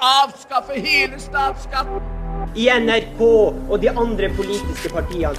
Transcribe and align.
avskaffe 0.00 0.80
hele 0.80 1.20
statsskatten. 1.20 2.00
i 2.56 2.66
NRK 2.66 3.20
og 3.70 3.76
de 3.82 3.90
andre 3.90 4.28
politiske 4.34 4.90
partiene. 4.90 5.34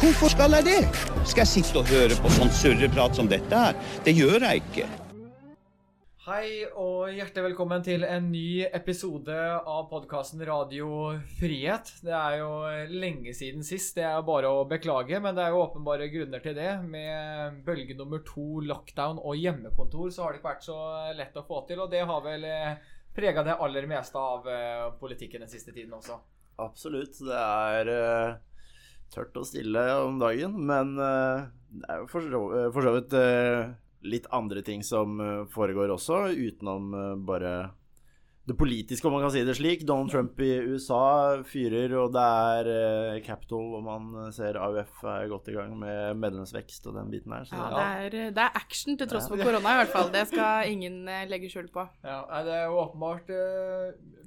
Hvorfor 0.00 0.28
skal 0.28 0.58
jeg 0.58 0.64
det? 0.64 0.80
Skal 1.24 1.44
jeg 1.44 1.52
sitte 1.52 1.78
og 1.78 1.88
høre 1.88 2.18
på 2.18 2.32
sånn 2.34 2.50
surreprat 2.50 3.16
som 3.16 3.30
dette 3.30 3.54
her? 3.54 3.78
Det 4.04 4.16
gjør 4.18 4.48
jeg 4.48 4.64
ikke. 4.64 5.03
Hei 6.24 6.64
og 6.80 7.10
hjertelig 7.12 7.50
velkommen 7.50 7.82
til 7.84 8.00
en 8.08 8.30
ny 8.32 8.64
episode 8.64 9.34
av 9.36 9.90
podkasten 9.90 10.40
Radio 10.48 10.86
Frihet. 11.36 11.90
Det 12.00 12.14
er 12.16 12.38
jo 12.38 12.48
lenge 12.94 13.34
siden 13.36 13.60
sist, 13.60 13.92
det 13.98 14.06
er 14.08 14.24
bare 14.24 14.48
å 14.48 14.62
beklage, 14.64 15.20
men 15.20 15.36
det 15.36 15.44
er 15.44 15.52
jo 15.52 15.60
åpenbare 15.66 16.08
grunner 16.08 16.40
til 16.40 16.56
det. 16.56 16.70
Med 16.88 17.60
bølge 17.66 17.98
nummer 17.98 18.24
to, 18.24 18.62
lockdown 18.64 19.20
og 19.20 19.36
hjemmekontor, 19.36 20.08
så 20.16 20.24
har 20.24 20.32
det 20.32 20.40
ikke 20.40 20.48
vært 20.54 20.64
så 20.70 20.78
lett 21.20 21.36
å 21.36 21.44
få 21.44 21.60
til. 21.68 21.84
Og 21.84 21.92
det 21.92 22.00
har 22.08 22.24
vel 22.24 22.48
prega 23.12 23.44
det 23.44 23.60
aller 23.68 23.92
meste 23.92 24.24
av 24.32 24.48
eh, 24.48 24.88
politikken 25.04 25.44
den 25.44 25.52
siste 25.52 25.76
tiden 25.76 25.92
også. 26.00 26.16
Absolutt. 26.64 27.20
Det 27.20 27.36
er 27.36 27.94
eh, 27.98 28.34
tørt 29.12 29.36
og 29.36 29.44
stille 29.52 29.84
om 30.00 30.16
dagen, 30.24 30.56
men 30.72 30.96
eh, 30.96 31.48
det 31.84 31.88
er 31.90 32.00
jo 32.00 32.08
for 32.16 32.32
så, 32.32 32.44
eh, 32.64 32.92
vidt 32.96 33.20
eh, 33.20 33.74
litt 34.04 34.28
andre 34.32 34.62
ting 34.62 34.84
som 34.84 35.20
eh, 35.20 35.40
foregår 35.52 35.94
også, 35.94 36.28
utenom 36.34 36.94
eh, 36.94 37.16
bare 37.24 37.54
det 38.44 38.58
politiske, 38.60 39.08
om 39.08 39.14
man 39.16 39.22
kan 39.24 39.30
si 39.32 39.40
det 39.40 39.54
slik. 39.56 39.86
Donald 39.88 40.10
Trump 40.12 40.40
i 40.44 40.50
USA 40.68 41.40
fyrer, 41.48 41.94
og 41.96 42.10
det 42.12 42.24
er 42.24 42.68
eh, 42.74 43.20
Capitol, 43.24 43.70
og 43.78 43.84
man 43.86 44.32
ser 44.36 44.58
AUF 44.60 44.98
er 45.08 45.30
godt 45.30 45.48
i 45.48 45.54
gang 45.54 45.72
med 45.80 46.18
medlemsvekst 46.20 46.90
og 46.90 46.98
den 46.98 47.08
biten 47.14 47.32
her. 47.32 47.46
Så 47.48 47.56
Ja, 47.56 47.70
det, 47.72 48.18
er, 48.18 48.34
det 48.36 48.42
er 48.44 48.58
action 48.60 48.98
til 49.00 49.08
tross 49.08 49.30
for 49.32 49.40
korona, 49.40 49.72
i 49.72 49.78
hvert 49.80 49.94
fall. 49.94 50.12
Det 50.12 50.26
skal 50.28 50.68
ingen 50.74 51.08
legge 51.30 51.48
skjul 51.48 51.70
på. 51.72 51.86
Ja, 52.04 52.18
Det 52.44 52.52
er 52.58 52.66
jo 52.68 52.82
åpenbart 52.82 53.32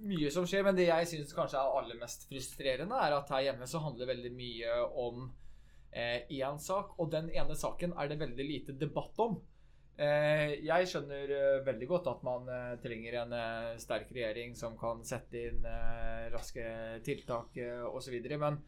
mye 0.02 0.32
som 0.34 0.48
skjer, 0.50 0.66
men 0.66 0.80
det 0.80 0.88
jeg 0.88 1.12
syns 1.12 1.36
kanskje 1.38 1.62
er 1.62 1.78
aller 1.78 2.00
mest 2.02 2.26
frustrerende, 2.32 2.98
er 2.98 3.20
at 3.20 3.30
her 3.36 3.52
hjemme 3.52 3.70
så 3.70 3.84
handler 3.86 4.10
veldig 4.16 4.34
mye 4.34 4.80
om 4.98 5.28
én 5.94 6.58
sak, 6.62 6.98
og 6.98 7.14
den 7.14 7.30
ene 7.38 7.54
saken 7.58 7.94
er 7.94 8.10
det 8.10 8.18
veldig 8.26 8.50
lite 8.50 8.76
debatt 8.82 9.22
om. 9.22 9.38
Eh, 9.98 10.60
jeg 10.62 10.90
skjønner 10.92 11.32
eh, 11.34 11.64
veldig 11.66 11.88
godt 11.90 12.10
at 12.12 12.20
man 12.26 12.46
eh, 12.54 12.76
trenger 12.84 13.16
en 13.24 13.32
sterk 13.82 14.12
regjering 14.14 14.54
som 14.58 14.76
kan 14.78 15.02
sette 15.08 15.48
inn 15.50 15.66
raske 16.34 16.66
tiltak 17.06 17.58
osv., 17.90 18.18
men 18.38 18.60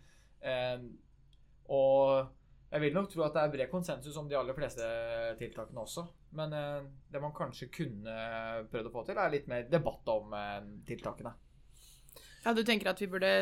Og 1.70 2.32
jeg 2.72 2.82
vil 2.82 2.96
nok 2.96 3.12
tro 3.12 3.26
at 3.26 3.36
det 3.36 3.44
er 3.44 3.54
bred 3.54 3.70
konsensus 3.70 4.18
om 4.18 4.30
de 4.30 4.38
aller 4.40 4.58
fleste 4.58 4.86
tiltakene 5.38 5.84
også. 5.84 6.08
Men 6.38 6.54
det 6.54 7.22
man 7.22 7.34
kanskje 7.36 7.70
kunne 7.74 8.16
prøvd 8.72 8.90
å 8.90 8.94
få 8.94 9.04
til, 9.06 9.18
er 9.18 9.34
litt 9.34 9.50
mer 9.50 9.68
debatt 9.70 10.10
om 10.14 10.34
tiltakene. 10.88 11.34
Ja, 12.46 12.54
Du 12.54 12.64
tenker 12.64 12.94
at 12.94 13.02
vi 13.02 13.10
burde 13.12 13.34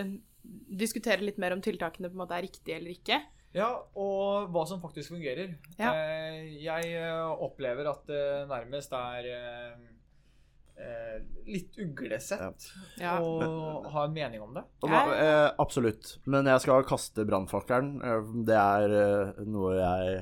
diskutere 0.43 1.23
litt 1.23 1.39
mer 1.39 1.53
om 1.55 1.61
tiltakene 1.63 2.09
på 2.09 2.17
en 2.17 2.23
måte 2.23 2.39
er 2.39 2.47
riktige 2.47 2.80
eller 2.80 2.95
ikke? 2.95 3.19
Ja, 3.56 3.70
og 3.98 4.50
hva 4.53 4.66
som 4.70 4.81
faktisk 4.84 5.14
fungerer. 5.16 5.53
Ja. 5.80 5.94
Eh, 5.95 6.58
jeg 6.62 6.92
eh, 7.00 7.30
opplever 7.42 7.88
at 7.89 8.04
det 8.09 8.23
nærmest 8.50 8.92
er 8.98 9.30
eh, 9.31 11.23
litt 11.48 11.80
uglesett 11.81 12.67
Ja. 13.02 13.16
å 13.23 13.81
ha 13.89 14.04
en 14.06 14.14
mening 14.14 14.44
om 14.44 14.54
det. 14.54 14.64
Da, 14.84 15.02
eh, 15.16 15.48
absolutt. 15.58 16.17
Men 16.26 16.45
jeg 16.52 16.62
skal 16.66 16.86
kaste 16.86 17.26
brannfakkelen. 17.26 17.98
Det 18.45 18.59
er 18.62 18.95
eh, 19.00 19.42
noe 19.48 19.73
jeg 19.80 20.22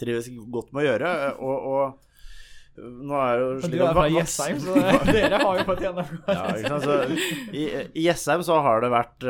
trives 0.00 0.28
godt 0.50 0.72
med 0.74 0.82
å 0.84 0.88
gjøre. 0.90 1.14
Og, 1.40 1.72
og 1.72 2.06
nå 2.80 3.16
er 3.22 3.32
det 3.38 3.42
jo 3.46 3.54
Du 3.54 3.64
slik 3.66 3.80
er 3.86 3.98
at 4.04 4.12
Jessheim, 4.18 4.60
så 4.62 4.76
dere 5.14 5.40
har 5.42 5.58
jo 5.58 5.64
fått 5.68 5.82
gjennomgå. 5.86 6.36
Ja, 6.36 7.80
I 7.94 8.04
Jessheim 8.06 8.44
så 8.46 8.60
har 8.64 8.84
det 8.84 8.92
vært 8.92 9.26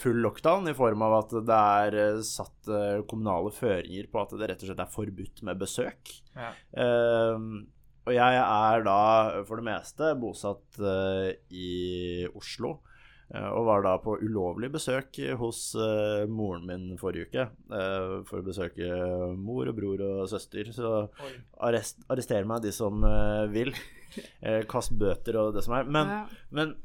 full 0.00 0.18
lockdown 0.24 0.68
i 0.70 0.74
form 0.76 1.02
av 1.06 1.14
at 1.22 1.34
det 1.48 1.58
er 1.58 1.98
eh, 2.02 2.20
satt 2.26 2.68
eh, 2.68 3.02
kommunale 3.10 3.52
føringer 3.54 4.08
på 4.12 4.22
at 4.22 4.34
det 4.38 4.48
rett 4.50 4.64
og 4.64 4.70
slett 4.70 4.82
er 4.84 4.94
forbudt 4.94 5.42
med 5.46 5.60
besøk. 5.62 6.14
Ja. 6.36 6.50
Eh, 6.84 7.46
og 8.04 8.12
jeg 8.12 8.40
er 8.42 8.82
da 8.84 8.96
for 9.48 9.56
det 9.62 9.64
meste 9.70 10.10
bosatt 10.20 10.76
eh, 10.82 11.30
i 11.56 12.26
Oslo. 12.36 12.74
eh, 13.32 13.46
Og 13.48 13.64
var 13.64 13.80
da 13.86 13.94
på 14.04 14.18
ulovlig 14.20 14.68
besøk 14.74 15.16
hos 15.40 15.70
eh, 15.80 16.26
moren 16.28 16.66
min 16.68 16.98
forrige 17.00 17.30
uke. 17.30 17.46
eh, 17.72 18.18
For 18.28 18.42
å 18.42 18.44
besøke 18.44 18.90
mor 19.40 19.70
og 19.72 19.78
bror 19.78 20.02
og 20.04 20.28
søster. 20.28 20.68
Så 20.76 21.08
arrest, 21.64 22.04
arrester 22.12 22.44
meg 22.44 22.60
de 22.66 22.72
som 22.76 23.02
eh, 23.08 23.46
vil. 23.54 23.72
Eh, 24.46 24.60
Kast 24.70 24.92
bøter 24.94 25.34
og 25.40 25.56
det 25.56 25.64
som 25.66 25.72
er. 25.74 25.88
Men, 25.90 26.06
Ja. 26.06 26.18
men 26.54 26.76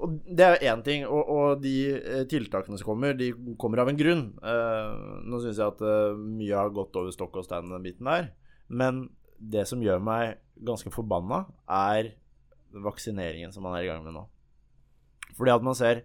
og 0.00 0.16
det 0.24 0.44
er 0.46 0.62
én 0.70 0.82
ting, 0.84 1.04
og, 1.04 1.28
og 1.28 1.62
de 1.64 1.74
eh, 1.98 2.22
tiltakene 2.30 2.78
som 2.78 2.88
kommer, 2.88 3.16
de 3.16 3.32
kommer 3.60 3.82
av 3.82 3.90
en 3.90 3.98
grunn. 3.98 4.22
Eh, 4.38 4.92
nå 5.28 5.40
syns 5.42 5.58
jeg 5.60 5.74
at 5.74 5.82
eh, 5.84 6.20
mye 6.38 6.56
har 6.56 6.72
gått 6.74 6.96
over 6.96 7.12
stokk 7.14 7.40
og 7.40 7.44
stein, 7.46 7.68
den 7.68 7.84
biten 7.84 8.08
der. 8.08 8.30
Men 8.72 9.08
det 9.40 9.66
som 9.68 9.82
gjør 9.84 10.00
meg 10.04 10.38
ganske 10.64 10.92
forbanna, 10.94 11.42
er 11.68 12.14
vaksineringen 12.70 13.52
som 13.52 13.66
man 13.66 13.76
er 13.76 13.84
i 13.84 13.90
gang 13.90 14.06
med 14.06 14.16
nå. 14.16 14.24
Fordi 15.36 15.52
at 15.52 15.66
man 15.66 15.76
ser 15.76 16.04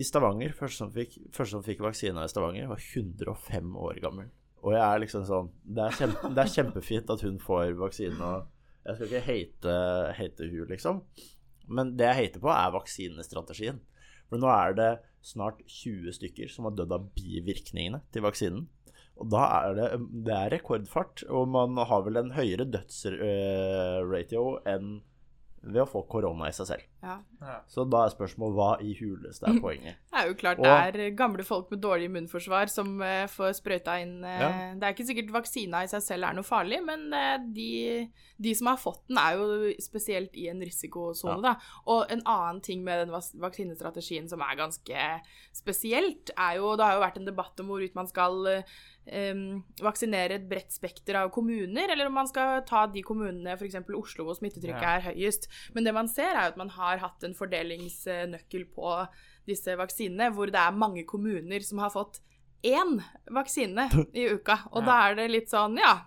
I 0.00 0.04
Stavanger, 0.04 0.52
første 0.56 0.82
som 0.82 0.90
fikk, 0.92 1.16
første 1.34 1.56
som 1.56 1.64
fikk 1.66 1.84
vaksina 1.84 2.24
i 2.26 2.32
Stavanger, 2.32 2.66
var 2.72 2.82
105 2.82 3.78
år 3.78 4.02
gammel. 4.02 4.32
Og 4.64 4.74
jeg 4.74 4.82
er 4.82 5.00
liksom 5.02 5.22
sånn 5.28 5.48
Det 5.62 5.84
er, 5.84 5.94
kjempe, 5.94 6.30
det 6.34 6.42
er 6.42 6.52
kjempefint 6.52 7.10
at 7.12 7.22
hun 7.22 7.38
får 7.42 7.76
vaksine, 7.78 8.34
jeg 8.86 8.98
skal 8.98 9.08
ikke 9.08 9.26
hate, 9.26 9.78
hate 10.18 10.46
hun, 10.50 10.68
liksom. 10.70 11.00
Men 11.66 11.96
det 11.98 12.08
jeg 12.10 12.18
hater 12.20 12.42
på, 12.44 12.50
er 12.52 12.74
vaksinestrategien. 12.74 13.82
For 14.30 14.42
nå 14.42 14.50
er 14.50 14.76
det 14.78 14.90
snart 15.26 15.60
20 15.66 16.14
stykker 16.16 16.50
som 16.52 16.68
har 16.68 16.76
dødd 16.78 16.94
av 16.94 17.10
bivirkningene 17.16 18.02
til 18.14 18.24
vaksinen. 18.26 18.66
Og 19.16 19.30
da 19.32 19.42
er 19.62 19.76
det, 19.78 19.90
det 20.26 20.34
er 20.36 20.52
rekordfart, 20.52 21.24
og 21.32 21.48
man 21.48 21.78
har 21.88 22.02
vel 22.04 22.20
en 22.20 22.34
høyere 22.36 22.66
dødsratio 22.68 24.46
enn 24.68 24.98
ved 25.66 25.82
å 25.82 25.88
få 25.88 26.02
korona 26.10 26.50
i 26.50 26.54
seg 26.54 26.68
selv. 26.68 26.84
Ja. 27.02 27.16
Så 27.70 27.86
da 27.90 28.04
er 28.04 28.12
spørsmålet 28.12 28.58
hva 28.58 28.68
i 28.84 28.92
huleste 29.00 29.48
er 29.48 29.58
poenget? 29.62 29.98
Det 30.16 30.22
er 30.24 30.28
jo 30.30 30.36
klart 30.40 30.58
Og- 30.62 30.92
det 30.96 31.02
er 31.06 31.10
gamle 31.16 31.44
folk 31.44 31.70
med 31.70 31.80
dårlig 31.84 32.06
immunforsvar 32.08 32.70
som 32.72 32.94
eh, 33.04 33.26
får 33.28 33.52
sprøyta 33.60 33.98
inn 34.00 34.24
eh, 34.24 34.40
Ja. 34.40 34.48
Det 34.74 34.82
er 34.88 34.94
ikke 34.94 35.06
sikkert 35.10 35.32
vaksina 35.34 35.82
i 35.84 35.90
seg 35.92 36.00
selv 36.02 36.24
er 36.30 36.32
noe 36.38 36.46
farlig, 36.46 36.78
men 36.84 37.12
eh, 37.12 37.36
de, 37.52 38.10
de 38.40 38.54
som 38.56 38.70
har 38.72 38.80
fått 38.80 39.02
den, 39.08 39.18
er 39.20 39.36
jo 39.36 39.74
spesielt 39.84 40.32
i 40.40 40.48
en 40.48 40.60
risikosone, 40.64 41.42
da. 41.44 41.54
Og 41.86 42.06
en 42.10 42.22
annen 42.24 42.62
ting 42.64 42.82
med 42.84 43.04
den 43.06 43.14
vaksinestrategien 43.42 44.28
som 44.32 44.40
er 44.40 44.56
ganske 44.56 45.06
spesielt, 45.52 46.30
er 46.36 46.56
jo 46.62 46.74
Det 46.76 46.84
har 46.86 46.94
jo 46.96 47.04
vært 47.04 47.16
en 47.20 47.28
debatt 47.28 47.60
om 47.60 47.68
hvorvidt 47.70 47.94
man 47.94 48.08
skal 48.08 48.40
um, 49.06 49.42
vaksinere 49.80 50.34
et 50.40 50.48
bredt 50.48 50.72
spekter 50.74 51.14
av 51.20 51.30
kommuner, 51.34 51.92
eller 51.92 52.06
om 52.08 52.16
man 52.18 52.26
skal 52.30 52.62
ta 52.66 52.86
de 52.90 53.02
kommunene, 53.06 53.54
f.eks. 53.56 53.76
Oslo, 53.94 54.24
hvor 54.26 54.34
smittetrykket 54.40 54.82
Ja. 54.82 54.96
er 54.98 55.06
høyest. 55.12 55.48
Men 55.74 55.84
det 55.84 55.94
man 55.94 56.08
ser, 56.08 56.32
er 56.34 56.48
jo 56.48 56.54
at 56.56 56.60
man 56.60 56.72
har 56.74 56.98
hatt 57.04 57.22
en 57.24 57.34
fordelingsnøkkel 57.34 58.66
på 58.74 59.08
disse 59.46 59.76
vaksinene, 59.78 60.32
hvor 60.34 60.46
det 60.50 60.60
er 60.60 60.72
mange 60.76 61.04
kommuner 61.08 61.60
som 61.62 61.78
har 61.78 61.90
fått 61.94 62.20
én 62.66 62.98
vaksine 63.30 63.88
i 64.14 64.28
uka. 64.34 64.58
Og 64.72 64.82
Ja. 64.82 64.86
da 64.86 64.94
er 65.10 65.14
det 65.20 65.30
litt 65.30 65.48
sånn, 65.52 65.76
ja 65.78 66.00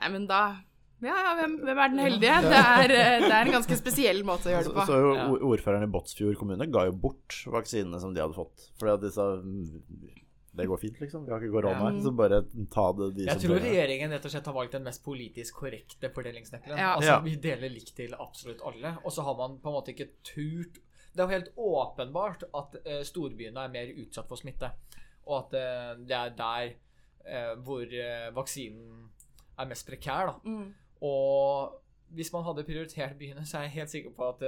Nei, 0.00 0.08
men 0.14 0.26
da 0.28 0.60
ja, 1.00 1.14
ja, 1.14 1.32
hvem, 1.38 1.52
hvem 1.62 1.78
er 1.78 1.88
den 1.92 1.98
heldige? 2.02 2.36
Det 2.42 2.58
er, 2.58 2.90
eh, 2.90 3.20
det 3.22 3.30
er 3.30 3.46
en 3.46 3.52
ganske 3.54 3.76
spesiell 3.78 4.24
måte 4.26 4.46
å 4.50 4.52
gjøre 4.52 4.64
det 4.66 4.74
på. 4.74 4.86
så 4.86 4.96
jo 4.98 5.36
ordføreren 5.52 5.84
i 5.86 5.90
Båtsfjord 5.94 6.36
kommune 6.40 6.66
ga 6.70 6.84
jo 6.86 6.92
bort 6.92 7.36
vaksinene 7.46 8.00
som 8.02 8.12
de 8.14 8.20
hadde 8.20 8.34
fått. 8.34 8.70
Fordi 8.80 8.94
at 8.94 9.00
de 9.00 9.10
sa 9.14 9.26
"Mm, 9.38 10.10
det 10.58 10.66
går 10.66 10.80
fint, 10.82 10.98
liksom. 11.00 11.24
Vi 11.24 11.30
har 11.30 11.38
ikke 11.40 11.52
korona 11.54 11.92
Ja. 11.94 12.02
så 12.02 12.10
bare 12.16 12.42
ta 12.70 12.92
det 12.98 13.14
de 13.14 13.24
Jeg 13.26 13.40
som 13.40 13.50
tror 13.50 13.60
regjeringen 13.62 14.10
rett 14.10 14.24
og 14.24 14.30
slett 14.32 14.46
har 14.46 14.54
valgt 14.54 14.72
den 14.72 14.82
mest 14.84 15.04
politisk 15.04 15.54
korrekte 15.54 16.10
fordelingsnøkkelen. 16.12 16.78
Ja. 16.78 16.96
Altså, 16.96 17.06
Ja. 17.14 17.20
Vi 17.20 17.36
deler 17.36 17.70
likt 17.70 17.94
til 17.94 18.10
absolutt 18.18 18.60
alle, 18.66 18.98
og 19.04 19.12
så 19.12 19.22
har 19.22 19.36
man 19.36 19.58
på 19.62 19.68
en 19.70 19.74
måte 19.78 19.94
ikke 19.94 20.08
turt 20.24 20.78
Det 21.18 21.24
er 21.24 21.32
jo 21.32 21.34
helt 21.34 21.56
åpenbart 21.58 22.44
at 22.54 22.76
eh, 22.84 23.00
storbyene 23.02 23.64
er 23.64 23.72
mer 23.72 23.88
utsatt 23.98 24.28
for 24.30 24.38
smitte, 24.38 24.68
og 25.26 25.40
at 25.40 25.56
eh, 25.58 25.88
det 26.06 26.14
er 26.14 26.36
der 26.38 26.68
eh, 27.26 27.56
hvor 27.66 27.96
vaksinen 28.36 29.08
er 29.58 29.66
mest 29.66 29.88
prekær. 29.88 30.30
da. 30.30 30.36
Mm. 30.44 30.68
Og 31.02 31.74
hvis 32.14 32.30
man 32.32 32.46
hadde 32.46 32.62
prioritert 32.68 33.18
byene, 33.18 33.42
så 33.46 33.58
er 33.58 33.66
jeg 33.66 33.74
helt 33.80 33.90
sikker 33.90 34.14
på 34.14 34.28
at 34.28 34.44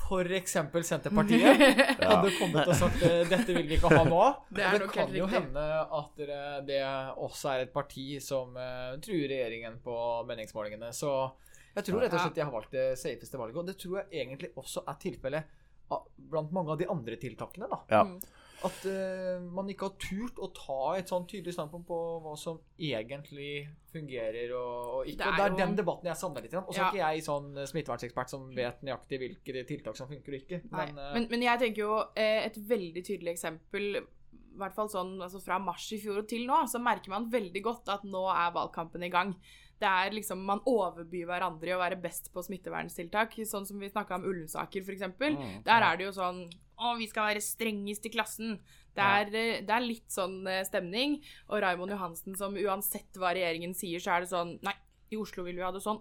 f.eks. 0.00 0.56
Senterpartiet 0.88 1.62
hadde 2.02 2.34
kommet 2.40 2.66
og 2.66 2.74
sagt 2.74 3.06
dette 3.30 3.54
vil 3.54 3.70
vi 3.70 3.78
ikke 3.78 3.92
ha 3.94 4.02
nå. 4.08 4.26
Det 4.56 4.66
det 4.74 4.90
kan 4.90 5.14
jo 5.14 5.30
hende 5.30 5.68
at 6.00 6.20
det 6.66 6.82
også 7.14 7.54
er 7.54 7.64
et 7.68 7.72
parti 7.72 8.08
som 8.24 8.58
truer 9.06 9.30
regjeringen 9.30 9.78
på 9.84 9.94
meningsmålingene. 10.26 10.90
Så 10.90 11.14
jeg 11.76 11.86
tror 11.86 12.02
rett 12.02 12.18
og 12.18 12.24
slett 12.24 12.38
de 12.42 12.42
har 12.44 12.54
valgt 12.58 12.74
det 12.74 12.86
safeste 12.98 13.38
valget. 13.38 13.62
Og 13.62 13.70
det 13.70 13.78
tror 13.78 14.00
jeg 14.00 14.24
egentlig 14.24 14.50
også 14.58 14.82
er 14.82 15.02
tilfellet 15.06 15.58
blant 16.30 16.52
mange 16.54 16.74
av 16.74 16.78
de 16.80 16.88
andre 16.90 17.18
tiltakene. 17.20 17.68
da. 17.70 17.80
Ja. 17.90 18.04
Mm. 18.04 18.20
at 18.60 18.82
uh, 18.84 19.40
man 19.56 19.70
ikke 19.72 19.86
har 19.88 19.94
turt 19.96 20.36
å 20.36 20.50
ta 20.52 20.98
et 20.98 21.08
sånn 21.08 21.24
tydelig 21.24 21.54
standpunkt 21.56 21.86
på 21.88 22.00
hva 22.20 22.34
som 22.36 22.58
egentlig 22.76 23.70
fungerer 23.88 24.52
og, 24.52 24.90
og 24.98 25.08
ikke. 25.08 25.16
Det 25.16 25.24
er 25.24 25.30
og 25.30 25.38
det 25.38 25.44
er 25.46 25.54
jo- 25.54 25.60
den 25.62 25.76
debatten 25.78 26.10
jeg 26.10 26.20
savner 26.20 26.44
litt. 26.44 26.54
Og 26.60 26.68
så 26.68 26.76
Ja. 26.82 26.90
er 26.90 26.92
ikke 26.92 27.06
jeg 27.06 27.24
sånn 27.24 27.48
eh, 27.56 27.70
smittevernsekspert 27.72 28.28
som 28.28 28.44
vet 28.54 28.82
nøyaktig 28.84 29.18
hvilke 29.22 29.64
tiltak 29.66 29.96
som 29.96 30.08
funker 30.12 30.36
og 30.36 30.40
ikke. 30.42 30.60
Men, 30.70 30.92
uh... 30.98 31.14
Men, 31.14 31.28
men 31.30 31.46
jeg 31.48 31.58
tenker 31.64 31.80
jo 31.86 32.04
et 32.14 32.60
veldig 32.68 33.02
tydelig 33.08 33.32
eksempel 33.32 34.02
i 34.50 34.58
hvert 34.60 34.76
fall 34.76 34.90
sånn 34.92 35.14
altså 35.22 35.40
fra 35.42 35.58
mars 35.62 35.86
i 35.94 35.98
fjor 36.02 36.20
og 36.20 36.28
til 36.28 36.44
nå, 36.48 36.60
så 36.68 36.80
merker 36.82 37.14
man 37.14 37.30
veldig 37.32 37.62
godt 37.64 37.88
at 37.88 38.04
nå 38.04 38.26
er 38.28 38.52
valgkampen 38.52 39.06
i 39.06 39.12
gang. 39.12 39.32
Det 39.80 39.88
er 39.88 40.12
liksom, 40.12 40.42
Man 40.44 40.60
overbyr 40.68 41.28
hverandre 41.30 41.70
i 41.70 41.76
å 41.76 41.80
være 41.80 42.00
best 42.00 42.28
på 42.34 42.44
smitteverntiltak. 42.44 43.38
Sånn 43.48 43.68
som 43.68 43.80
vi 43.80 43.88
snakka 43.90 44.18
om 44.18 44.26
Ullensaker, 44.28 44.84
f.eks. 44.84 45.06
Mm. 45.16 45.40
Der 45.66 45.86
er 45.86 45.96
det 45.96 46.10
jo 46.10 46.16
sånn 46.18 46.44
Å, 46.80 46.94
vi 46.96 47.08
skal 47.10 47.30
være 47.30 47.44
strengest 47.44 48.06
i 48.08 48.12
klassen. 48.12 48.54
Det 48.96 49.04
er, 49.04 49.32
eh, 49.36 49.58
det 49.64 49.74
er 49.74 49.84
litt 49.84 50.08
sånn 50.12 50.38
eh, 50.48 50.62
stemning. 50.68 51.18
Og 51.48 51.60
Raymond 51.64 51.92
Johansen 51.92 52.36
som 52.38 52.56
uansett 52.56 53.20
hva 53.20 53.34
regjeringen 53.36 53.74
sier, 53.76 54.00
så 54.02 54.16
er 54.16 54.24
det 54.24 54.32
sånn 54.32 54.54
Nei, 54.64 54.76
i 55.12 55.18
Oslo 55.20 55.44
vil 55.46 55.58
vi 55.58 55.66
ha 55.66 55.72
det 55.74 55.84
sånn. 55.84 56.00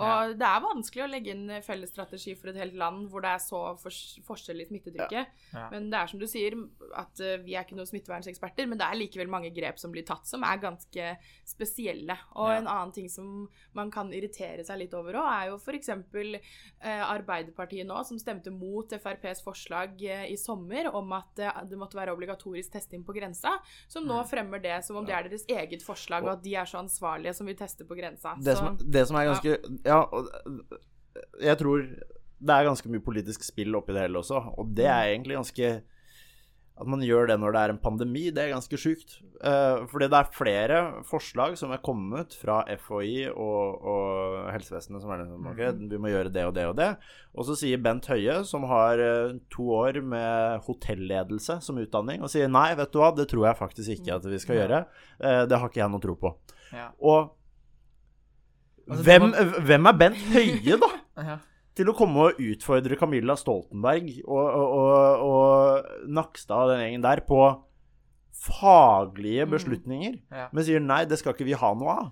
Og 0.00 0.36
det 0.38 0.46
er 0.46 0.60
vanskelig 0.62 1.02
å 1.04 1.08
legge 1.10 1.32
inn 1.34 1.50
felles 1.66 1.90
strategi 1.90 2.34
for 2.38 2.48
et 2.52 2.56
helt 2.56 2.74
land 2.78 3.08
hvor 3.10 3.20
det 3.24 3.32
er 3.34 3.38
så 3.42 3.58
forskjellig 3.82 4.24
forskjell 4.24 4.60
i 4.62 4.66
smittetrykket. 4.68 5.26
Ja. 5.52 5.64
Men 5.72 5.90
det 5.90 5.98
er 5.98 6.06
som 6.06 6.20
du 6.20 6.26
sier, 6.30 6.54
at 6.96 7.20
eh, 7.20 7.36
vi 7.42 7.54
er 7.58 7.64
ikke 7.66 7.76
noen 7.76 7.88
smittevernseksperter, 7.90 8.66
men 8.70 8.78
det 8.78 8.86
er 8.86 8.96
likevel 9.00 9.28
mange 9.28 9.50
grep 9.52 9.78
som 9.82 9.90
blir 9.92 10.06
tatt 10.06 10.26
som 10.30 10.42
er 10.46 10.56
ganske 10.62 11.16
spesielle. 11.44 12.16
Og 12.36 12.48
Ja. 12.50 12.56
en 12.60 12.66
annen 12.70 12.92
ting 12.92 13.08
som 13.08 13.48
man 13.74 13.90
kan 13.90 14.12
irritere 14.12 14.64
seg 14.64 14.78
litt 14.78 14.94
over 14.94 15.12
òg, 15.20 15.26
er 15.26 15.48
jo 15.50 15.58
f.eks. 15.58 15.88
Eh, 15.90 17.02
Arbeiderpartiet 17.10 17.86
nå, 17.86 18.00
som 18.06 18.18
stemte 18.18 18.50
mot 18.54 18.88
FrPs 18.92 19.42
forslag 19.44 20.00
eh, 20.06 20.26
i 20.32 20.36
sommer 20.36 20.88
om 20.94 21.12
at 21.12 21.38
eh, 21.38 21.60
det 21.68 21.76
måtte 21.78 21.98
være 21.98 22.14
obligatorisk 22.14 22.72
testing 22.72 23.04
på 23.04 23.12
grensa, 23.16 23.56
som 23.88 24.06
nå 24.06 24.22
fremmer 24.30 24.62
det 24.62 24.78
som 24.86 24.96
om 24.96 25.04
det 25.06 25.14
er 25.14 25.28
deres 25.28 25.44
eget 25.50 25.82
forslag, 25.84 26.24
og 26.24 26.32
at 26.38 26.42
de 26.44 26.54
er 26.54 26.64
så 26.70 26.78
ansvarlige 26.80 27.34
som 27.36 27.46
vil 27.50 27.56
teste 27.58 27.84
på 27.84 27.98
grensa. 27.98 28.36
Det 28.40 28.56
Så- 28.56 28.64
som, 28.64 28.76
det 28.80 29.06
som 29.08 29.16
er 29.16 29.26
ganske 29.32 29.79
Ja, 29.86 30.04
jeg 31.42 31.58
tror 31.60 31.86
det 32.40 32.56
er 32.56 32.68
ganske 32.70 32.90
mye 32.90 33.04
politisk 33.04 33.44
spill 33.44 33.76
oppi 33.76 33.94
det 33.96 34.06
hele 34.06 34.20
også, 34.22 34.40
og 34.56 34.76
det 34.76 34.88
er 34.88 35.12
egentlig 35.12 35.36
ganske 35.36 35.80
At 36.80 36.88
man 36.88 37.02
gjør 37.04 37.26
det 37.28 37.34
når 37.36 37.52
det 37.52 37.60
er 37.60 37.72
en 37.74 37.78
pandemi, 37.82 38.22
det 38.32 38.40
er 38.40 38.54
ganske 38.54 38.78
sjukt. 38.80 39.18
Uh, 39.44 39.84
fordi 39.90 40.06
det 40.08 40.16
er 40.16 40.30
flere 40.32 40.78
forslag 41.04 41.58
som 41.60 41.74
er 41.74 41.82
kommet 41.84 42.32
fra 42.40 42.62
FHI 42.72 43.26
og, 43.34 43.82
og 43.84 44.46
helsevesenet 44.54 45.02
som 45.02 45.12
er 45.12 45.20
liksom 45.20 45.50
OK, 45.50 45.60
vi 45.90 45.98
må 46.00 46.08
gjøre 46.08 46.32
det 46.32 46.46
og 46.48 46.54
det 46.56 46.64
og 46.70 46.78
det. 46.78 46.88
Og 47.36 47.44
så 47.44 47.58
sier 47.60 47.82
Bent 47.84 48.08
Høie, 48.08 48.38
som 48.48 48.64
har 48.70 49.02
eh, 49.04 49.34
to 49.52 49.66
år 49.76 50.00
med 50.00 50.64
hotelledelse 50.64 51.58
som 51.60 51.82
utdanning, 51.84 52.24
og 52.24 52.32
sier 52.32 52.48
nei, 52.48 52.70
vet 52.80 52.94
du 52.94 53.02
hva, 53.02 53.12
det 53.12 53.28
tror 53.28 53.50
jeg 53.50 53.60
faktisk 53.60 53.98
ikke 53.98 54.16
at 54.16 54.30
vi 54.32 54.40
skal 54.40 54.62
gjøre. 54.62 54.80
Uh, 55.20 55.42
det 55.52 55.60
har 55.60 55.68
ikke 55.68 55.82
jeg 55.82 55.92
noe 55.92 56.06
tro 56.06 56.16
på. 56.24 56.32
ja. 56.72 56.88
Og 57.04 57.36
Altså, 58.90 59.04
hvem, 59.06 59.30
hvem 59.68 59.86
er 59.86 59.98
Bent 60.04 60.20
Høie, 60.34 60.76
da? 60.82 60.90
Ja. 61.30 61.38
Til 61.78 61.88
å 61.90 61.94
komme 61.96 62.24
og 62.30 62.38
utfordre 62.42 62.96
Camilla 62.98 63.36
Stoltenberg 63.38 64.08
og, 64.24 64.46
og, 64.60 64.72
og, 64.76 65.20
og 65.26 66.08
Nakstad 66.10 66.64
og 66.66 66.72
den 66.74 66.80
gjengen 66.82 67.04
der 67.04 67.20
på 67.28 67.38
faglige 68.40 69.46
beslutninger, 69.50 70.16
Ja. 70.32 70.48
men 70.52 70.64
sier 70.66 70.80
nei, 70.82 71.04
det 71.08 71.18
skal 71.20 71.34
ikke 71.34 71.46
vi 71.48 71.56
ha 71.60 71.70
noe 71.76 71.94
av. 71.94 72.10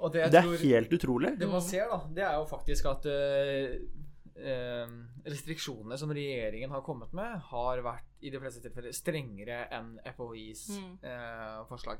Og 0.00 0.12
det 0.14 0.28
Det 0.32 0.38
er 0.40 0.46
tror 0.46 0.62
helt 0.62 0.92
utrolig. 0.94 1.32
Det 1.40 1.48
man 1.50 1.62
ser, 1.64 1.88
da, 1.90 1.98
det 2.14 2.24
er 2.24 2.34
jo 2.38 2.44
faktisk 2.46 2.86
at 2.86 3.06
øh, 3.10 3.76
eh, 4.38 4.92
restriksjonene 5.26 5.98
som 5.98 6.10
regjeringen 6.14 6.70
har 6.70 6.82
kommet 6.86 7.12
med, 7.12 7.38
har 7.50 7.82
vært 7.82 8.06
i 8.22 8.30
de 8.30 8.38
fleste 8.42 8.62
tilfeller 8.64 8.94
strengere 8.94 9.64
enn 9.74 9.96
FHIs 10.14 10.68
Mm. 10.78 10.98
øh, 11.02 11.66
forslag. 11.68 11.98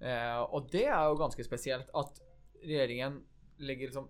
Uh, 0.00 0.46
og 0.56 0.70
det 0.72 0.86
er 0.88 1.02
jo 1.10 1.16
ganske 1.20 1.44
spesielt 1.44 1.90
at 1.94 2.20
regjeringen 2.64 3.18
legger 3.60 3.90
liksom 3.90 4.08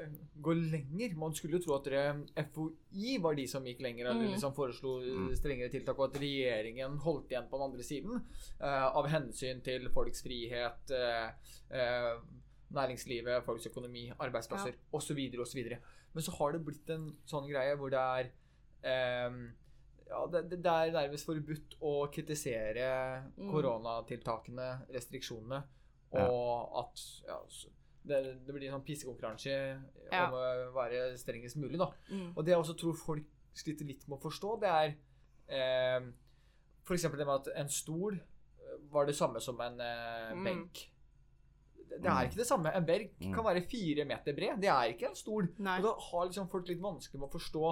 eh, 0.00 0.10
går 0.44 0.58
lenger. 0.72 1.14
Man 1.16 1.34
skulle 1.34 1.56
jo 1.58 1.62
tro 1.64 1.74
at 1.78 1.84
det, 1.88 2.46
FOI 2.52 3.16
var 3.24 3.34
de 3.38 3.46
som 3.48 3.64
gikk 3.64 3.80
lenger, 3.80 4.06
eller 4.10 4.26
Mm. 4.26 4.32
liksom 4.34 4.54
foreslo 4.56 4.96
eh, 5.02 5.34
strengere 5.38 5.70
tiltak, 5.72 5.98
og 5.98 6.10
at 6.10 6.20
regjeringen 6.20 6.98
holdt 7.04 7.30
igjen 7.32 7.48
på 7.50 7.56
den 7.60 7.66
andre 7.70 7.82
siden 7.86 8.18
uh, 8.60 8.88
av 8.96 9.06
hensyn 9.08 9.62
til 9.64 9.88
folks 9.94 10.22
frihet, 10.22 10.92
uh, 10.92 11.30
uh, 11.72 12.20
næringslivet, 12.76 13.44
folks 13.46 13.66
økonomi, 13.70 14.08
arbeidsplasser 14.18 14.74
Ja. 14.74 14.82
osv. 14.92 15.18
osv. 15.40 15.62
Men 16.12 16.22
så 16.22 16.32
har 16.38 16.52
det 16.52 16.64
blitt 16.64 16.90
en 16.90 17.16
sånn 17.26 17.48
greie 17.48 17.76
hvor 17.76 17.90
det 17.90 17.98
er 18.00 19.28
um, 19.28 19.52
ja, 20.08 20.20
det, 20.30 20.62
det 20.62 20.70
er 20.70 20.92
nærmest 20.94 21.26
forbudt 21.26 21.76
å 21.82 22.06
kritisere 22.14 23.24
Mm. 23.36 23.50
koronatiltakene, 23.50 24.68
restriksjonene, 24.94 25.62
og 26.12 26.78
at 26.78 27.02
ja, 27.26 27.40
det, 28.06 28.20
det 28.46 28.54
blir 28.54 28.68
en 28.68 28.76
sånn 28.78 28.84
pissekonkurranse 28.86 29.54
Ja. 30.12 30.26
om 30.28 30.34
å 30.38 30.72
være 30.76 31.16
strengest 31.18 31.56
mulig, 31.58 31.78
da. 31.80 31.88
Mm. 32.10 32.32
Og 32.36 32.44
det 32.44 32.52
jeg 32.54 32.60
også 32.62 32.76
tror 32.78 32.94
folk 33.00 33.24
sliter 33.56 33.84
litt 33.88 34.06
med 34.08 34.18
å 34.18 34.22
forstå, 34.22 34.50
det 34.62 34.68
er 34.70 34.94
eh, 35.48 36.06
f.eks. 36.86 37.02
det 37.02 37.26
med 37.26 37.34
at 37.40 37.48
en 37.56 37.68
stol 37.72 38.14
eh, 38.18 38.76
var 38.92 39.06
det 39.08 39.16
samme 39.18 39.40
som 39.42 39.58
en 39.60 39.80
eh, 39.80 40.34
Mm. 40.34 40.44
benk. 40.44 40.84
Det, 41.88 42.00
det 42.02 42.10
er 42.10 42.26
ikke 42.28 42.40
det 42.42 42.46
samme. 42.46 42.72
En 42.74 42.84
benk 42.86 43.12
Mm. 43.20 43.32
kan 43.34 43.44
være 43.46 43.62
fire 43.70 44.04
meter 44.04 44.34
bred. 44.34 44.60
Det 44.60 44.68
er 44.68 44.92
ikke 44.92 45.08
en 45.08 45.14
stol. 45.18 45.48
Nei. 45.58 45.78
Og 45.78 45.84
da 45.86 45.92
har 46.10 46.26
liksom 46.26 46.48
folk 46.50 46.68
litt 46.68 46.80
vanskelig 46.82 47.20
med 47.20 47.28
å 47.28 47.34
forstå 47.38 47.66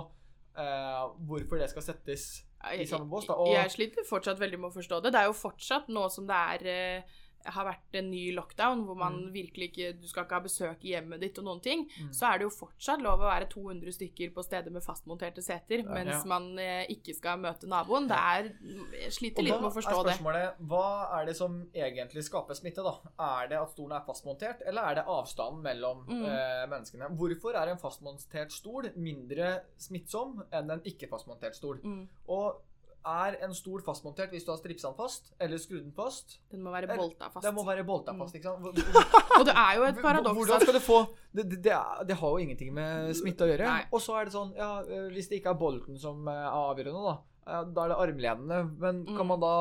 eh, 0.56 1.04
hvorfor 1.26 1.58
det 1.58 1.68
skal 1.70 1.82
settes 1.82 2.44
i 2.78 2.86
samme 2.86 3.08
bås. 3.10 3.26
da. 3.26 3.34
Og, 3.34 3.48
Jeg 3.52 3.70
sliter 3.74 4.06
fortsatt 4.08 4.38
veldig 4.40 4.58
med 4.60 4.70
å 4.70 4.74
forstå 4.78 5.02
det. 5.02 5.12
Det 5.12 5.20
er 5.20 5.26
jo 5.26 5.32
fortsatt 5.36 5.88
nå 5.92 6.08
som 6.10 6.26
det 6.26 6.36
er 6.36 6.66
eh, 6.70 7.02
har 7.52 7.64
vært 7.66 7.94
en 8.00 8.10
ny 8.10 8.32
lockdown 8.34 8.84
hvor 8.86 8.96
man 8.96 9.14
Mm. 9.14 9.32
virkelig 9.32 9.70
ikke 9.72 10.00
Du 10.00 10.06
skal 10.08 10.24
ikke 10.24 10.34
ha 10.34 10.40
besøk 10.40 10.84
i 10.84 10.92
hjemmet 10.94 11.20
ditt 11.20 11.38
og 11.38 11.44
noen 11.44 11.60
ting. 11.62 11.84
Mm. 12.00 12.10
Så 12.12 12.26
er 12.32 12.38
det 12.38 12.44
jo 12.46 12.50
fortsatt 12.50 13.00
lov 13.02 13.20
å 13.20 13.28
være 13.30 13.48
200 13.50 13.92
stykker 13.92 14.32
på 14.34 14.42
steder 14.44 14.70
med 14.70 14.82
fastmonterte 14.82 15.42
seter, 15.42 15.82
mens 15.84 16.08
Ja. 16.08 16.24
man 16.24 16.58
eh, 16.58 16.86
ikke 16.88 17.14
skal 17.14 17.38
møte 17.38 17.66
naboen. 17.66 18.08
Det 18.08 18.16
er 18.16 18.52
Jeg 19.02 19.12
sliter 19.12 19.42
litt 19.42 19.60
med 19.60 19.70
å 19.70 19.74
forstå 19.74 20.04
det. 20.04 20.18
Hva 20.66 21.20
er 21.20 21.26
det 21.26 21.36
som 21.36 21.68
egentlig 21.74 22.22
skaper 22.24 22.54
smitte? 22.54 22.82
da? 22.82 22.98
Er 23.18 23.48
det 23.48 23.58
at 23.60 23.70
stolen 23.70 23.92
er 23.96 24.04
fastmontert, 24.06 24.62
eller 24.66 24.82
er 24.82 24.94
det 24.96 25.04
avstanden 25.06 25.62
mellom 25.62 26.04
Mm. 26.06 26.24
eh, 26.24 26.66
menneskene? 26.66 27.16
Hvorfor 27.16 27.54
er 27.54 27.68
en 27.70 27.78
fastmontert 27.78 28.50
stol 28.52 28.90
mindre 28.96 29.62
smittsom 29.78 30.42
enn 30.52 30.70
en 30.70 30.80
ikke-fastmontert 30.80 31.54
stol? 31.54 31.78
Mm. 31.82 32.08
Og 32.28 32.56
er 33.06 33.36
en 33.44 33.52
stol 33.54 33.82
fastmontert 33.84 34.30
hvis 34.32 34.44
du 34.46 34.50
har 34.52 34.58
stripsa 34.60 34.88
den 34.90 34.96
fast, 34.96 35.32
eller 35.40 35.60
skrudd 35.60 35.82
den 35.84 35.92
fast? 35.92 36.38
Den 36.52 36.62
må 36.64 36.70
være 36.72 36.88
bolta 36.96 37.28
fast. 37.30 37.44
Den 37.44 37.54
må 37.54 37.64
være 37.66 37.84
bolta 37.84 38.14
fast, 38.16 38.34
ikke 38.38 38.54
sant? 38.54 38.64
Og 39.38 39.44
det 39.48 39.54
er 39.54 39.72
jo 39.76 39.84
et 39.90 40.00
paradoks 40.00 40.38
Hvordan 40.38 40.60
skal 40.64 40.74
du 40.78 40.80
få 40.84 40.98
det, 41.34 41.44
det, 41.50 41.58
det, 41.66 41.72
er, 41.76 42.02
det 42.08 42.16
har 42.20 42.28
jo 42.36 42.38
ingenting 42.44 42.72
med 42.76 43.12
smitte 43.18 43.44
å 43.44 43.50
gjøre. 43.50 43.68
Nei. 43.68 43.84
Og 43.92 44.00
så 44.00 44.16
er 44.20 44.28
det 44.28 44.34
sånn, 44.36 44.52
ja, 44.56 44.70
øh, 44.86 45.08
hvis 45.12 45.28
det 45.30 45.40
ikke 45.42 45.52
er 45.54 45.60
bolten 45.60 45.98
som 46.00 46.24
øh, 46.28 46.34
er 46.34 46.52
avgjørende, 46.54 47.14
da, 47.44 47.62
da 47.76 47.84
er 47.84 47.92
det 47.94 47.98
armlenene. 48.08 48.60
Men 48.80 49.02
Mm. 49.04 49.16
kan 49.18 49.26
man 49.26 49.40
da 49.42 49.54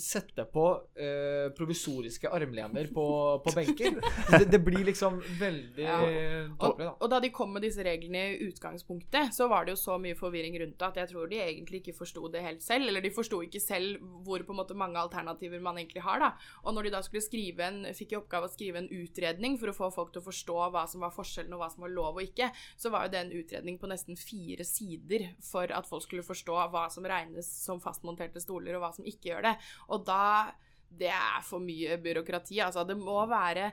sette 0.00 0.44
på 0.52 0.64
uh, 1.00 1.48
provisoriske 1.56 2.28
armlener 2.32 2.88
på, 2.94 3.06
på 3.44 3.54
benker? 3.56 3.96
Det, 4.36 4.44
det 4.52 4.60
blir 4.64 4.84
liksom 4.84 5.18
veldig 5.40 5.84
Ja. 5.86 5.98
tåpelig, 6.00 6.58
Og, 6.60 6.78
da. 6.80 6.90
og 7.00 7.10
da 7.12 7.20
de 7.22 7.30
kom 7.34 7.52
med 7.54 7.62
disse 7.64 7.82
reglene 7.86 8.22
i 8.34 8.48
utgangspunktet, 8.48 9.32
så 9.36 9.46
var 9.48 9.64
det 9.66 9.74
jo 9.76 9.80
så 9.80 9.96
mye 10.02 10.16
forvirring 10.18 10.56
rundt 10.60 10.78
det 10.80 10.86
at 10.88 11.00
jeg 11.02 11.10
tror 11.12 11.28
de 11.30 11.38
egentlig 11.40 11.80
ikke 11.82 11.96
forsto 11.98 12.28
det 12.32 12.42
helt 12.44 12.62
selv. 12.64 12.88
Eller 12.90 13.04
de 13.04 13.12
forsto 13.14 13.40
ikke 13.44 13.60
selv 13.62 14.00
hvor 14.26 14.42
på 14.46 14.52
en 14.54 14.60
måte 14.60 14.76
mange 14.78 14.98
alternativer 15.00 15.62
man 15.62 15.78
egentlig 15.80 16.02
har, 16.04 16.20
da. 16.22 16.32
Og 16.64 16.74
når 16.76 16.88
de 16.88 16.94
da 16.96 17.02
skulle 17.06 17.24
skrive 17.24 17.66
en, 17.66 17.80
fikk 17.96 18.12
i 18.14 18.18
oppgave 18.20 18.48
å 18.50 18.52
skrive 18.52 18.82
en 18.82 18.90
utredning 18.92 19.56
for 19.60 19.72
å 19.72 19.76
få 19.76 19.90
folk 19.94 20.12
til 20.14 20.22
å 20.22 20.26
forstå 20.28 20.58
hva 20.74 20.84
som 20.90 21.04
var 21.04 21.14
forskjellen 21.14 21.54
og 21.56 21.62
hva 21.62 21.70
som 21.72 21.86
var 21.86 21.94
lov 21.94 22.18
og 22.20 22.24
ikke, 22.26 22.50
så 22.76 22.90
var 22.92 23.06
jo 23.06 23.14
det 23.14 23.22
en 23.24 23.34
utredning 23.40 23.78
på 23.80 23.90
nesten 23.90 24.18
fire 24.20 24.64
sider 24.66 25.28
for 25.44 25.70
at 25.72 25.88
folk 25.88 26.04
skulle 26.04 26.26
forstå 26.26 26.56
hva 26.72 26.86
som 26.92 27.06
regnes 27.08 27.48
som 27.64 27.80
fastmonterte 27.82 28.40
stoler, 28.42 28.76
og 28.76 28.84
hva 28.84 28.92
som 28.96 29.06
ikke 29.06 29.30
gjør 29.32 29.46
det. 29.50 29.54
Og 29.92 30.06
da 30.06 30.52
Det 30.96 31.08
er 31.10 31.42
for 31.42 31.60
mye 31.60 31.96
byråkrati. 31.98 32.60
Altså, 32.62 32.84
det 32.86 32.94
må 32.96 33.18
være 33.28 33.72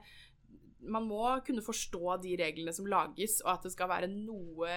man 0.83 1.05
må 1.07 1.21
kunne 1.47 1.63
forstå 1.63 2.17
de 2.23 2.33
reglene 2.39 2.73
som 2.75 2.87
lages, 2.89 3.37
og 3.45 3.53
at 3.53 3.67
det 3.67 3.71
skal 3.71 3.89
være 3.91 4.09
noe 4.11 4.73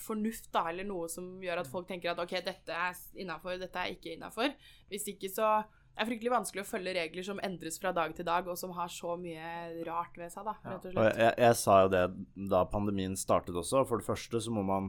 fornuft, 0.00 0.48
da, 0.54 0.64
eller 0.70 0.86
noe 0.88 1.10
som 1.12 1.26
gjør 1.44 1.62
at 1.62 1.68
folk 1.68 1.90
tenker 1.90 2.12
at 2.12 2.22
OK, 2.22 2.38
dette 2.46 2.72
er 2.72 2.96
innafor, 3.20 3.58
dette 3.60 3.78
er 3.82 3.92
ikke 3.92 4.14
innafor. 4.14 4.54
Hvis 4.88 5.10
ikke 5.12 5.28
så 5.32 5.58
det 5.92 6.00
er 6.00 6.08
fryktelig 6.08 6.30
vanskelig 6.32 6.62
å 6.62 6.68
følge 6.70 6.92
regler 6.96 7.24
som 7.26 7.40
endres 7.44 7.76
fra 7.80 7.90
dag 7.92 8.14
til 8.16 8.24
dag, 8.24 8.46
og 8.48 8.56
som 8.56 8.70
har 8.78 8.88
så 8.88 9.12
mye 9.20 9.82
rart 9.84 10.16
ved 10.16 10.32
seg, 10.32 10.46
da, 10.48 10.54
rett 10.64 10.86
og 10.88 10.94
Og 10.96 11.08
jeg, 11.20 11.34
jeg 11.44 11.58
sa 11.60 11.76
jo 11.84 11.90
det 11.92 12.04
da 12.48 12.62
pandemien 12.72 13.16
startet 13.20 13.58
også. 13.60 13.84
For 13.90 14.00
det 14.00 14.08
første 14.08 14.40
så 14.40 14.54
må 14.56 14.64
man, 14.64 14.88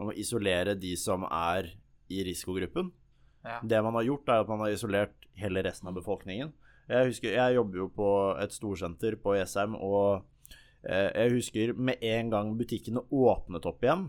man 0.00 0.08
må 0.08 0.16
isolere 0.16 0.72
de 0.80 0.94
som 0.96 1.28
er 1.28 1.68
i 2.08 2.22
risikogruppen. 2.24 2.88
Ja. 3.48 3.58
Det 3.64 3.82
man 3.86 3.94
har 3.96 4.04
gjort, 4.04 4.28
er 4.28 4.42
at 4.44 4.48
man 4.52 4.60
har 4.60 4.74
isolert 4.74 5.14
hele 5.38 5.62
resten 5.64 5.88
av 5.88 5.94
befolkningen. 5.96 6.52
Jeg 6.88 7.10
husker, 7.10 7.32
jeg 7.36 7.54
jobber 7.56 7.76
jo 7.82 7.88
på 7.92 8.08
et 8.42 8.52
storsenter 8.52 9.16
på 9.20 9.34
Jessheim, 9.38 9.74
og 9.76 10.22
eh, 10.84 11.10
jeg 11.14 11.32
husker 11.36 11.72
med 11.76 12.02
en 12.04 12.30
gang 12.32 12.54
butikkene 12.58 13.02
åpnet 13.12 13.66
opp 13.68 13.82
igjen, 13.84 14.08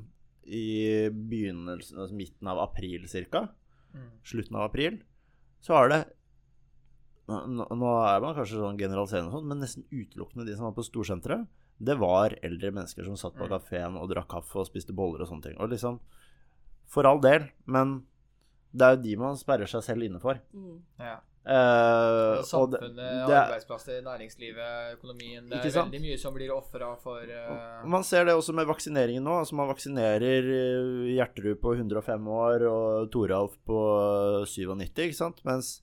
i 0.49 1.07
begynnelsen, 1.11 1.99
altså 2.01 2.15
midten 2.17 2.47
av 2.51 2.59
april 2.69 3.07
ca., 3.07 3.47
Mm. 3.89 4.09
slutten 4.23 4.55
av 4.55 4.67
april, 4.69 4.99
så 5.65 5.73
er 5.83 5.87
det 5.89 5.99
nå, 7.27 7.39
nå- 7.57 7.67
nå 7.77 7.89
er 8.05 8.19
man 8.21 8.35
kanskje 8.37 8.59
sånn 8.61 8.77
generaliserende, 8.77 9.31
sånn, 9.33 9.47
men 9.49 9.59
nesten 9.63 9.85
utelukkende 9.89 10.45
de 10.45 10.53
som 10.57 10.67
var 10.67 10.75
på 10.77 10.85
storsenteret, 10.85 11.47
det 11.81 11.95
var 11.97 12.35
eldre 12.43 12.71
mennesker 12.75 13.05
som 13.07 13.15
satt 13.17 13.33
på 13.37 13.47
Mm. 13.47 13.49
kafeen 13.55 13.97
og 13.97 14.09
drakk 14.11 14.27
kaffe 14.27 14.59
og 14.59 14.67
spiste 14.67 14.93
boller 14.93 15.21
og 15.21 15.27
sånne 15.29 15.43
ting. 15.43 15.57
Og 15.59 15.69
liksom 15.71 15.99
For 16.89 17.05
all 17.05 17.19
del, 17.19 17.49
men 17.67 18.03
det 18.71 18.85
er 18.85 18.95
jo 18.95 19.01
de 19.07 19.15
man 19.17 19.39
sperrer 19.39 19.69
seg 19.69 19.83
selv 19.85 20.05
inne 20.05 20.21
for. 20.21 20.39
Mm. 20.53 20.77
Ja. 21.01 21.17
Eh, 21.49 21.55
og 21.55 22.35
det, 22.37 22.45
Samfunnet, 22.45 22.95
det 22.99 23.33
er- 23.33 23.39
arbeidsplasser, 23.39 24.01
næringslivet, 24.05 24.93
økonomien. 24.99 25.47
Det 25.49 25.61
er 25.65 25.75
veldig 25.79 26.01
mye 26.03 26.17
som 26.21 26.35
blir 26.35 26.51
ofra 26.53 26.91
for 27.01 27.23
uh... 27.25 27.87
Man 27.89 28.03
ser 28.05 28.27
det 28.27 28.35
også 28.37 28.53
med 28.53 28.67
vaksineringen 28.69 29.23
nå. 29.25 29.39
altså 29.41 29.55
Man 29.57 29.71
vaksinerer 29.71 30.49
Gjerterud 31.15 31.61
på 31.63 31.73
105 31.79 32.27
år 32.27 32.67
og 32.69 33.11
Toralf 33.11 33.55
på 33.65 33.79
97, 34.45 35.07
ikke 35.07 35.17
sant? 35.17 35.41
Mens 35.47 35.79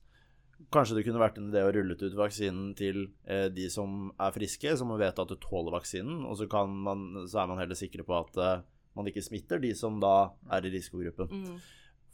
kanskje 0.72 0.98
det 0.98 1.04
kunne 1.06 1.20
vært 1.20 1.40
en 1.40 1.50
idé 1.50 1.62
å 1.64 1.72
rulle 1.74 1.96
ut 1.98 2.14
vaksinen 2.18 2.70
til 2.78 3.08
eh, 3.26 3.48
de 3.52 3.66
som 3.72 4.12
er 4.22 4.34
friske, 4.34 4.76
som 4.78 4.94
vet 4.98 5.18
at 5.18 5.32
du 5.32 5.36
tåler 5.40 5.74
vaksinen, 5.74 6.22
og 6.26 6.38
så, 6.38 6.46
kan 6.50 6.70
man, 6.70 7.26
så 7.26 7.42
er 7.42 7.50
man 7.50 7.60
heller 7.62 7.78
sikre 7.78 8.06
på 8.06 8.16
at 8.18 8.38
eh, 8.42 8.64
man 8.96 9.10
ikke 9.10 9.24
smitter 9.24 9.60
de 9.62 9.74
som 9.76 9.98
da 10.00 10.30
er 10.52 10.66
i 10.66 10.72
risikogruppen. 10.72 11.28
Mm. 11.32 11.58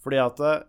Fordi 0.03 0.21
at 0.23 0.41
eh, 0.43 0.61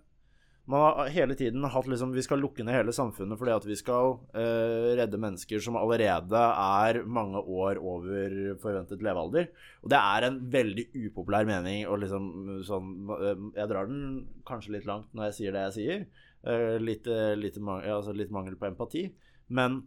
man 0.66 0.80
har 0.86 1.10
hele 1.12 1.36
tiden 1.36 1.66
hatt 1.68 1.88
liksom 1.92 2.14
Vi 2.16 2.24
skal 2.24 2.40
lukke 2.40 2.64
ned 2.64 2.78
hele 2.78 2.94
samfunnet 2.96 3.36
fordi 3.40 3.52
at 3.52 3.66
vi 3.68 3.76
skal 3.76 4.14
uh, 4.16 4.92
redde 4.96 5.20
mennesker 5.20 5.60
som 5.60 5.76
allerede 5.76 6.40
er 6.40 7.02
mange 7.04 7.42
år 7.42 7.82
over 7.84 8.56
forventet 8.64 9.04
levealder. 9.04 9.50
Og 9.84 9.92
det 9.92 10.00
er 10.00 10.28
en 10.30 10.40
veldig 10.54 10.86
upopulær 11.10 11.50
mening 11.50 11.84
og 11.84 12.00
liksom 12.06 12.30
sånn 12.64 12.94
eh, 13.18 13.44
Jeg 13.60 13.72
drar 13.74 13.92
den 13.92 14.06
kanskje 14.48 14.78
litt 14.78 14.88
langt 14.88 15.12
når 15.12 15.30
jeg 15.30 15.40
sier 15.40 15.58
det 15.58 15.66
jeg 15.68 15.78
sier. 15.80 16.06
Uh, 16.48 16.80
litt, 16.80 17.08
litt, 17.40 17.60
altså 17.60 18.16
litt 18.16 18.32
mangel 18.32 18.56
på 18.60 18.72
empati. 18.72 19.10
Men 19.52 19.82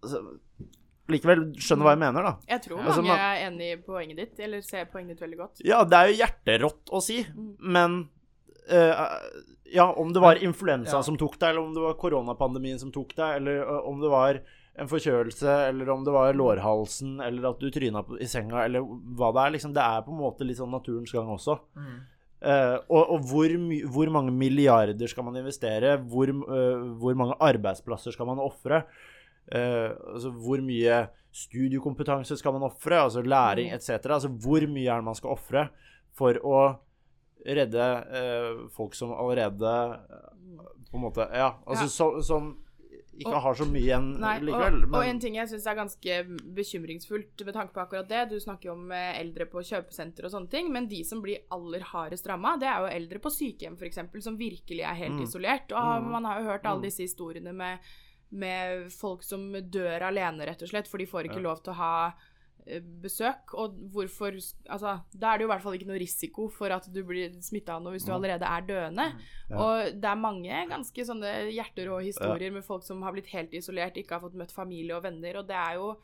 altså, 0.00 0.24
likevel 1.08 1.42
skjønner 1.56 1.84
hva 1.88 1.92
jeg 1.96 2.02
mener, 2.02 2.22
da. 2.22 2.32
Jeg 2.48 2.62
tror 2.66 2.78
Altså, 2.82 3.02
mange 3.02 3.08
man- 3.08 3.18
er 3.18 3.50
enig 3.50 3.72
i 3.72 3.76
poenget 3.82 4.16
ditt, 4.16 4.40
eller 4.40 4.60
ser 4.62 4.84
poenget 4.86 5.16
ditt 5.16 5.20
veldig 5.28 5.38
godt. 5.38 5.60
Ja, 5.64 5.82
det 5.84 5.96
er 5.98 6.08
jo 6.12 6.18
hjerterått 6.22 6.90
å 6.92 7.00
si, 7.02 7.22
Mm. 7.24 7.56
men 7.60 8.08
uh, 8.70 9.18
Ja, 9.70 9.92
om 9.92 10.12
det 10.12 10.20
var 10.22 10.36
influensa 10.36 10.96
Ja. 10.96 11.00
som 11.02 11.16
tok 11.18 11.38
deg, 11.38 11.50
eller 11.50 11.60
om 11.60 11.74
det 11.74 11.82
var 11.82 11.94
koronapandemien 11.94 12.78
som 12.78 12.90
tok 12.90 13.14
deg, 13.14 13.36
eller 13.42 13.62
uh, 13.68 13.86
om 13.88 14.00
det 14.00 14.08
var 14.10 14.40
en 14.78 14.86
forkjølelse, 14.88 15.68
eller 15.68 15.90
om 15.90 16.04
det 16.04 16.12
var 16.12 16.32
lårhalsen, 16.32 17.20
eller 17.20 17.50
at 17.50 17.58
du 17.58 17.68
tryna 17.70 18.04
i 18.20 18.24
senga, 18.26 18.64
eller 18.64 18.80
hva 18.80 19.32
det 19.34 19.42
er. 19.42 19.50
Liksom, 19.58 19.72
det 19.74 19.82
er 19.82 20.02
på 20.02 20.12
en 20.14 20.20
måte 20.22 20.46
litt 20.46 20.56
sånn 20.56 20.70
naturens 20.70 21.12
gang 21.12 21.26
også. 21.28 21.58
mm. 21.76 21.98
Uh, 22.40 22.78
og 22.88 23.10
og 23.10 23.20
hvor, 23.26 23.48
my 23.58 23.80
hvor 23.82 24.08
mange 24.14 24.30
milliarder 24.30 25.08
skal 25.08 25.24
man 25.24 25.34
investere? 25.34 25.98
Hvor, 25.98 26.28
hvor 27.00 27.14
mange 27.16 27.34
arbeidsplasser 27.40 28.12
skal 28.14 28.26
man 28.26 28.38
ofre? 28.38 28.84
Eh, 29.50 29.90
altså, 30.14 30.30
hvor 30.30 30.60
mye 30.60 31.08
studiekompetanse 31.32 32.36
skal 32.36 32.52
man 32.52 32.62
ofre? 32.68 32.98
Altså 33.00 33.22
læring 33.22 33.70
etc. 33.72 33.90
Altså, 34.10 34.28
hvor 34.28 34.60
mye 34.68 34.88
er 34.90 35.00
det 35.00 35.04
man 35.08 35.14
skal 35.18 35.30
ofre 35.36 35.68
for 36.18 36.34
å 36.44 36.60
redde 37.46 37.84
uh, 38.12 38.64
folk 38.74 38.94
som 38.98 39.12
allerede 39.14 39.70
eh, 39.94 40.64
På 40.90 40.96
en 40.98 41.04
måte 41.04 41.28
Ja, 41.32 41.52
altså 41.66 41.84
Ja. 41.84 41.88
så, 41.94 42.22
som 42.26 42.48
ikke 43.18 43.30
Og- 43.34 43.42
har 43.42 43.54
så 43.54 43.64
mye 43.66 43.82
igjen 43.82 44.08
Nei, 44.20 44.38
likevel. 44.40 44.82
og, 44.84 44.94
og 44.94 45.04
en 45.06 45.18
ting 45.20 45.34
jeg 45.36 45.48
syns 45.48 45.66
er 45.66 45.74
ganske 45.78 46.18
bekymringsfullt 46.58 47.44
med 47.46 47.54
tanke 47.56 47.72
på 47.74 47.80
akkurat 47.82 48.08
det 48.10 48.24
Du 48.30 48.36
snakker 48.40 48.68
jo 48.70 48.74
om 48.76 48.90
eldre 48.92 49.46
på 49.50 49.62
kjøpesenter 49.64 50.24
og 50.28 50.30
sånne 50.34 50.50
ting, 50.52 50.70
men 50.72 50.86
de 50.90 51.00
som 51.04 51.22
blir 51.22 51.38
aller 51.54 51.80
hardest 51.92 52.26
ramma, 52.30 52.56
det 52.60 52.68
er 52.68 52.78
jo 52.84 52.92
eldre 52.98 53.18
på 53.24 53.30
sykehjem 53.34 53.78
f.eks., 53.78 53.98
som 54.24 54.36
virkelig 54.38 54.82
er 54.84 54.94
helt 54.94 55.16
Mm. 55.18 55.22
isolert. 55.24 55.72
Og 55.72 56.02
Mm. 56.02 56.10
man 56.10 56.24
har 56.24 56.40
jo 56.40 56.46
hørt 56.50 56.66
alle 56.66 56.78
Mm. 56.80 56.82
disse 56.90 57.02
historiene 57.06 57.52
med, 57.54 57.78
med 58.30 58.90
folk 58.92 59.22
som 59.24 59.52
dør 59.52 60.02
alene, 60.10 60.44
rett 60.46 60.62
og 60.62 60.68
slett, 60.68 60.88
for 60.88 60.98
de 60.98 61.06
får 61.06 61.24
ikke 61.28 61.40
Ja. 61.40 61.46
lov 61.48 61.62
til 61.62 61.72
å 61.72 61.76
ha 61.76 62.12
eh, 62.66 62.80
besøk, 62.80 63.54
og 63.54 63.78
hvorfor 63.94 64.32
Altså, 64.68 65.00
da 65.16 65.32
er 65.32 65.38
det 65.38 65.46
jo 65.46 65.48
i 65.48 65.52
hvert 65.54 65.62
fall 65.62 65.72
ikke 65.78 65.86
noe 65.88 65.98
risiko 65.98 66.50
for 66.50 66.68
at 66.70 66.84
du 66.92 67.02
blir 67.02 67.30
smitta 67.40 67.76
av 67.76 67.82
noe 67.82 67.92
hvis 67.96 68.04
du 68.04 68.12
Mm. 68.12 68.16
allerede 68.18 68.42
er 68.44 68.66
døende. 68.68 69.06
Ja. 69.48 69.56
Og 69.56 70.00
det 70.00 70.04
er 70.04 70.16
mange 70.16 70.68
ganske 70.68 71.00
sånne 71.06 71.48
hjerterå 71.54 72.02
historier 72.04 72.50
med 72.52 72.64
folk 72.64 72.82
som 72.84 73.00
har 73.02 73.12
blitt 73.12 73.28
helt 73.32 73.52
isolert, 73.52 73.96
ikke 73.96 74.10
har 74.10 74.20
fått 74.20 74.34
møtt 74.36 74.52
familie 74.52 74.94
og 74.96 75.02
venner, 75.04 75.36
og 75.38 75.46
det 75.48 75.56
er 75.56 75.74
jo 75.76 75.96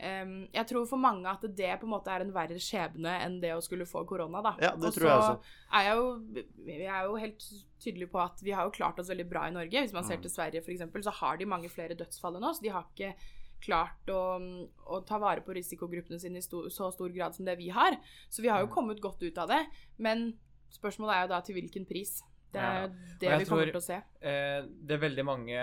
em, 0.00 0.48
Jeg 0.52 0.66
tror 0.66 0.86
for 0.88 0.96
mange 0.98 1.26
at 1.30 1.40
det 1.42 1.80
på 1.80 1.86
en 1.86 1.92
måte 1.92 2.08
er 2.10 2.20
en 2.24 2.32
verre 2.32 2.58
skjebne 2.58 3.12
enn 3.24 3.40
det 3.40 3.52
å 3.54 3.60
skulle 3.62 3.86
få 3.86 4.04
korona, 4.08 4.42
da. 4.42 4.56
Ja, 4.60 4.70
det 4.76 4.84
og 4.90 4.94
tror 4.94 5.08
jeg 5.08 5.18
også. 5.18 5.40
er 5.72 5.82
jeg 5.84 5.96
jo 5.96 6.44
Jeg 6.66 6.86
er 6.86 7.04
jo 7.04 7.14
helt 7.16 7.44
tydelig 7.80 8.10
på 8.10 8.18
at 8.24 8.40
vi 8.42 8.50
har 8.52 8.64
jo 8.64 8.70
klart 8.70 8.98
oss 8.98 9.08
veldig 9.08 9.28
bra 9.30 9.46
i 9.48 9.50
Norge. 9.52 9.70
Hvis 9.84 9.92
man 9.92 10.04
ser 10.04 10.16
Mm. 10.18 10.22
til 10.22 10.30
Sverige, 10.30 10.62
f.eks., 10.64 11.04
så 11.04 11.10
har 11.12 11.36
de 11.36 11.44
mange 11.46 11.68
flere 11.68 11.94
dødsfall 11.94 12.36
enn 12.36 12.44
oss. 12.44 12.60
De 12.60 12.68
har 12.68 12.84
ikke 12.96 13.14
klart 13.60 14.06
å, 14.08 14.66
å 14.88 15.04
ta 15.06 15.18
vare 15.18 15.40
på 15.44 15.52
risikogruppene 15.54 16.18
sine 16.18 16.38
i 16.38 16.40
sto, 16.40 16.62
så 16.70 16.90
stor 16.92 17.08
grad 17.12 17.34
som 17.34 17.44
det 17.44 17.58
vi 17.58 17.68
har. 17.68 17.98
Så 18.30 18.40
vi 18.42 18.48
har 18.48 18.60
jo 18.60 18.66
Mm. 18.66 18.72
kommet 18.74 19.00
godt 19.00 19.22
ut 19.22 19.36
av 19.38 19.48
det. 19.48 19.66
Men 19.98 20.38
spørsmålet 20.72 21.14
er 21.14 21.22
jo 21.22 21.28
da 21.28 21.40
til 21.42 21.54
hvilken 21.56 21.86
pris. 21.86 22.22
Det 22.52 22.60
er 22.60 22.80
Ja. 22.82 22.86
det 23.20 23.38
vi 23.38 23.44
kommer 23.44 23.64
tror- 23.64 23.72
til 23.72 23.80
å 23.80 23.82
se. 23.82 24.02
Eh, 24.22 24.62
det 24.86 25.00
veldig 25.00 25.24
mange 25.24 25.58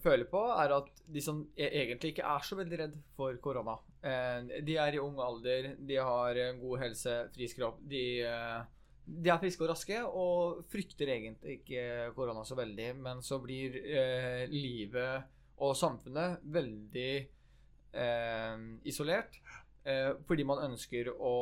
føler 0.00 0.24
på, 0.30 0.42
er 0.64 0.72
at 0.78 0.88
de 1.12 1.20
som 1.20 1.42
e- 1.56 1.68
egentlig 1.68 2.14
ikke 2.14 2.24
er 2.24 2.40
så 2.40 2.56
veldig 2.56 2.78
redd 2.78 2.94
for 3.16 3.34
korona 3.36 3.78
eh, 4.02 4.60
De 4.64 4.76
er 4.76 4.94
i 4.94 4.98
ung 4.98 5.18
alder, 5.20 5.74
de 5.76 5.96
har 5.96 6.34
god 6.60 6.78
helse, 6.80 7.30
frisk 7.36 7.56
kropp. 7.58 7.78
De, 7.86 8.22
eh, 8.22 8.62
de 9.06 9.30
er 9.30 9.38
friske 9.38 9.60
og 9.62 9.68
raske 9.68 10.00
og 10.06 10.64
frykter 10.70 11.06
egentlig 11.08 11.60
ikke 11.60 12.14
korona 12.14 12.44
så 12.44 12.56
veldig. 12.56 12.96
Men 12.96 13.20
så 13.20 13.38
blir 13.42 13.76
eh, 13.76 14.46
livet 14.48 15.24
og 15.58 15.76
samfunnet 15.76 16.40
veldig 16.50 17.28
eh, 17.94 18.56
isolert 18.88 19.36
eh, 19.84 20.12
fordi 20.26 20.44
man 20.48 20.70
ønsker 20.70 21.12
å 21.12 21.34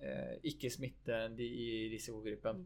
eh, 0.00 0.36
ikke 0.50 0.70
smitte 0.72 1.28
de 1.36 1.44
i 1.46 1.68
risikogruppen. 1.92 2.64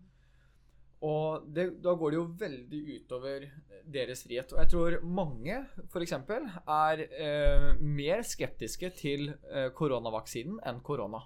Og 1.07 1.45
det, 1.55 1.69
da 1.85 1.95
går 1.95 2.11
det 2.11 2.19
jo 2.19 2.29
veldig 2.41 2.81
utover 2.97 3.45
deres 3.87 4.25
frihet. 4.27 4.53
Og 4.53 4.63
jeg 4.63 4.71
tror 4.73 4.97
mange 5.07 5.61
f.eks. 5.87 6.15
er 6.19 7.03
eh, 7.07 7.69
mer 7.79 8.25
skeptiske 8.27 8.91
til 8.99 9.29
eh, 9.53 9.69
koronavaksinen 9.79 10.59
enn 10.67 10.81
korona. 10.85 11.23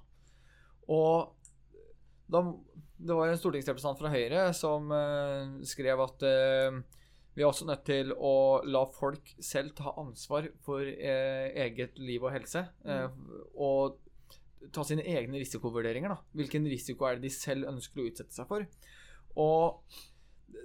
Og 0.93 1.33
da, 2.33 2.43
det 3.01 3.17
var 3.17 3.33
en 3.33 3.41
stortingsrepresentant 3.41 4.03
fra 4.03 4.13
Høyre 4.13 4.45
som 4.57 4.93
eh, 4.93 5.57
skrev 5.69 6.05
at 6.05 6.27
eh, 6.29 6.83
vi 7.33 7.41
er 7.41 7.49
også 7.49 7.65
nødt 7.69 7.87
til 7.89 8.13
å 8.13 8.61
la 8.69 8.85
folk 8.93 9.33
selv 9.41 9.73
ta 9.79 9.95
ansvar 10.01 10.51
for 10.65 10.85
eh, 10.85 11.49
eget 11.65 11.97
liv 11.97 12.25
og 12.25 12.35
helse. 12.35 12.67
Eh, 12.85 13.09
og 13.57 13.97
ta 14.73 14.85
sine 14.87 15.05
egne 15.09 15.41
risikovurderinger. 15.41 16.13
da. 16.13 16.21
Hvilken 16.37 16.69
risiko 16.69 17.09
er 17.09 17.17
det 17.17 17.31
de 17.31 17.35
selv 17.35 17.71
ønsker 17.73 18.03
å 18.03 18.11
utsette 18.11 18.37
seg 18.37 18.51
for? 18.51 18.67
Og 19.37 19.83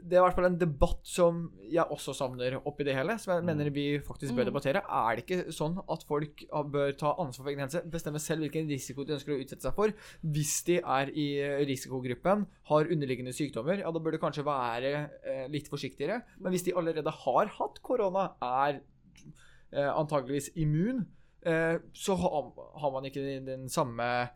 det 0.07 0.15
er 0.15 0.21
i 0.21 0.23
hvert 0.27 0.35
fall 0.37 0.45
en 0.47 0.59
debatt 0.59 0.99
som 1.09 1.39
jeg 1.67 1.83
også 1.91 2.13
savner 2.15 2.59
oppi 2.69 2.85
det 2.85 2.93
hele, 2.95 3.15
som 3.19 3.33
jeg 3.33 3.43
mener 3.47 3.69
vi 3.73 3.97
faktisk 3.99 4.35
bør 4.35 4.45
Mm. 4.45 4.51
debattere. 4.51 4.81
Er 4.87 5.15
det 5.15 5.23
ikke 5.25 5.51
sånn 5.51 5.79
at 5.89 6.03
folk 6.07 6.43
bør 6.71 6.91
ta 6.95 7.15
ansvar 7.17 7.43
for 7.43 7.49
egen 7.51 7.59
helse, 7.65 7.81
bestemme 7.91 8.19
selv 8.19 8.45
hvilken 8.45 8.69
risiko 8.69 9.03
de 9.03 9.15
ønsker 9.17 9.33
å 9.35 9.39
utsette 9.41 9.65
seg 9.65 9.73
for? 9.73 9.91
Hvis 10.23 10.63
de 10.67 10.77
er 10.77 11.11
i 11.11 11.27
risikogruppen, 11.65 12.45
har 12.69 12.85
underliggende 12.93 13.33
sykdommer, 13.33 13.79
ja, 13.79 13.91
da 13.91 13.99
bør 13.99 14.11
det 14.11 14.21
kanskje 14.21 14.45
være 14.45 15.09
eh, 15.25 15.47
litt 15.49 15.67
forsiktigere. 15.67 16.21
Men 16.39 16.51
hvis 16.53 16.63
de 16.63 16.73
allerede 16.77 17.11
har 17.11 17.47
hatt 17.57 17.81
korona, 17.81 18.35
er 18.41 18.81
eh, 19.73 19.91
antageligvis 19.91 20.51
immun, 20.55 21.07
eh, 21.43 21.79
så 21.93 22.15
har, 22.15 22.53
har 22.79 22.91
man 22.91 23.03
ikke 23.09 23.23
den, 23.25 23.45
den 23.45 23.67
samme 23.69 24.29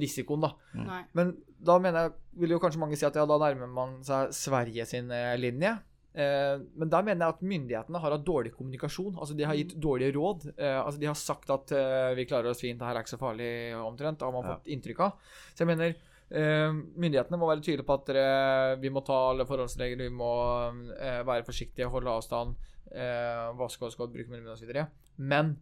risikoen, 0.00 0.40
da. 0.46 0.50
Nei. 0.74 1.02
Men 1.18 1.36
da 1.58 1.78
mener 1.82 2.08
jeg, 2.08 2.12
vil 2.42 2.50
jo 2.56 2.58
kanskje 2.62 2.80
mange 2.80 2.96
si 2.98 3.06
at 3.08 3.16
ja, 3.18 3.26
da 3.26 3.38
nærmer 3.42 3.70
man 3.72 3.98
seg 4.06 4.32
Sverige 4.36 4.86
sin 4.86 5.10
eh, 5.14 5.34
linje. 5.40 5.74
Eh, 6.18 6.56
men 6.80 6.90
da 6.90 7.00
mener 7.04 7.26
jeg 7.26 7.34
at 7.36 7.42
myndighetene 7.46 8.00
har 8.02 8.14
hatt 8.16 8.24
dårlig 8.26 8.52
kommunikasjon. 8.56 9.18
Altså 9.20 9.36
De 9.38 9.44
har 9.46 9.54
gitt 9.58 9.76
dårlige 9.78 10.14
råd. 10.16 10.48
Eh, 10.56 10.78
altså 10.80 10.98
De 11.02 11.06
har 11.10 11.18
sagt 11.18 11.50
at 11.54 11.72
eh, 11.76 12.14
vi 12.18 12.24
klarer 12.30 12.50
oss 12.50 12.62
fint, 12.64 12.78
det 12.80 12.86
her 12.88 12.96
er 12.98 13.04
ikke 13.06 13.14
så 13.16 13.20
farlig 13.20 13.50
omtrent. 13.78 14.22
Har 14.24 14.32
man 14.34 14.44
Ja. 14.48 14.56
fått 14.56 14.70
inntrykk 14.72 15.00
av. 15.06 15.12
Så 15.54 15.62
jeg 15.64 15.70
mener 15.70 15.94
eh, 16.30 16.72
myndighetene 16.96 17.38
må 17.40 17.48
være 17.50 17.62
tydelige 17.62 17.86
på 17.88 17.98
at 18.00 18.06
dere, 18.10 18.76
vi 18.82 18.90
må 18.90 19.04
ta 19.06 19.18
alle 19.30 19.46
forholdsregler, 19.48 20.08
vi 20.08 20.16
må 20.18 20.32
eh, 20.98 21.22
være 21.28 21.46
forsiktige, 21.46 21.86
holde 21.92 22.10
avstand, 22.18 22.56
eh, 22.92 23.48
vaske 23.58 23.86
oss 23.86 23.96
godt, 23.98 24.12
bruke 24.14 24.30
munnbind 24.32 24.54
osv. 24.56 24.74
Men 25.18 25.56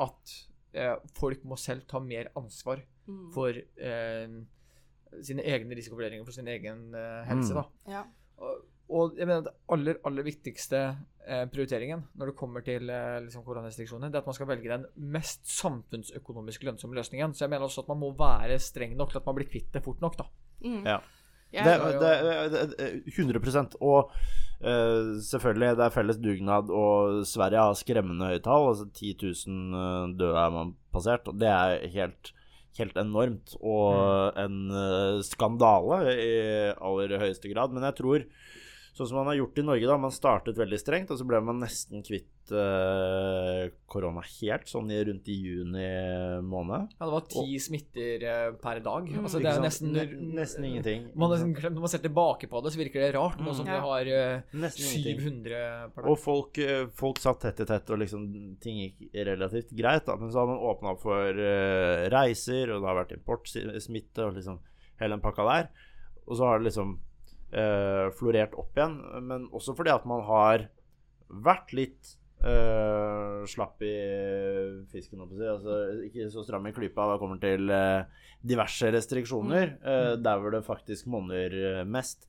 at 0.00 0.38
eh, 0.74 0.96
folk 1.18 1.44
må 1.44 1.56
selv 1.58 1.86
ta 1.90 2.00
mer 2.00 2.32
ansvar 2.36 2.82
Mm. 3.10 3.30
for 3.34 3.50
eh, 3.50 4.28
sine 5.26 5.42
egne 5.42 5.74
risikovurderinger 5.74 6.22
for 6.24 6.36
sin 6.36 6.46
egen 6.46 6.92
eh, 6.94 7.24
helse. 7.26 7.50
Mm. 7.50 7.56
Da. 7.56 7.64
Ja. 7.90 8.02
Og, 8.38 8.60
og 8.90 9.16
jeg 9.18 9.26
mener 9.26 9.48
det 9.48 9.54
aller, 9.74 9.98
aller 10.06 10.26
viktigste 10.28 10.82
eh, 11.26 11.42
prioriteringen 11.50 12.04
når 12.14 12.30
det 12.30 12.36
kommer 12.38 12.62
til 12.62 12.86
eh, 12.92 13.16
liksom 13.24 13.42
koronarestriksjoner, 13.48 14.12
det 14.12 14.20
er 14.20 14.22
at 14.22 14.30
man 14.30 14.36
skal 14.38 14.50
velge 14.52 14.70
den 14.70 14.86
mest 15.10 15.42
samfunnsøkonomisk 15.50 16.62
lønnsomme 16.68 16.94
løsningen. 17.00 17.34
Så 17.34 17.46
jeg 17.46 17.50
mener 17.56 17.66
også 17.66 17.82
at 17.82 17.90
man 17.90 17.98
må 18.04 18.12
være 18.18 18.60
streng 18.62 18.94
nok 18.98 19.10
til 19.10 19.18
at 19.22 19.26
man 19.26 19.40
blir 19.40 19.50
kvitt 19.50 19.72
det 19.74 19.82
fort 19.82 20.00
nok. 20.04 20.16
da. 20.20 20.28
Mm. 20.62 20.84
Ja. 20.86 21.00
Jeg- 21.52 21.64
Det, 22.00 22.00
det, 22.00 22.52
det, 22.52 22.78
det, 22.78 23.14
100% 23.16 23.74
Og 23.80 24.10
uh, 24.62 25.16
selvfølgelig, 25.24 25.76
det 25.78 25.84
er 25.86 25.94
felles 25.94 26.18
dugnad, 26.22 26.70
og 26.70 27.24
Sverige 27.26 27.58
har 27.64 27.74
skremmende 27.74 28.28
høye 28.30 28.42
tall. 28.44 28.68
Altså 28.70 28.86
10 28.94 29.16
000 29.48 30.14
døde 30.20 30.36
er 30.44 30.50
man 30.54 30.74
passert, 30.94 31.26
og 31.28 31.38
det 31.40 31.48
er 31.48 31.88
helt, 31.94 32.32
helt 32.78 32.96
enormt. 33.02 33.56
Og 33.62 34.32
en 34.38 34.70
eh, 34.70 35.22
skandale 35.26 35.98
i 36.14 36.30
aller 36.78 37.18
høyeste 37.18 37.50
grad. 37.52 37.72
Men 37.74 37.82
jeg 37.88 37.96
tror, 37.98 38.22
sånn 38.96 39.06
som 39.08 39.16
man 39.20 39.26
har 39.30 39.36
gjort 39.38 39.58
i 39.58 39.62
Norge, 39.62 39.86
da, 39.86 39.96
man 39.96 40.10
startet 40.12 40.58
veldig 40.58 40.78
strengt, 40.80 41.10
og 41.10 41.18
så 41.20 41.24
ble 41.28 41.38
man 41.46 41.60
nesten 41.62 42.02
kvitt 42.04 42.50
eh, 42.50 43.68
korona 43.90 44.22
helt, 44.26 44.66
sånn 44.68 44.90
rundt 45.06 45.28
i 45.30 45.36
juni 45.38 45.84
måned. 46.42 46.88
Ja, 46.98 47.06
det 47.06 47.14
var 47.14 47.26
ti 47.30 47.58
smitter 47.62 48.24
eh, 48.26 48.48
per 48.60 48.80
dag. 48.84 49.06
Altså, 49.20 49.38
det 49.42 49.52
er 49.52 49.62
nesten 49.62 49.92
Ne- 49.94 50.34
nesten 50.40 50.64
ingenting. 50.66 51.06
Man, 51.14 51.30
har 51.30 51.36
nesten 51.38 51.54
glemt- 51.54 51.76
når 51.78 51.86
man 51.86 51.92
ser 51.94 52.02
tilbake 52.04 52.48
på 52.50 52.62
det, 52.64 52.72
så 52.74 52.80
virker 52.82 53.04
det 53.06 53.12
rart, 53.14 53.38
nå 53.40 53.54
som 53.54 53.66
Ja. 53.66 53.78
vi 53.78 53.86
har 53.88 54.06
eh, 54.06 54.42
700 54.74 55.90
per 55.94 56.02
dag. 56.02 56.10
Og 56.10 56.18
folk, 56.18 56.58
eh, 56.58 56.86
folk 56.92 57.18
satt 57.22 57.40
tett 57.40 57.60
i 57.60 57.64
tett, 57.68 57.90
og 57.90 57.98
liksom 58.02 58.26
ting 58.60 58.80
gikk 58.82 59.14
relativt 59.14 59.70
greit. 59.76 60.04
da, 60.06 60.16
Men 60.16 60.30
så 60.30 60.40
har 60.42 60.46
man 60.46 60.58
åpna 60.58 60.92
opp 60.94 61.02
for 61.02 61.28
eh, 61.30 62.08
reiser, 62.10 62.70
og 62.74 62.82
det 62.82 62.88
har 62.88 63.04
vært 63.04 63.16
importsmitte 63.18 64.26
og 64.26 64.34
liksom 64.34 64.58
hele 65.00 65.16
den 65.16 65.20
pakka 65.24 65.46
der. 65.46 65.68
Og 66.26 66.36
så 66.36 66.44
har 66.46 66.58
det 66.58 66.70
liksom 66.72 66.98
eh, 67.52 68.06
florert 68.18 68.56
opp 68.58 68.78
igjen. 68.78 68.96
Men 69.26 69.48
også 69.54 69.76
fordi 69.78 69.92
at 69.94 70.08
man 70.08 70.24
har 70.28 70.68
vært 71.30 71.74
litt 71.76 72.16
eh, 72.44 73.44
slapp 73.50 73.82
i 73.84 73.94
fisken, 74.92 75.22
si. 75.30 75.46
Altså, 75.46 75.78
ikke 76.08 76.28
så 76.32 76.44
stram 76.46 76.68
i 76.68 76.74
klypa 76.76 77.08
hva 77.08 77.18
kommer 77.20 77.40
til 77.42 77.70
eh, 77.74 78.26
diverse 78.46 78.90
restriksjoner, 78.94 79.76
eh, 79.80 80.12
der 80.20 80.40
hvor 80.40 80.54
det 80.54 80.66
faktisk 80.66 81.10
monner 81.12 81.54
eh, 81.54 81.82
mest. 81.84 82.26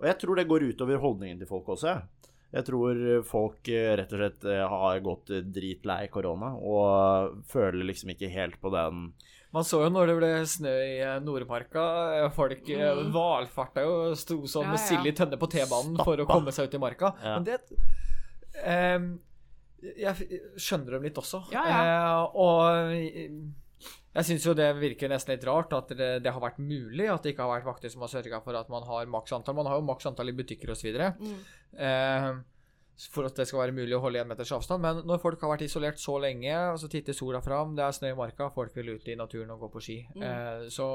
Og 0.00 0.08
jeg 0.10 0.20
tror 0.20 0.38
det 0.38 0.48
går 0.50 0.68
utover 0.72 1.02
holdningen 1.02 1.40
til 1.42 1.50
folk 1.50 1.74
også. 1.76 1.94
jeg. 1.94 2.64
Tror 2.66 3.00
folk 3.26 3.68
eh, 3.72 3.94
rett 3.98 4.12
og 4.14 4.20
slett 4.20 4.48
har 4.70 5.04
gått 5.04 5.32
dritlei 5.54 6.04
korona 6.12 6.52
og 6.54 7.40
føler 7.50 7.82
liksom 7.88 8.14
ikke 8.14 8.30
helt 8.30 8.60
på 8.62 8.70
den 8.74 9.08
Man 9.54 9.62
så 9.66 9.78
jo 9.84 9.90
når 9.94 10.10
det 10.10 10.14
ble 10.18 10.30
snø 10.50 10.72
i 10.82 10.94
eh, 11.04 11.18
Nordmarka. 11.22 11.84
eh, 12.24 12.28
Folk 12.34 12.68
eh, 12.74 12.88
Mm. 12.98 13.12
valfarta 13.14 13.84
jo 13.86 13.92
og 14.10 14.16
sto 14.18 14.40
som 14.50 14.66
Ja, 14.66 14.74
ja. 14.74 14.80
sild 14.82 15.06
i 15.06 15.12
tønne 15.14 15.38
på 15.38 15.46
T-banen 15.52 15.96
for 16.02 16.18
å 16.18 16.26
komme 16.26 16.50
seg 16.54 16.66
ut 16.68 16.74
i 16.74 16.82
marka. 16.82 17.12
Ja. 17.22 17.36
Men 17.38 17.44
det 17.44 17.60
um, 18.66 19.06
Jeg 19.84 20.40
skjønner 20.56 20.96
dem 20.96 21.02
litt 21.06 21.18
også. 21.20 21.44
Ja, 21.52 21.62
ja. 21.68 21.82
Eh, 21.84 22.22
og 22.34 22.64
jeg 24.14 24.24
syns 24.28 24.44
jo 24.46 24.54
det 24.56 24.68
virker 24.78 25.10
nesten 25.10 25.34
litt 25.34 25.44
rart 25.44 25.72
at 25.76 25.88
det, 25.98 26.10
det 26.24 26.32
har 26.32 26.40
vært 26.40 26.58
mulig. 26.62 27.08
At 27.10 27.22
det 27.26 27.34
ikke 27.34 27.44
har 27.44 27.58
vært 27.60 27.66
vakter 27.68 27.90
som 27.92 28.00
har 28.06 28.08
sørga 28.12 28.38
for 28.44 28.56
at 28.56 28.70
man 28.72 28.82
har 28.88 29.06
maks 29.10 29.32
antall. 29.36 29.56
Man 29.58 29.66
har 29.70 29.76
jo 29.80 29.86
maks 29.88 30.06
antall 30.08 30.30
i 30.30 30.36
butikker 30.38 30.70
osv. 30.72 30.94
Mm. 31.18 31.38
Eh, 31.76 32.28
for 33.10 33.26
at 33.26 33.34
det 33.34 33.46
skal 33.48 33.64
være 33.64 33.74
mulig 33.74 33.96
å 33.96 34.00
holde 34.04 34.20
én 34.22 34.28
meters 34.30 34.52
avstand. 34.54 34.82
Men 34.84 35.00
når 35.08 35.20
folk 35.22 35.42
har 35.42 35.50
vært 35.50 35.66
isolert 35.66 35.98
så 35.98 36.14
lenge, 36.22 36.54
og 36.70 36.78
så 36.78 36.90
titter 36.90 37.16
sola 37.16 37.40
fram, 37.42 37.74
det 37.74 37.82
er 37.82 37.96
snø 37.96 38.12
i 38.12 38.18
marka, 38.18 38.48
folk 38.54 38.74
vil 38.76 38.92
ut 38.94 39.08
i 39.10 39.16
naturen 39.18 39.50
og 39.54 39.64
gå 39.64 39.70
på 39.74 39.82
ski. 39.82 39.96
Mm. 40.14 40.24
Eh, 40.28 40.66
så 40.72 40.86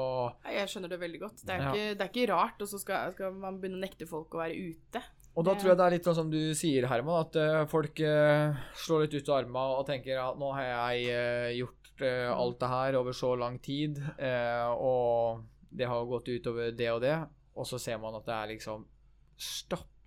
Jeg 0.48 0.70
skjønner 0.72 0.94
det 0.94 1.00
veldig 1.02 1.20
godt. 1.20 1.44
Det 1.44 1.54
er, 1.54 1.60
Ja. 1.60 1.72
ikke, 1.72 1.94
det 1.98 2.06
er 2.06 2.12
ikke 2.12 2.32
rart, 2.32 2.62
og 2.62 2.68
så 2.68 2.80
skal, 2.80 3.12
skal 3.12 3.36
man 3.36 3.60
begynne 3.60 3.80
å 3.80 3.84
nekte 3.84 4.08
folk 4.08 4.32
å 4.34 4.40
være 4.40 4.56
ute. 4.72 5.02
Og 5.36 5.44
da 5.46 5.54
tror 5.54 5.70
jeg 5.70 5.78
det 5.78 5.84
er 5.86 5.94
litt 5.94 6.08
sånn 6.08 6.18
som 6.18 6.30
du 6.32 6.40
sier, 6.58 6.88
Herman, 6.90 7.20
at 7.22 7.36
uh, 7.38 7.66
folk 7.70 8.00
uh, 8.02 8.56
slår 8.74 9.04
litt 9.04 9.20
ut 9.20 9.28
av 9.28 9.44
armene 9.44 9.76
og 9.78 9.86
tenker 9.86 10.18
at 10.18 10.40
nå 10.40 10.48
har 10.56 10.66
jeg 10.96 11.12
uh, 11.14 11.50
gjort 11.60 11.76
alt 12.00 12.56
det 12.62 12.68
her 12.72 12.96
over 12.96 13.12
så 13.12 13.34
lang 13.36 13.58
tid, 13.60 13.98
og 14.80 15.42
det 15.68 15.84
har 15.84 16.06
gått 16.08 16.30
utover 16.32 16.70
det 16.72 16.86
og 16.94 17.02
det, 17.04 17.12
og 17.52 17.66
så 17.68 17.76
ser 17.76 17.98
man 18.00 18.16
at 18.16 18.24
det 18.24 18.32
er 18.32 18.48
liksom 18.54 18.86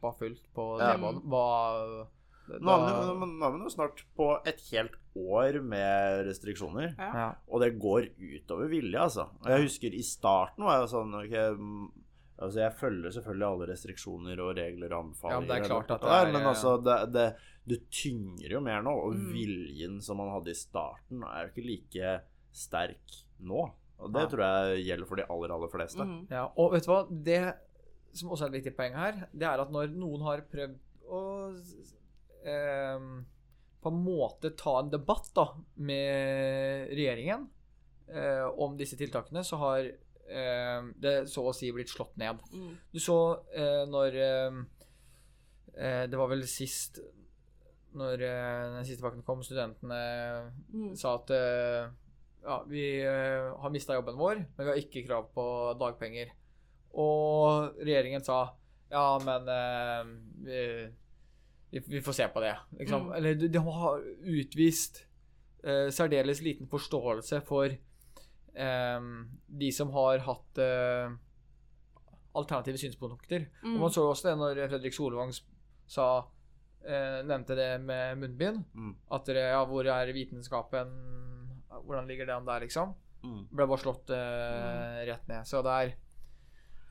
stappa 0.03 0.17
fullt 0.17 0.43
på 0.55 0.79
Ja. 0.79 0.93
T-banen. 0.97 1.23
Er 1.23 2.57
vi 2.59 2.59
jo- 2.59 3.25
nå 3.39 3.45
er 3.47 3.51
vi 3.51 3.63
jo 3.63 3.69
snart 3.69 4.03
på 4.17 4.45
et 4.45 4.59
helt 4.71 4.95
år 5.15 5.61
med 5.63 6.25
restriksjoner. 6.27 6.95
Ja. 6.97 7.13
ja. 7.13 7.35
Og 7.47 7.61
det 7.61 7.79
går 7.79 8.09
utover 8.19 8.67
vilje, 8.69 8.99
altså. 8.99 9.29
Og 9.43 9.47
jeg 9.47 9.61
husker 9.63 9.93
i 9.93 10.01
starten 10.03 10.63
var 10.65 10.81
jeg 10.81 10.89
sånn 10.89 11.13
ok, 11.13 11.57
mm, 11.59 11.91
Altså, 12.43 12.57
jeg 12.59 12.73
følger 12.73 13.11
selvfølgelig 13.13 13.45
alle 13.45 13.67
restriksjoner 13.69 14.39
og 14.41 14.55
regler 14.57 14.91
og 14.91 15.03
anbefalinger. 15.05 15.47
Ja, 15.47 15.53
det 15.53 15.63
er 15.63 15.67
klart 15.69 15.91
at 15.91 16.01
det 16.01 16.09
det 16.09 16.27
er- 16.27 16.31
Men 16.33 16.41
altså, 16.49 16.83
det, 16.83 17.13
det, 17.13 17.35
det 17.67 17.89
tynger 17.91 18.49
jo 18.49 18.59
mer 18.59 18.81
nå. 18.81 18.89
Og 19.05 19.13
Mm. 19.13 19.31
viljen 19.31 20.01
som 20.01 20.17
man 20.17 20.29
hadde 20.31 20.49
i 20.49 20.53
starten, 20.53 21.23
er 21.23 21.45
jo 21.45 21.51
ikke 21.53 21.67
like 21.69 22.21
sterk 22.51 23.23
nå. 23.39 23.71
Og 23.99 24.11
det 24.11 24.21
Ja. 24.23 24.27
tror 24.27 24.39
jeg 24.75 24.85
gjelder 24.87 25.07
for 25.07 25.15
de 25.15 25.23
aller, 25.29 25.53
aller 25.53 25.67
fleste. 25.69 25.99
Mm. 26.03 26.27
Ja, 26.31 26.49
og 26.57 26.71
vet 26.73 26.83
du 26.85 26.91
hva? 26.91 27.23
Det 27.23 27.55
som 28.13 28.29
også 28.33 28.45
er 28.45 28.51
et 28.53 28.59
viktig 28.61 28.75
poeng 28.77 28.95
her, 28.97 29.23
det 29.33 29.47
er 29.49 29.61
at 29.63 29.71
når 29.73 29.93
noen 29.97 30.21
har 30.27 30.43
prøvd 30.51 30.75
å 31.13 31.21
eh, 32.45 33.07
på 33.83 33.91
en 33.91 33.99
måte 34.05 34.53
ta 34.59 34.77
en 34.79 34.91
debatt 34.93 35.29
da, 35.35 35.47
med 35.83 36.93
regjeringen 36.95 37.47
eh, 38.07 38.45
om 38.63 38.77
disse 38.79 38.95
tiltakene, 38.99 39.43
så 39.43 39.59
har 39.59 39.81
eh, 39.89 40.85
det 41.03 41.15
så 41.31 41.47
å 41.49 41.55
si 41.55 41.71
blitt 41.75 41.91
slått 41.91 42.15
ned. 42.21 42.39
Mm. 42.53 42.69
Du 42.93 42.99
så 43.03 43.17
eh, 43.51 43.81
når 43.89 44.19
ehm, 44.27 44.61
eh, 45.75 46.05
Det 46.07 46.19
var 46.19 46.31
vel 46.31 46.45
sist 46.47 47.01
Når 47.97 48.23
eh, 48.25 48.61
den 48.77 48.87
siste 48.87 49.03
pakken 49.03 49.25
kom, 49.27 49.43
studentene 49.45 49.99
Mm. 50.73 50.95
sa 50.97 51.17
at 51.19 51.29
ja, 52.43 52.55
vi 52.67 52.85
har 53.05 53.71
mista 53.71 53.95
jobben 53.95 54.17
vår, 54.19 54.39
men 54.57 54.65
vi 54.65 54.71
har 54.71 54.79
ikke 54.81 55.03
krav 55.05 55.29
på 55.35 55.43
dagpenger. 55.79 56.31
Og 56.93 57.79
regjeringen 57.81 58.23
sa 58.25 58.43
ja, 58.93 59.07
men 59.25 59.47
eh, 59.49 60.91
vi, 61.71 61.81
vi, 61.87 62.01
får 62.05 62.13
se 62.13 62.27
på 62.29 62.43
det. 62.43 62.53
Liksom. 62.79 63.07
Mm. 63.07 63.15
Eller 63.17 63.39
de, 63.41 63.49
de 63.49 63.63
har 63.65 64.03
utvist 64.35 65.01
eh, 65.63 65.89
særdeles 65.89 66.43
liten 66.45 66.69
forståelse 66.69 67.41
for 67.47 67.73
eh, 67.73 69.07
de 69.63 69.71
som 69.73 69.89
har 69.95 70.21
hatt 70.27 70.61
eh, 70.61 71.15
alternative 72.37 72.77
synspunkter. 72.77 73.47
Mm. 73.63 73.75
Og 73.75 73.81
man 73.87 73.95
så 73.95 74.05
jo 74.05 74.13
også 74.13 74.29
det 74.29 74.37
når 74.41 74.63
Fredrik 74.75 74.95
Solvang 74.95 75.33
sa 75.33 76.07
eh, 76.85 77.19
nevnte 77.25 77.57
det 77.57 77.71
med 77.81 78.21
munnbind. 78.21 78.63
Mm. 78.73 78.95
At 79.13 79.25
dere, 79.29 79.49
ja, 79.55 79.65
hvor 79.69 79.89
er 79.89 80.13
vitenskapen 80.15 80.99
Hvordan 81.73 82.05
ligger 82.07 82.27
den 82.29 82.45
der, 82.45 82.61
liksom? 82.61 82.91
Mm. 83.25 83.47
Ble 83.49 83.65
bare 83.65 83.81
slått 83.81 84.11
eh, 84.13 84.99
rett 85.09 85.25
ned. 85.27 85.47
Så 85.49 85.63
det 85.65 85.73
er 85.73 85.93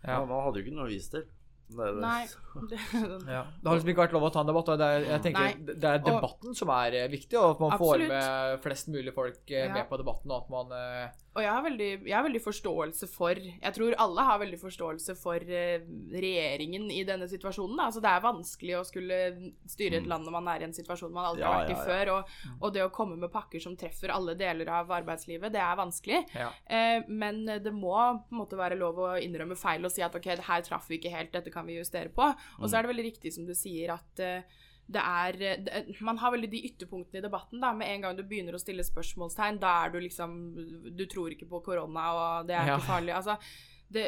Ja. 0.02 0.18
Man 0.26 0.44
hadde 0.46 0.60
jo 0.60 0.66
ikke 0.66 0.74
noe 0.76 0.88
å 0.88 0.92
vise 0.92 1.10
til. 1.16 1.24
Det 1.72 1.86
det. 1.96 2.02
Nei. 2.02 2.26
Det, 2.70 2.78
ja. 3.36 3.42
Det 3.48 3.68
har 3.70 3.76
liksom 3.78 3.92
ikke 3.94 4.02
vært 4.04 4.14
lov 4.16 4.26
å 4.28 4.32
ta 4.34 4.42
en 4.44 4.50
debatt. 4.50 4.70
Og 4.74 4.80
det 4.82 4.88
er, 4.94 5.06
jeg 5.14 5.24
tenker 5.28 5.46
Nei. 5.46 5.76
det 5.78 5.90
er 5.92 6.02
debatten 6.04 6.56
som 6.58 6.72
er 6.74 6.98
eh, 7.00 7.10
viktig, 7.12 7.38
og 7.40 7.54
at 7.54 7.62
man 7.64 7.76
Absolutt. 7.76 8.08
får 8.08 8.12
med 8.12 8.64
flest 8.66 8.90
mulig 8.92 9.14
folk 9.16 9.40
eh, 9.54 9.66
Ja. 9.68 9.72
med 9.78 9.88
på 9.88 10.00
debatten, 10.02 10.34
og 10.34 10.42
at 10.44 10.50
man 10.52 10.74
eh, 10.76 11.21
Og 11.33 11.40
jeg 11.40 11.49
har, 11.49 11.62
veldig, 11.64 11.88
jeg 12.05 12.12
har 12.12 12.25
veldig 12.27 12.40
forståelse 12.45 13.07
for 13.09 13.38
Jeg 13.40 13.73
tror 13.73 13.95
alle 14.05 14.25
har 14.27 14.40
veldig 14.42 14.59
forståelse 14.61 15.14
for 15.16 15.40
eh, 15.40 15.85
regjeringen 16.12 16.90
i 16.92 17.01
denne 17.09 17.29
situasjonen. 17.31 17.79
Altså, 17.81 18.03
det 18.05 18.11
er 18.11 18.25
vanskelig 18.27 18.75
å 18.77 18.83
skulle 18.85 19.21
styre 19.71 20.03
et 20.03 20.09
land 20.11 20.29
når 20.29 20.37
man 20.37 20.51
er 20.53 20.64
i 20.64 20.66
en 20.68 20.77
situasjon 20.77 21.14
man 21.14 21.31
aldri 21.31 21.45
Ja, 21.47 21.55
har 21.55 21.64
vært 21.64 21.73
i 21.73 21.79
ja. 21.79 21.87
før. 21.88 22.12
Og, 22.16 22.59
og 22.61 22.75
det 22.77 22.85
å 22.85 22.90
komme 22.92 23.16
med 23.21 23.33
pakker 23.33 23.64
som 23.64 23.79
treffer 23.81 24.12
alle 24.12 24.37
deler 24.37 24.68
av 24.81 24.92
arbeidslivet, 24.92 25.55
det 25.55 25.62
er 25.64 25.79
vanskelig. 25.81 26.21
Ja. 26.37 26.51
Eh, 26.66 27.09
men 27.09 27.47
det 27.49 27.73
må 27.73 27.97
på 27.97 28.37
en 28.37 28.42
måte 28.42 28.61
være 28.61 28.77
lov 28.81 29.01
å 29.01 29.14
innrømme 29.23 29.57
feil 29.57 29.88
og 29.88 29.95
si 29.95 30.05
at 30.05 30.18
ok, 30.18 30.35
her 30.51 30.66
traff 30.68 30.90
vi 30.90 31.01
ikke 31.01 31.14
helt, 31.16 31.33
dette 31.33 31.55
kan 31.55 31.64
vi 31.68 31.79
justere 31.81 32.12
på. 32.12 32.29
Og 32.61 32.68
så 32.68 32.77
er 32.77 32.85
det 32.85 32.92
veldig 32.92 33.09
riktig 33.09 33.33
som 33.33 33.49
du 33.49 33.55
sier 33.57 33.95
at 33.97 34.21
eh, 34.21 34.61
det 34.90 35.01
er 35.01 35.33
det, 35.38 36.01
Man 36.03 36.18
har 36.18 36.33
veldig 36.33 36.51
de 36.51 36.62
ytterpunktene 36.68 37.18
i 37.18 37.23
debatten. 37.29 37.61
da, 37.61 37.73
Med 37.73 37.88
en 37.88 38.01
gang 38.03 38.16
du 38.16 38.23
begynner 38.25 38.53
å 38.55 38.61
stille 38.61 38.83
spørsmålstegn, 38.85 39.61
da 39.61 39.85
er 39.85 39.90
du 39.90 40.01
liksom 40.01 40.55
Du 40.97 41.07
tror 41.07 41.31
ikke 41.31 41.49
på 41.49 41.62
korona, 41.64 42.07
og 42.12 42.47
det 42.47 42.57
er 42.57 42.66
Ja. 42.66 42.77
ikke 42.79 42.87
farlig. 42.88 43.14
Altså, 43.14 43.38
det, 43.92 44.05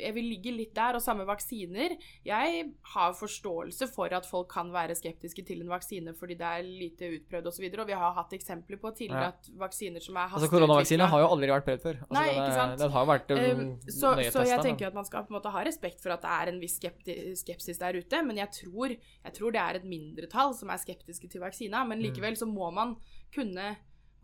jeg 0.00 0.14
vil 0.16 0.28
ligge 0.32 0.52
litt 0.54 0.74
der. 0.76 0.98
Og 0.98 1.04
samme 1.04 1.26
vaksiner. 1.28 1.96
Jeg 2.26 2.64
har 2.94 3.16
forståelse 3.16 3.88
for 3.92 4.12
at 4.16 4.26
folk 4.28 4.48
kan 4.52 4.72
være 4.74 4.96
skeptiske 4.98 5.44
til 5.46 5.62
en 5.64 5.72
vaksine 5.72 6.14
fordi 6.16 6.38
det 6.40 6.48
er 6.58 6.66
lite 6.66 7.10
utprøvd 7.18 7.50
osv. 7.52 7.66
Og, 7.66 7.76
så 7.76 7.82
og 7.84 7.90
vi 7.90 7.98
har 8.02 8.16
hatt 8.16 8.34
eksempler 8.36 8.80
på 8.82 8.92
tidligere 8.96 9.32
at 9.34 9.50
vaksiner 9.60 10.02
som 10.04 10.18
er 10.20 10.34
Altså, 10.36 10.50
koronavaksine 10.52 11.08
har 11.12 11.22
jo 11.22 11.30
aldri 11.32 11.50
vært 11.52 11.68
prøvd 11.68 11.84
før. 11.86 12.00
Altså, 12.06 12.18
Nei, 12.18 12.28
ikke 12.34 12.58
sant? 12.60 12.78
den 12.82 12.96
har 12.96 13.10
vært 13.12 13.34
Um, 13.36 13.62
så, 13.90 14.12
nøye 14.16 14.30
så 14.32 14.42
jeg 14.46 14.62
tenker 14.64 14.88
at 14.88 14.96
man 14.96 15.06
skal 15.06 15.24
på 15.26 15.32
en 15.32 15.36
måte 15.38 15.50
ha 15.52 15.62
respekt 15.66 16.00
for 16.02 16.14
at 16.14 16.22
det 16.24 16.30
er 16.32 16.50
en 16.52 16.60
viss 16.62 16.76
skepsis 16.78 17.80
der 17.82 17.98
ute, 17.98 18.20
men 18.24 18.38
jeg 18.40 18.48
tror, 18.54 18.94
jeg 18.94 19.36
tror 19.36 19.54
det 19.54 19.62
er 19.62 19.80
et 19.80 19.88
mindretall 19.88 20.54
som 20.56 20.70
er 20.72 20.80
skeptiske 20.82 21.28
til 21.32 21.42
vaksina. 21.42 21.84
Men 21.84 21.98
Mm. 21.98 22.06
likevel 22.08 22.36
så 22.38 22.46
må 22.48 22.70
man 22.72 22.96
kunne 23.34 23.76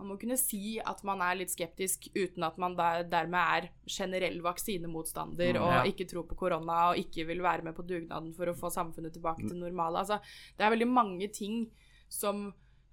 man 0.02 0.10
må 0.10 0.18
kunne 0.20 0.36
si 0.40 0.76
at 0.82 1.00
man 1.06 1.22
er 1.24 1.38
litt 1.38 1.52
skeptisk 1.54 2.10
uten 2.16 2.44
at 2.46 2.58
man 2.60 2.74
der, 2.78 3.06
dermed 3.08 3.38
er 3.38 3.68
generell 3.86 4.40
vaksinemotstander 4.44 5.52
Mm, 5.52 5.62
og 5.62 5.88
ikke 5.88 6.06
tror 6.10 6.26
på 6.26 6.36
korona 6.38 6.78
og 6.90 6.98
ikke 7.00 7.24
vil 7.28 7.42
være 7.44 7.64
med 7.66 7.74
på 7.76 7.84
dugnaden 7.86 8.32
for 8.34 8.50
å 8.50 8.56
få 8.56 8.70
samfunnet 8.72 9.14
tilbake 9.14 9.46
til 9.46 9.58
normalen. 9.58 10.00
Altså, 10.00 10.18
det 10.56 10.64
er 10.64 10.74
veldig 10.74 10.88
mange 10.90 11.28
ting 11.32 11.64
som 12.08 12.50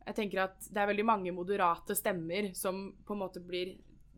Jeg 0.07 0.15
tenker 0.15 0.39
at 0.41 0.69
det 0.73 0.79
er 0.81 0.87
veldig 0.89 1.03
mange 1.05 1.31
moderate 1.35 1.93
stemmer 1.93 2.47
som 2.57 2.95
på 3.05 3.13
en 3.13 3.19
måte 3.19 3.41
blir 3.45 3.75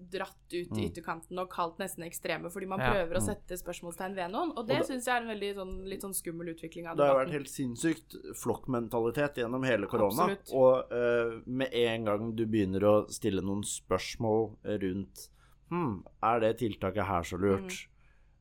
dratt 0.10 0.48
ut 0.52 0.72
i 0.78 0.82
Mm. 0.82 0.92
ytterkanten 0.92 1.40
og 1.40 1.50
kalt 1.50 1.78
nesten 1.80 2.04
ekstreme 2.04 2.50
fordi 2.52 2.68
man 2.68 2.80
Ja. 2.80 2.92
prøver 2.94 3.16
å 3.18 3.22
Mm. 3.22 3.28
sette 3.28 3.58
spørsmålstegn 3.62 4.16
ved 4.16 4.32
noen. 4.32 4.54
Og 4.58 4.68
det 4.68 4.82
syns 4.88 5.06
jeg 5.06 5.16
er 5.16 5.22
en 5.22 5.40
veldig 5.40 5.56
sånn, 5.56 5.88
litt 5.88 6.02
sånn 6.02 6.14
skummel 6.16 6.50
utvikling 6.56 6.88
av 6.88 6.98
Det 6.98 7.06
har 7.06 7.16
vært 7.16 7.28
debatten. 7.28 7.34
helt 7.34 7.50
sinnssykt 7.50 8.36
flokkmentalitet 8.36 9.36
gjennom 9.36 9.64
hele 9.66 9.88
korona. 9.88 10.30
Absolutt. 10.30 10.54
Og 10.54 10.92
uh, 10.92 11.42
med 11.46 11.70
en 11.74 12.06
gang 12.06 12.36
du 12.36 12.46
begynner 12.46 12.82
å 12.82 13.10
stille 13.10 13.42
noen 13.42 13.64
spørsmål 13.64 14.56
rundt 14.66 15.30
Hm, 15.72 16.04
er 16.22 16.40
det 16.42 16.58
tiltaket 16.60 17.06
her 17.06 17.22
så 17.24 17.40
lurt? 17.40 17.62
Mm. 17.72 17.88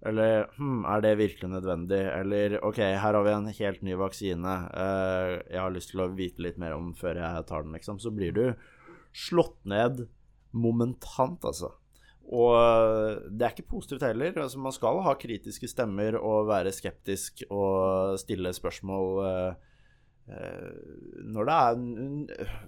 Eller 0.02 0.46
hm, 0.56 0.84
er 0.84 1.00
det 1.00 1.18
virkelig 1.18 1.48
nødvendig? 1.62 2.00
Eller 2.20 2.58
OK, 2.64 2.78
her 2.78 3.12
har 3.12 3.22
vi 3.22 3.30
en 3.30 3.46
helt 3.46 3.82
ny 3.82 3.92
vaksine. 3.94 4.42
Uh, 4.74 5.40
jeg 5.48 5.60
har 5.60 5.70
lyst 5.70 5.90
til 5.92 6.00
å 6.00 6.08
vite 6.16 6.38
litt 6.40 6.58
mer 6.58 6.72
om 6.72 6.92
før 6.92 7.14
jeg 7.14 7.46
tar 7.46 7.62
den, 7.62 7.72
liksom. 7.72 8.00
Så 8.00 8.10
blir 8.10 8.32
du 8.34 8.56
slått 9.14 9.64
ned 9.64 10.08
momentant, 10.52 11.44
altså. 11.44 11.72
Og 12.30 12.54
eh, 12.54 13.24
det 13.30 13.42
er 13.46 13.54
ikke 13.56 13.70
positivt 13.72 14.04
heller. 14.06 14.36
Altså, 14.38 14.58
man 14.62 14.72
skal 14.74 15.00
ha 15.02 15.14
kritiske 15.18 15.68
stemmer 15.70 16.14
og 16.20 16.46
være 16.50 16.70
skeptisk 16.74 17.42
og 17.50 18.18
stille 18.22 18.52
spørsmål 18.54 19.24
eh, 19.26 19.54
eh, 20.30 20.70
når 21.26 21.48
det 21.50 21.56
er 21.56 22.60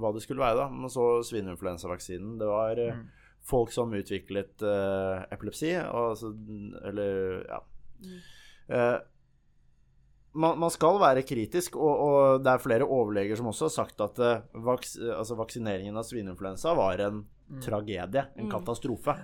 hva 0.00 0.12
det 0.14 0.22
skulle 0.22 0.40
være, 0.40 0.56
da. 0.62 0.68
Man 0.70 0.92
så 0.92 1.22
svineinfluensavaksinen. 1.26 2.38
Det 2.40 2.48
var 2.48 2.78
Mm. 2.94 3.06
folk 3.50 3.72
som 3.72 3.92
utviklet 3.96 4.62
eh, 4.62 5.24
epilepsi, 5.32 5.72
og 5.80 6.10
altså 6.10 6.28
Eller, 6.84 7.42
ja. 7.48 7.58
Mm. 8.00 8.18
Eh, 8.70 8.98
man, 10.34 10.58
man 10.58 10.70
skal 10.70 10.98
være 11.00 11.22
kritisk, 11.26 11.76
og, 11.76 12.00
og 12.06 12.44
det 12.44 12.52
er 12.52 12.62
flere 12.62 12.86
overleger 12.86 13.36
som 13.36 13.46
også 13.50 13.66
har 13.68 13.74
sagt 13.74 14.00
at 14.00 14.18
eh, 14.18 14.42
vaks, 14.54 14.96
altså 15.16 15.36
vaksineringen 15.38 15.96
av 15.96 16.04
svineinfluensa 16.06 16.74
var 16.78 17.00
en 17.06 17.24
tragedie, 17.64 18.26
en 18.36 18.46
Mm. 18.46 18.50
katastrofe. 18.52 19.16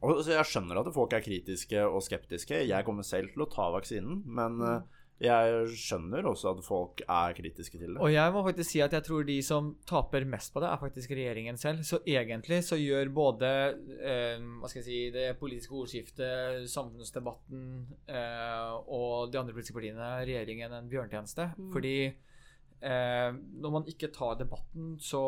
Og, 0.00 0.20
så 0.24 0.30
jeg 0.36 0.46
skjønner 0.46 0.78
at 0.80 0.92
folk 0.94 1.12
er 1.12 1.20
kritiske 1.24 1.80
og 1.84 2.00
skeptiske. 2.06 2.60
Jeg 2.68 2.84
kommer 2.86 3.02
selv 3.02 3.32
til 3.34 3.42
å 3.44 3.50
ta 3.50 3.66
vaksinen, 3.74 4.22
men 4.24 4.56
Mm. 4.62 4.82
Jeg 5.18 5.70
skjønner 5.74 6.26
også 6.30 6.52
at 6.52 6.60
folk 6.62 7.00
er 7.02 7.32
kritiske 7.34 7.78
til 7.80 7.90
det. 7.90 7.98
Og 7.98 8.12
jeg 8.12 8.32
må 8.34 8.44
faktisk 8.46 8.70
si 8.70 8.82
at 8.84 8.92
jeg 8.94 9.02
tror 9.08 9.24
de 9.26 9.38
som 9.42 9.72
taper 9.88 10.26
mest 10.30 10.52
på 10.54 10.62
det, 10.62 10.68
er 10.70 10.78
faktisk 10.78 11.10
regjeringen 11.10 11.58
selv. 11.58 11.82
Så 11.86 11.98
egentlig 12.06 12.60
så 12.66 12.78
gjør 12.78 13.10
både 13.14 13.50
eh, 13.98 14.38
hva 14.38 14.70
skal 14.70 14.84
jeg 14.84 14.86
si, 14.86 15.00
det 15.14 15.32
politiske 15.40 15.74
ordskiftet, 15.74 16.68
samfunnsdebatten 16.70 17.64
eh, 18.06 18.76
og 18.86 19.32
de 19.32 19.40
andre 19.40 19.56
politiske 19.56 19.74
partiene 19.74 20.12
regjeringen 20.22 20.78
en 20.78 20.92
bjørntjeneste. 20.92 21.50
Mm. 21.58 21.72
Fordi 21.74 21.96
eh, 22.06 23.30
når 23.34 23.74
man 23.74 23.90
ikke 23.90 24.12
tar 24.14 24.38
debatten, 24.38 24.94
så 25.02 25.24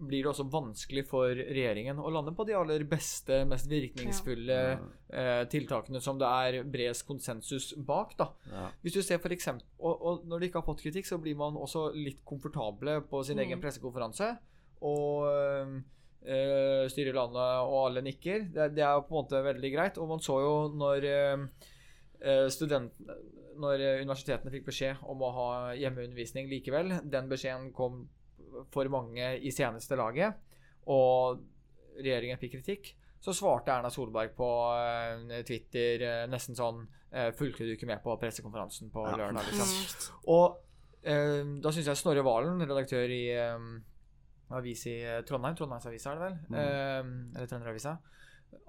blir 0.00 0.24
det 0.24 0.30
også 0.32 0.46
vanskelig 0.50 1.02
for 1.08 1.28
regjeringen 1.36 1.98
å 2.00 2.10
lande 2.12 2.32
på 2.36 2.46
de 2.48 2.54
aller 2.56 2.84
beste, 2.88 3.42
mest 3.48 3.68
virkningsfulle 3.70 4.58
eh, 5.12 5.44
tiltakene 5.52 6.00
som 6.00 6.18
det 6.20 6.28
er 6.28 6.64
bred 6.64 7.02
konsensus 7.06 7.74
bak. 7.76 8.16
da. 8.18 8.30
Ja. 8.50 8.66
Hvis 8.82 8.96
du 8.96 9.02
ser 9.04 9.20
for 9.20 9.32
eksempel, 9.36 9.66
og, 9.78 10.00
og 10.00 10.26
når 10.30 10.40
de 10.40 10.48
ikke 10.50 10.62
har 10.62 10.68
fått 10.70 10.82
kritikk, 10.84 11.06
så 11.08 11.18
blir 11.20 11.36
man 11.36 11.56
også 11.60 11.90
litt 11.94 12.24
komfortable 12.24 13.00
på 13.10 13.22
sin 13.24 13.36
Mm. 13.36 13.44
egen 13.46 13.60
pressekonferanse. 13.60 14.30
Og 14.80 15.26
øh, 15.28 16.86
styrer 16.88 17.16
landet, 17.16 17.50
og 17.66 17.76
alle 17.86 18.02
nikker. 18.04 18.48
Det, 18.54 18.70
det 18.76 18.84
er 18.84 19.00
på 19.00 19.12
en 19.14 19.20
måte 19.22 19.42
veldig 19.44 19.70
greit. 19.74 19.98
Og 19.98 20.08
man 20.08 20.20
så 20.24 20.38
jo 20.40 20.54
når 20.76 21.04
øh, 21.08 21.46
øh, 22.24 22.90
Når 23.60 23.80
øh, 23.84 24.00
universitetene 24.02 24.50
fikk 24.54 24.64
beskjed 24.70 24.96
om 25.04 25.20
å 25.20 25.30
ha 25.36 25.48
hjemmeundervisning 25.76 26.48
likevel, 26.48 26.94
den 27.04 27.28
beskjeden 27.28 27.72
kom 27.76 28.06
for 28.72 28.88
mange 28.92 29.32
i 29.40 29.50
seneste 29.54 29.96
laget, 29.98 30.34
og 30.86 31.40
regjeringen 32.00 32.38
fikk 32.40 32.52
kritikk, 32.58 32.94
så 33.20 33.34
svarte 33.36 33.68
Erna 33.74 33.90
Solberg 33.92 34.32
på 34.36 34.46
øh, 34.72 35.42
Twitter 35.44 36.00
øh, 36.06 36.22
nesten 36.32 36.56
sånn 36.56 36.86
eh, 37.12 37.30
Fulgte 37.36 37.66
du 37.68 37.74
ikke 37.74 37.86
med 37.90 38.00
på 38.02 38.14
pressekonferansen 38.20 38.88
på 38.94 39.02
Ja. 39.10 39.16
lørdag? 39.20 39.44
liksom? 39.50 39.74
Og 40.32 40.56
eh, 41.04 41.42
da 41.60 41.72
syns 41.74 41.90
jeg 41.90 42.00
Snorre 42.00 42.24
Valen, 42.24 42.62
redaktør 42.64 43.12
i 43.12 43.26
eh, 43.34 43.66
avis 44.56 44.86
i 44.88 44.96
eh, 45.04 45.20
Trondheim, 45.28 45.54
Trondheimsavisa 45.58 46.14
er 46.14 46.16
det 46.16 46.24
vel, 46.24 46.38
Mm. 46.48 46.56
eh, 46.62 47.36
eller 47.36 47.50
Trønderavisa, 47.52 47.92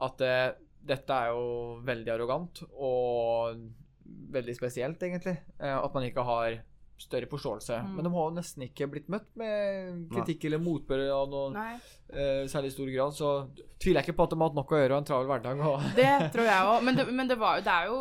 at 0.09 0.21
eh, 0.27 0.49
dette 0.83 1.13
er 1.23 1.31
jo 1.31 1.79
veldig 1.87 2.11
arrogant 2.17 2.63
og 2.73 3.63
veldig 4.35 4.55
spesielt, 4.57 4.99
egentlig. 5.07 5.37
Eh, 5.61 5.77
at 5.77 5.93
man 5.95 6.03
ikke 6.09 6.23
har 6.27 6.59
større 7.01 7.29
forståelse. 7.31 7.79
Mm. 7.83 7.93
Men 7.97 8.07
de 8.07 8.13
har 8.15 8.27
jo 8.29 8.35
nesten 8.37 8.65
ikke 8.67 8.87
blitt 8.91 9.09
møtt 9.11 9.27
med 9.39 10.07
kritikk 10.13 10.47
eller 10.49 10.61
motbør 10.63 11.05
av 11.15 11.29
noen 11.31 11.57
Nei, 11.57 11.73
eh, 12.13 12.43
særlig 12.51 12.73
stor 12.75 12.91
grad, 12.93 13.15
så 13.17 13.31
tviler 13.81 14.01
jeg 14.01 14.09
ikke 14.09 14.19
på 14.19 14.27
at 14.27 14.33
de 14.33 14.39
har 14.41 14.51
hatt 14.51 14.59
nok 14.59 14.73
å 14.73 14.81
gjøre 14.81 14.97
og 14.97 15.01
en 15.01 15.09
travel 15.09 15.31
hverdag. 15.31 15.63
Og, 15.71 15.87
det 15.97 16.11
tror 16.35 16.51
jeg 16.51 16.69
òg. 16.73 16.85
Men, 16.87 16.99
det, 16.99 17.07
men 17.21 17.31
det, 17.31 17.39
var, 17.41 17.63
det 17.65 17.73
er 17.73 17.89
jo 17.91 17.99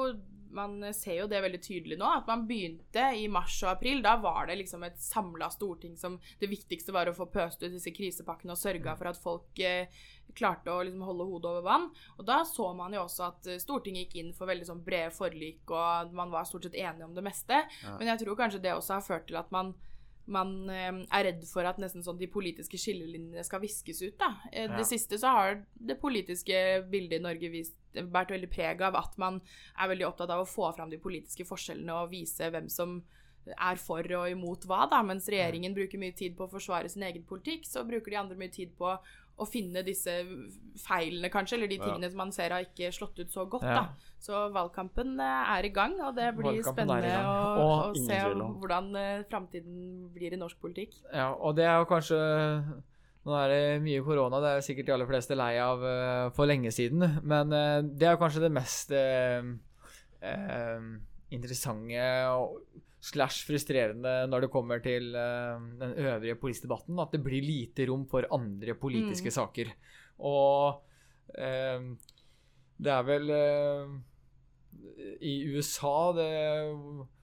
Man 0.56 0.80
ser 0.96 1.20
jo 1.20 1.26
det 1.30 1.42
veldig 1.44 1.60
tydelig 1.62 1.98
nå. 2.00 2.08
At 2.20 2.30
man 2.30 2.46
begynte 2.48 3.04
i 3.16 3.26
mars 3.30 3.58
og 3.64 3.72
april. 3.74 4.02
Da 4.04 4.16
var 4.22 4.48
det 4.50 4.58
liksom 4.60 4.82
et 4.86 4.98
samla 5.00 5.50
storting 5.54 5.96
som 6.00 6.18
Det 6.40 6.50
viktigste 6.50 6.94
var 6.94 7.10
å 7.10 7.16
få 7.16 7.28
pøst 7.30 7.62
ut 7.62 7.70
disse 7.72 7.92
krisepakkene 7.94 8.56
og 8.56 8.60
sørga 8.60 8.96
for 8.98 9.10
at 9.10 9.20
folk 9.20 9.62
eh, 9.64 9.92
klarte 10.36 10.72
å 10.72 10.82
liksom 10.86 11.04
holde 11.06 11.26
hodet 11.28 11.52
over 11.52 11.66
vann. 11.66 11.86
Og 12.18 12.26
da 12.26 12.40
så 12.48 12.70
man 12.76 12.94
jo 12.96 13.04
også 13.04 13.28
at 13.28 13.50
eh, 13.50 13.60
Stortinget 13.62 14.08
gikk 14.08 14.18
inn 14.22 14.34
for 14.36 14.50
veldig 14.50 14.68
sånn 14.68 14.82
brede 14.86 15.12
forlik, 15.14 15.62
og 15.70 16.14
man 16.16 16.32
var 16.32 16.48
stort 16.48 16.68
sett 16.68 16.78
enige 16.78 17.06
om 17.06 17.14
det 17.16 17.24
meste. 17.26 17.62
Ja. 17.84 17.94
Men 17.98 18.12
jeg 18.12 18.24
tror 18.24 18.38
kanskje 18.38 18.62
det 18.64 18.74
også 18.76 18.98
har 18.98 19.06
ført 19.06 19.30
til 19.30 19.40
at 19.40 19.54
man 19.54 19.74
man 20.30 20.70
eh, 20.70 21.00
er 21.10 21.24
redd 21.26 21.40
for 21.48 21.66
at 21.66 21.80
nesten 21.82 22.04
sånn 22.06 22.18
de 22.20 22.28
politiske 22.30 22.78
skillelinjene 22.78 23.42
skal 23.42 23.62
viskes 23.64 23.98
ut. 24.04 24.16
da. 24.20 24.28
Det 24.52 24.68
Ja. 24.68 24.84
Siste 24.86 25.18
så 25.18 25.32
har 25.34 25.64
det 25.74 25.96
politiske 25.98 26.84
bildet 26.90 27.18
i 27.18 27.24
Norge 27.24 27.50
vist, 27.50 27.74
vært 27.94 28.30
veldig 28.34 28.50
preg 28.50 28.82
av 28.82 28.94
at 28.96 29.16
man 29.18 29.40
er 29.78 29.88
veldig 29.88 30.06
opptatt 30.06 30.30
av 30.30 30.44
å 30.44 30.48
få 30.48 30.72
fram 30.76 30.90
de 30.90 30.98
politiske 30.98 31.44
forskjellene 31.48 31.96
og 32.02 32.10
vise 32.10 32.50
hvem 32.50 32.68
som 32.70 33.00
er 33.56 33.76
for 33.80 34.04
og 34.18 34.28
imot 34.30 34.66
hva, 34.68 34.84
da. 34.90 35.00
Mens 35.02 35.26
regjeringen 35.32 35.74
bruker 35.74 35.98
mye 35.98 36.12
tid 36.14 36.36
på 36.36 36.44
å 36.46 36.50
forsvare 36.52 36.88
sin 36.92 37.02
egen 37.02 37.24
politikk, 37.26 37.64
så 37.66 37.82
bruker 37.88 38.10
de 38.12 38.16
andre 38.20 38.36
mye 38.38 38.52
tid 38.52 38.74
på 38.78 38.92
å 39.40 39.46
finne 39.48 39.80
disse 39.82 40.12
feilene, 40.84 41.30
kanskje, 41.32 41.56
eller 41.56 41.70
de 41.70 41.78
Ja. 41.78 41.84
tingene 41.86 42.10
som 42.10 42.18
man 42.18 42.32
ser 42.32 42.50
har 42.52 42.60
ikke 42.66 42.90
slått 42.92 43.18
ut 43.18 43.30
så 43.32 43.46
godt, 43.48 43.62
Ja. 43.64 43.74
da. 43.74 43.88
Så 44.20 44.52
valgkampen 44.52 45.18
eh, 45.18 45.58
er 45.58 45.64
i 45.64 45.70
gang, 45.72 45.98
og 46.02 46.14
det 46.14 46.34
blir 46.36 46.60
Valgkampen 46.60 46.86
spennende 46.88 47.24
å, 47.24 47.90
å 47.90 47.94
se 47.96 48.20
hvordan 48.60 48.94
eh, 48.96 49.22
framtiden 49.30 50.12
blir 50.12 50.34
i 50.34 50.36
norsk 50.36 50.60
politikk. 50.60 50.92
Ja, 51.10 51.32
og 51.32 51.56
det 51.56 51.64
er 51.64 51.78
jo 51.80 51.86
kanskje 51.86 52.82
Nå 53.20 53.34
er 53.36 53.50
det 53.52 53.64
mye 53.84 54.00
korona, 54.04 54.38
det 54.40 54.50
er 54.50 54.62
sikkert 54.64 54.86
de 54.88 54.92
aller 54.94 55.08
fleste 55.10 55.36
lei 55.36 55.52
av 55.60 55.82
eh, 55.84 56.28
for 56.36 56.48
lenge 56.48 56.70
siden. 56.72 57.04
Men 57.28 57.52
eh, 57.52 57.80
det 57.84 58.08
er 58.08 58.20
kanskje 58.20 58.46
det 58.46 58.52
mest 58.56 58.94
eh, 58.96 59.44
interessante 61.36 62.06
og 62.32 62.62
slash 63.04 63.44
frustrerende 63.48 64.14
når 64.28 64.44
det 64.44 64.50
kommer 64.52 64.80
til 64.84 65.06
den 65.12 65.94
øvrige 65.96 66.36
politiske 66.36 66.66
debatten, 66.68 66.98
at 67.00 67.14
det 67.14 67.22
blir 67.24 67.40
lite 67.44 67.86
rom 67.88 68.02
for 68.08 68.26
andre 68.36 68.74
politiske 68.76 69.30
Mm. 69.32 69.36
saker. 69.38 69.70
Og 70.20 70.82
det 71.32 72.92
er 72.92 73.06
vel 73.08 73.32
i 75.24 75.34
USA 75.54 76.12
det 76.12 76.28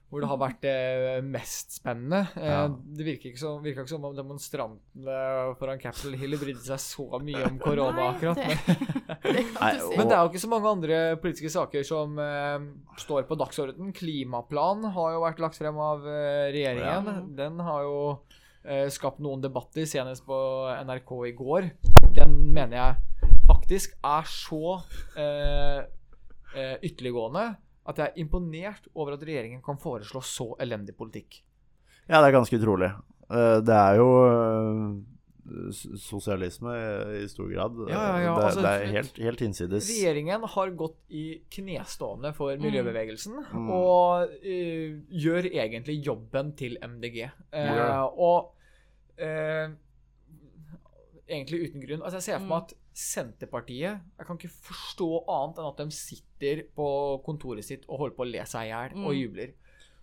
hvor 0.08 0.22
det 0.24 0.28
har 0.30 0.38
vært 0.40 0.60
det 0.64 1.24
mest 1.28 1.74
spennende. 1.76 2.22
Eh, 2.36 2.46
Ja. 2.48 2.62
Det 2.68 3.04
virker 3.04 3.28
ikke, 3.28 3.50
ikke 3.72 3.84
som 3.90 4.04
om 4.08 4.14
demonstrantene 4.16 5.18
foran 5.60 5.78
Capitol 5.82 6.14
Hill 6.16 6.36
brydde 6.40 6.64
seg 6.64 6.80
så 6.80 7.20
mye 7.20 7.42
om 7.44 7.58
korona 7.60 7.92
Nei, 7.92 8.06
akkurat. 8.14 8.36
det- 8.36 8.78
Men, 9.22 9.34
Det 9.36 9.44
Nei, 9.60 9.72
si. 9.78 9.96
men 9.98 10.08
det 10.08 10.16
er 10.16 10.22
jo 10.24 10.30
ikke 10.32 10.40
så 10.46 10.48
mange 10.54 10.70
andre 10.72 10.98
politiske 11.20 11.50
saker 11.52 11.84
som 11.84 12.18
eh, 12.18 12.58
står 12.96 13.26
på 13.28 13.36
dagsordenen. 13.36 13.92
Klimaplan 13.92 14.84
har 14.96 15.12
jo 15.12 15.20
vært 15.26 15.38
lagt 15.44 15.60
frem 15.60 15.76
av 15.76 16.06
eh, 16.08 16.48
regjeringen. 16.56 17.12
Ja. 17.12 17.20
Den 17.44 17.60
har 17.60 17.82
jo 17.84 18.00
eh, 18.64 18.88
skapt 18.88 19.20
noen 19.20 19.44
debatter, 19.44 19.84
senest 19.84 20.24
på 20.24 20.40
NRK 20.88 21.12
i 21.28 21.36
går. 21.36 21.70
Den 22.16 22.32
mener 22.56 22.76
jeg 22.80 23.32
faktisk 23.48 23.92
er 24.04 24.24
så 24.28 24.78
eh, 25.20 25.84
eh, 26.56 26.76
ytterliggående 26.80 27.50
at 27.88 27.96
jeg 28.02 28.06
er 28.12 28.18
imponert 28.20 28.88
over 28.94 29.14
at 29.16 29.22
regjeringen 29.24 29.62
kan 29.64 29.78
foreslå 29.80 30.20
så 30.22 30.50
elendig 30.60 30.94
politikk. 30.98 31.40
Ja, 32.08 32.20
det 32.20 32.28
er 32.30 32.38
ganske 32.38 32.58
utrolig. 32.60 32.90
Eh, 33.30 33.60
Det 33.64 33.74
er 33.74 33.96
jo 33.96 34.08
eh, 34.28 34.98
sosialisme 35.96 36.74
i- 37.22 37.28
stor 37.28 37.48
grad. 37.48 37.78
Ja, 37.88 37.94
ja, 37.96 38.18
ja, 38.26 38.34
Det, 38.36 38.44
altså, 38.44 38.60
det 38.60 38.72
er 38.82 38.92
helt, 38.92 39.16
helt 39.16 39.40
innsides. 39.40 39.88
Regjeringen 39.88 40.42
har 40.44 40.70
gått 40.76 40.98
i 41.08 41.40
knestående 41.50 42.34
for 42.36 42.52
miljøbevegelsen 42.60 43.38
Mm. 43.54 43.70
og 43.70 44.28
uh, 44.28 45.00
gjør 45.08 45.48
egentlig 45.52 46.04
jobben 46.04 46.52
til 46.56 46.76
MDG. 46.82 47.30
Uh, 47.52 47.64
Gjør 47.64 48.18
og 48.18 48.52
uh, 49.22 49.72
egentlig 51.28 51.62
uten 51.70 51.80
grunn. 51.86 52.02
Altså 52.02 52.16
Jeg 52.20 52.22
ser 52.28 52.38
for 52.38 52.46
meg 52.46 52.58
Mm. 52.58 52.64
at 52.64 52.74
Senterpartiet 52.98 54.00
Jeg 54.18 54.26
kan 54.26 54.38
ikke 54.38 54.50
forstå 54.68 55.08
annet 55.30 55.60
enn 55.62 55.68
at 55.70 55.80
de 55.82 55.94
sitter 55.94 56.64
på 56.76 56.88
kontoret 57.26 57.64
sitt 57.66 57.86
og 57.88 58.02
holder 58.02 58.16
på 58.18 58.24
å 58.26 58.30
le 58.32 58.44
seg 58.48 58.66
i 58.66 58.72
hjel 58.72 58.96
og 58.98 59.12
Mm. 59.12 59.18
jubler. 59.20 59.52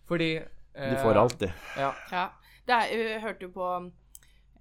Fordi 0.08 0.32
De 0.76 0.96
får 1.02 1.18
alt, 1.20 1.38
de. 1.40 1.50
Ja. 1.80 1.92
Ja. 2.12 2.26
Det 2.68 2.74
er, 2.76 3.04
jeg 3.14 3.22
hørte 3.22 3.46
jo 3.48 3.52
på 3.56 3.68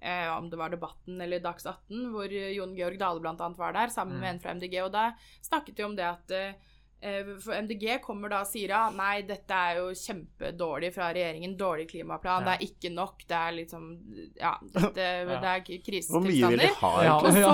eh, 0.01 0.27
om 0.37 0.49
det 0.49 0.57
var 0.59 0.69
Debatten 0.69 1.19
eller 1.21 1.41
Dags 1.43 1.65
18, 1.65 2.11
hvor 2.13 2.25
eh, 2.29 2.51
Jon 2.55 2.75
Georg 2.77 2.97
Dale 3.01 3.19
bl.a. 3.19 3.49
var 3.57 3.73
der, 3.73 3.87
sammen 3.93 4.19
med 4.21 4.29
en 4.35 4.39
fra 4.39 4.53
MDG. 4.53 4.77
Og 4.85 4.91
da 4.93 5.09
snakket 5.41 5.75
de 5.75 5.83
om 5.87 5.95
det 5.97 6.05
at 6.05 6.31
eh, 6.31 6.53
eh, 6.53 6.74
for 7.43 7.53
MDG 7.53 7.99
kommer 8.03 8.31
da 8.33 8.39
og 8.43 8.47
sier 8.49 8.71
ja, 8.73 8.83
nei, 8.95 9.21
dette 9.27 9.53
er 9.55 9.79
jo 9.81 9.89
kjempedårlig 9.95 10.89
fra 10.95 11.11
regjeringen. 11.15 11.55
Dårlig 11.59 11.85
klimaplan. 11.91 12.43
Ja. 12.43 12.45
Det 12.45 12.55
er 12.55 12.65
ikke 12.69 12.91
nok. 12.95 13.25
Det 13.29 13.37
er 13.39 13.55
liksom 13.59 13.83
Ja, 14.39 14.53
dette, 14.61 14.93
det 14.95 15.05
er 15.05 15.61
Hvor 16.09 16.25
mye 16.25 16.49
vil 16.49 16.63
de 16.63 16.69
krisetilstander. 16.69 16.75
ha, 16.81 16.93
Ja. 17.05 17.15
Og 17.19 17.31
så, 17.35 17.53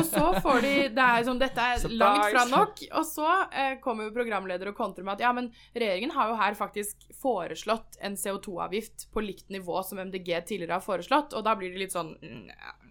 og 0.00 0.04
så 0.10 0.24
får 0.44 0.60
de 0.66 0.74
Det 0.98 1.06
er 1.08 1.28
sånn, 1.28 1.42
dette 1.42 1.68
er 1.72 1.78
Surprise. 1.84 2.00
langt 2.02 2.30
fra 2.34 2.44
nok. 2.52 2.84
Og 3.00 3.06
så 3.06 3.28
eh, 3.52 3.74
kommer 3.84 4.08
jo 4.08 4.14
programleder 4.18 4.72
og 4.72 4.78
kontrer 4.78 5.06
med 5.06 5.16
at 5.18 5.26
ja, 5.28 5.32
men 5.36 5.50
regjeringen 5.76 6.14
har 6.16 6.32
jo 6.32 6.38
her 6.42 6.58
faktisk 6.58 7.08
foreslått 7.22 7.98
en 8.04 8.16
CO2-avgift 8.18 9.08
på 9.14 9.22
likt 9.24 9.48
nivå 9.54 9.82
som 9.86 9.98
MDG 10.02 10.34
tidligere 10.48 10.78
har 10.78 10.84
foreslått, 10.84 11.34
og 11.36 11.44
da 11.46 11.54
blir 11.58 11.72
det 11.74 11.84
litt 11.86 11.94
sånn 11.96 12.14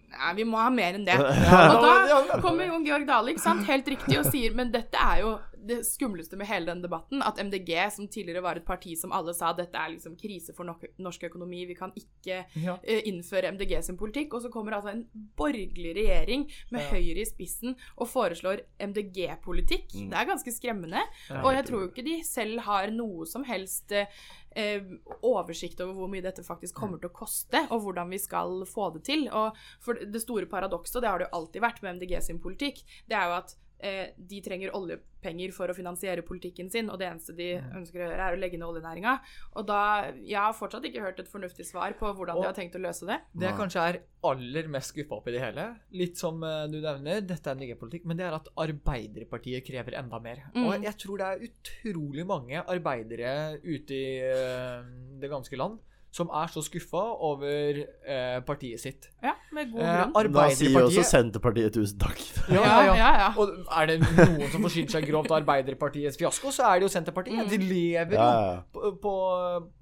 Nei, 0.08 0.30
vi 0.38 0.44
må 0.48 0.56
ha 0.56 0.70
mer 0.72 0.96
enn 0.96 1.04
det. 1.04 1.14
Og 1.20 1.82
da 1.84 2.38
kommer 2.40 2.64
Jon 2.64 2.84
Georg 2.86 3.04
Dale, 3.06 3.34
ikke 3.34 3.42
sant, 3.44 3.66
helt 3.68 3.90
riktig, 3.92 4.16
og 4.16 4.30
sier 4.32 4.54
men 4.56 4.70
dette 4.72 4.96
er 4.96 5.20
jo 5.20 5.34
det 5.68 5.78
skumleste 5.86 6.36
med 6.40 6.48
hele 6.50 6.66
den 6.72 6.80
debatten, 6.82 7.22
at 7.22 7.38
MDG, 7.42 7.70
som 7.94 8.08
tidligere 8.08 8.42
var 8.44 8.56
et 8.60 8.66
parti 8.66 8.96
som 8.98 9.12
alle 9.14 9.34
sa 9.36 9.52
dette 9.56 9.76
er 9.78 9.92
liksom 9.94 10.16
krise 10.18 10.54
for 10.56 10.68
norsk 10.98 11.28
økonomi, 11.30 11.64
vi 11.68 11.76
kan 11.78 11.92
ikke 11.96 12.40
Ja. 12.58 12.74
uh, 12.80 13.00
innføre 13.08 13.52
MDG 13.54 13.76
sin 13.84 13.96
politikk, 14.00 14.34
og 14.34 14.42
så 14.44 14.50
kommer 14.52 14.72
altså 14.78 14.92
en 14.94 15.04
borgerlig 15.36 15.94
regjering 16.00 16.48
med 16.70 16.82
Ja. 16.82 16.88
Høyre 16.96 17.22
i 17.22 17.28
spissen 17.28 17.76
og 17.96 18.08
foreslår 18.08 18.64
MDG-politikk. 18.80 19.92
Mm. 19.94 20.10
Det 20.10 20.18
er 20.18 20.30
ganske 20.32 20.52
skremmende. 20.54 21.04
Ja. 21.28 21.42
og 21.44 21.52
jeg 21.54 21.64
tror 21.68 21.80
jo 21.84 21.88
ikke 21.90 22.04
de 22.06 22.18
selv 22.24 22.60
har 22.66 22.90
noe 22.94 23.26
som 23.28 23.44
helst 23.44 23.92
eh, 23.92 24.82
oversikt 25.22 25.80
over 25.84 25.94
hvor 25.98 26.10
mye 26.10 26.24
dette 26.24 26.42
faktisk 26.46 26.74
kommer 26.78 26.98
til 27.00 27.10
å 27.10 27.14
koste, 27.14 27.64
og 27.70 27.82
hvordan 27.84 28.10
vi 28.10 28.18
skal 28.22 28.64
få 28.68 28.90
det 28.96 29.04
til. 29.08 29.26
Og 29.28 29.56
for 29.84 29.94
det 30.00 30.22
store 30.24 30.48
paradokset, 30.50 30.96
og 30.98 31.02
det 31.04 31.10
har 31.12 31.18
det 31.22 31.28
jo 31.28 31.36
alltid 31.40 31.64
vært 31.64 31.82
med 31.84 31.98
MDG 31.98 32.20
sin 32.24 32.40
politikk, 32.42 32.82
det 33.08 33.18
er 33.18 33.30
jo 33.30 33.38
at 33.42 33.56
eh, 33.80 34.10
de 34.16 34.40
trenger 34.42 34.74
oljepenger 34.74 35.52
for 35.54 35.70
å 35.70 35.74
finansiere 35.76 36.22
politikken 36.26 36.70
sin, 36.70 36.90
og 36.90 36.98
det 36.98 37.08
eneste 37.08 37.34
de 37.36 37.48
ønsker 37.78 38.00
å 38.00 38.08
gjøre, 38.08 38.26
er 38.28 38.36
å 38.36 38.40
legge 38.40 38.58
ned 38.58 38.68
oljenæringa. 38.68 39.18
Og 39.56 39.66
da 39.66 39.80
Jeg 40.18 40.38
har 40.38 40.52
fortsatt 40.54 40.84
ikke 40.84 41.02
hørt 41.02 41.20
et 41.20 41.30
fornuftig 41.30 41.66
svar 41.66 41.92
på 41.98 42.12
hvordan 42.14 42.36
Og- 42.36 42.42
de 42.42 42.48
har 42.50 42.54
tenkt 42.54 42.76
å 42.76 42.82
løse 42.82 43.06
det. 43.06 43.20
Det 43.34 43.48
jeg 43.48 43.58
kanskje 43.58 43.88
er 43.88 44.00
aller 44.24 44.68
mest 44.68 44.94
skuffa 44.94 45.16
opp 45.16 45.28
i 45.28 45.32
det 45.32 45.40
hele, 45.40 45.76
litt 45.92 46.16
som 46.16 46.42
eh, 46.42 46.66
du 46.66 46.80
nevner, 46.80 47.20
dette 47.20 47.46
er 47.50 47.54
MDG-politikk, 47.54 48.04
men 48.04 48.16
det 48.16 48.26
er 48.26 48.34
at 48.34 48.48
Arbeiderpartiet 48.56 49.64
krever 49.66 49.94
enda 49.98 50.18
mer. 50.20 50.42
Mm. 50.54 50.66
Og 50.66 50.82
jeg 50.82 50.94
tror 50.98 51.18
det 51.18 51.26
er 51.26 51.46
utrolig 51.48 52.26
mange 52.26 52.64
arbeidere 52.66 53.60
ute 53.62 53.94
i 53.94 54.18
eh, 54.22 54.82
det 55.20 55.30
ganske 55.30 55.56
land 55.56 55.78
som 56.18 56.30
er 56.34 56.50
så 56.50 56.62
skuffa 56.64 57.02
over 57.24 57.78
eh, 57.78 58.38
partiet 58.46 58.82
sitt. 58.82 59.08
Ja, 59.22 59.34
med 59.54 59.70
god 59.72 59.84
Eh, 59.84 60.00
grunn. 60.14 60.32
Da 60.34 60.46
sier 60.58 60.74
jo 60.74 60.84
også 60.88 61.04
Senterpartiet 61.06 61.76
tusen 61.76 62.00
takk. 62.02 62.22
ja, 62.56 62.62
ja, 62.62 62.80
ja. 62.88 62.96
ja, 62.98 63.10
ja. 63.22 63.28
Og 63.38 63.54
er 63.80 63.92
det 63.92 63.98
noen 64.02 64.50
som 64.52 64.66
forsyner 64.66 64.94
seg 64.96 65.06
grovt 65.08 65.32
av 65.32 65.40
Arbeiderpartiets 65.42 66.18
fiasko, 66.20 66.52
så 66.54 66.66
er 66.70 66.80
det 66.80 66.88
jo 66.88 66.92
Senterpartiet. 66.96 67.40
Mm. 67.44 67.52
De 67.52 67.60
lever 67.62 68.18
jo 68.18 68.26
ja. 68.26 68.58
på, 68.74 68.92
på, 69.04 69.14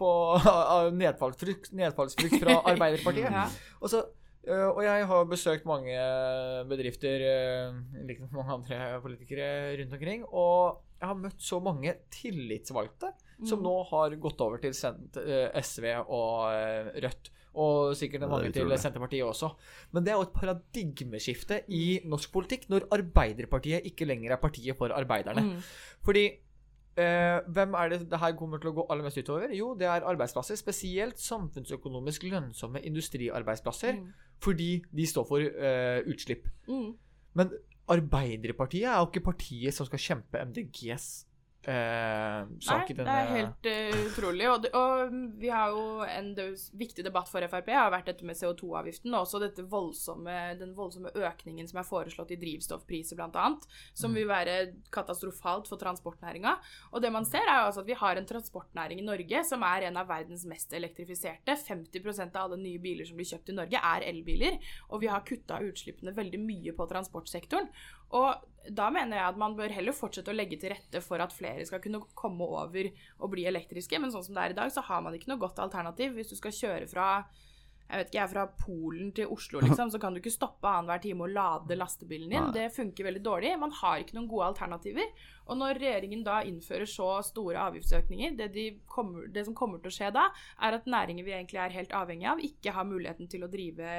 på 0.02 0.12
av 0.44 0.92
nedfallsfrykt, 1.02 1.72
nedfallsfrykt 1.76 2.38
fra 2.44 2.60
Arbeiderpartiet. 2.74 3.32
Ja. 3.32 3.48
Og, 3.80 3.90
så, 3.92 4.06
Uh, 4.46 4.68
og 4.76 4.84
jeg 4.84 5.06
har 5.10 5.24
besøkt 5.26 5.64
mange 5.66 5.94
bedrifter, 6.70 7.22
uh, 7.66 8.04
liksom 8.06 8.28
mange 8.30 8.54
andre 8.54 9.00
politikere 9.02 9.48
rundt 9.80 9.96
omkring, 9.96 10.20
og 10.30 10.84
jeg 11.00 11.08
har 11.10 11.18
møtt 11.18 11.42
så 11.42 11.58
mange 11.58 11.96
tillitsvalgte 12.14 13.10
som 13.44 13.58
Mm. 13.60 13.64
nå 13.64 13.74
har 13.90 14.16
gått 14.16 14.40
over 14.40 14.58
til 14.58 14.72
Sent, 14.74 15.16
SV 15.62 15.84
og 16.08 16.52
øh, 16.52 16.92
Rødt. 17.04 17.30
Og 17.56 17.96
sikkert 17.96 18.22
en 18.22 18.28
mange 18.30 18.52
til. 18.52 18.68
Senterpartiet 18.78 19.24
også. 19.24 19.48
Men 19.92 20.04
det 20.04 20.12
er 20.12 20.16
jo 20.16 20.26
et 20.26 20.34
paradigmeskifte 20.36 21.62
i 21.72 22.00
norsk 22.04 22.32
politikk 22.32 22.68
når 22.68 22.88
Arbeiderpartiet 22.92 23.86
ikke 23.88 24.04
lenger 24.04 24.32
er 24.32 24.36
partiet 24.36 24.76
for 24.76 24.92
arbeiderne. 24.92 25.42
Mm. 25.42 25.62
Fordi 26.04 26.30
Uh, 26.96 27.44
hvem 27.52 27.74
er 27.76 27.90
det 27.92 28.10
det 28.10 28.18
her 28.18 28.32
kommer 28.32 28.56
til 28.56 28.70
å 28.70 28.72
gå 28.72 28.84
aller 28.88 29.04
mest 29.04 29.18
utover? 29.20 29.50
Jo, 29.52 29.74
det 29.76 29.84
er 29.84 30.00
arbeidsplasser. 30.08 30.56
Spesielt 30.56 31.18
samfunnsøkonomisk 31.20 32.22
lønnsomme 32.24 32.80
industriarbeidsplasser. 32.80 33.98
Mm. 34.00 34.14
Fordi 34.40 34.68
de 34.96 35.06
står 35.06 35.26
for 35.28 35.44
uh, 35.44 35.98
utslipp. 36.08 36.48
Mm. 36.64 36.94
Men 37.36 37.52
Arbeiderpartiet 37.92 38.88
er 38.88 38.96
jo 38.96 39.10
ikke 39.10 39.26
partiet 39.28 39.76
som 39.76 39.84
skal 39.86 40.00
kjempe 40.00 40.40
MDGs 40.40 41.26
eh, 41.70 42.40
Nei, 42.46 42.78
det 42.96 43.06
er 43.06 43.30
helt 43.30 43.68
uh, 43.70 44.00
utrolig. 44.08 44.48
Og, 44.50 44.64
det, 44.64 44.72
og 44.74 45.14
vi 45.38 45.50
har 45.52 45.74
jo 45.74 46.02
en 46.06 46.32
viktig 46.78 47.04
debatt 47.06 47.30
for 47.30 47.44
Frp 47.46 47.70
har 47.76 47.92
vært 47.94 48.10
dette 48.10 48.26
med 48.26 48.38
CO2-avgiften, 48.38 49.14
og 49.14 49.26
også 49.26 49.40
dette 49.42 49.64
voldsomme, 49.70 50.36
den 50.58 50.74
voldsomme 50.76 51.12
økningen 51.14 51.68
som 51.70 51.80
er 51.82 51.88
foreslått 51.88 52.34
i 52.34 52.40
drivstoffpriser, 52.40 53.18
bl.a., 53.18 53.48
som 53.94 54.10
Mm. 54.10 54.14
vil 54.16 54.28
være 54.28 54.54
katastrofalt 54.92 55.68
for 55.68 55.80
transportnæringa. 55.80 56.56
Og 56.92 57.02
det 57.02 57.12
man 57.12 57.26
ser, 57.28 57.44
er 57.44 57.60
jo 57.60 57.66
altså 57.68 57.82
at 57.82 57.90
vi 57.90 57.98
har 57.98 58.16
en 58.16 58.26
transportnæring 58.26 59.00
i 59.00 59.06
Norge 59.06 59.42
som 59.44 59.62
er 59.62 59.88
en 59.88 59.96
av 60.00 60.08
verdens 60.08 60.46
mest 60.48 60.72
elektrifiserte. 60.72 61.56
50% 61.68 62.36
av 62.36 62.46
alle 62.46 62.60
nye 62.62 62.80
biler 62.82 63.04
som 63.04 63.16
blir 63.18 63.28
kjøpt 63.28 63.52
i 63.52 63.56
Norge, 63.56 63.80
er 63.82 64.06
elbiler. 64.08 64.58
Og 64.90 65.02
vi 65.02 65.10
har 65.12 65.24
kutta 65.26 65.60
utslippene 65.66 66.14
veldig 66.16 66.40
mye 66.40 66.74
på 66.76 66.88
transportsektoren. 66.90 67.68
Og 68.14 68.72
da 68.76 68.88
mener 68.90 69.18
jeg 69.18 69.30
at 69.30 69.38
man 69.38 69.54
bør 69.58 69.72
heller 69.74 69.94
fortsette 69.94 70.32
å 70.32 70.36
legge 70.36 70.58
til 70.60 70.72
rette 70.74 71.00
for 71.04 71.22
at 71.22 71.34
flere 71.34 71.64
skal 71.66 71.82
kunne 71.82 72.02
komme 72.18 72.46
over 72.46 72.88
og 73.20 73.32
bli 73.32 73.46
elektriske, 73.46 73.98
men 74.02 74.12
sånn 74.14 74.24
som 74.26 74.36
det 74.36 74.44
er 74.44 74.54
i 74.54 74.58
dag, 74.58 74.72
så 74.74 74.84
har 74.86 75.04
man 75.04 75.14
ikke 75.14 75.30
noe 75.30 75.42
godt 75.42 75.60
alternativ. 75.62 76.16
Hvis 76.16 76.32
du 76.32 76.38
skal 76.38 76.54
kjøre 76.56 76.90
fra 76.90 77.08
jeg 77.86 78.00
vet 78.00 78.08
ikke, 78.10 78.18
jeg 78.18 78.24
er 78.24 78.32
fra 78.32 78.44
Polen 78.58 79.10
til 79.14 79.30
Oslo, 79.30 79.60
liksom, 79.66 79.92
så 79.94 80.00
kan 80.02 80.14
du 80.14 80.20
ikke 80.20 80.34
stoppe 80.34 80.66
annenhver 80.70 81.02
time 81.04 81.26
og 81.26 81.32
lade 81.36 81.78
lastebilen 81.78 82.32
din. 82.32 82.48
Nei. 82.48 82.54
Det 82.56 82.66
funker 82.74 83.06
veldig 83.06 83.22
dårlig. 83.22 83.52
Man 83.62 83.74
har 83.80 84.02
ikke 84.02 84.16
noen 84.18 84.28
gode 84.30 84.48
alternativer. 84.50 85.12
Og 85.46 85.60
når 85.60 85.78
regjeringen 85.78 86.24
da 86.26 86.40
innfører 86.42 86.88
så 86.90 87.08
store 87.22 87.60
avgiftsøkninger, 87.68 88.34
det, 88.38 88.48
de 88.56 88.64
kommer, 88.90 89.28
det 89.30 89.44
som 89.46 89.54
kommer 89.54 89.78
til 89.82 89.92
å 89.92 89.94
skje 89.94 90.10
da, 90.16 90.24
er 90.66 90.78
at 90.80 90.88
næringer 90.90 91.26
vi 91.26 91.36
egentlig 91.36 91.60
er 91.62 91.76
helt 91.76 91.94
avhengig 91.94 92.26
av, 92.32 92.42
ikke 92.42 92.74
har 92.74 92.88
muligheten 92.88 93.30
til 93.30 93.46
å 93.46 93.50
drive 93.52 93.92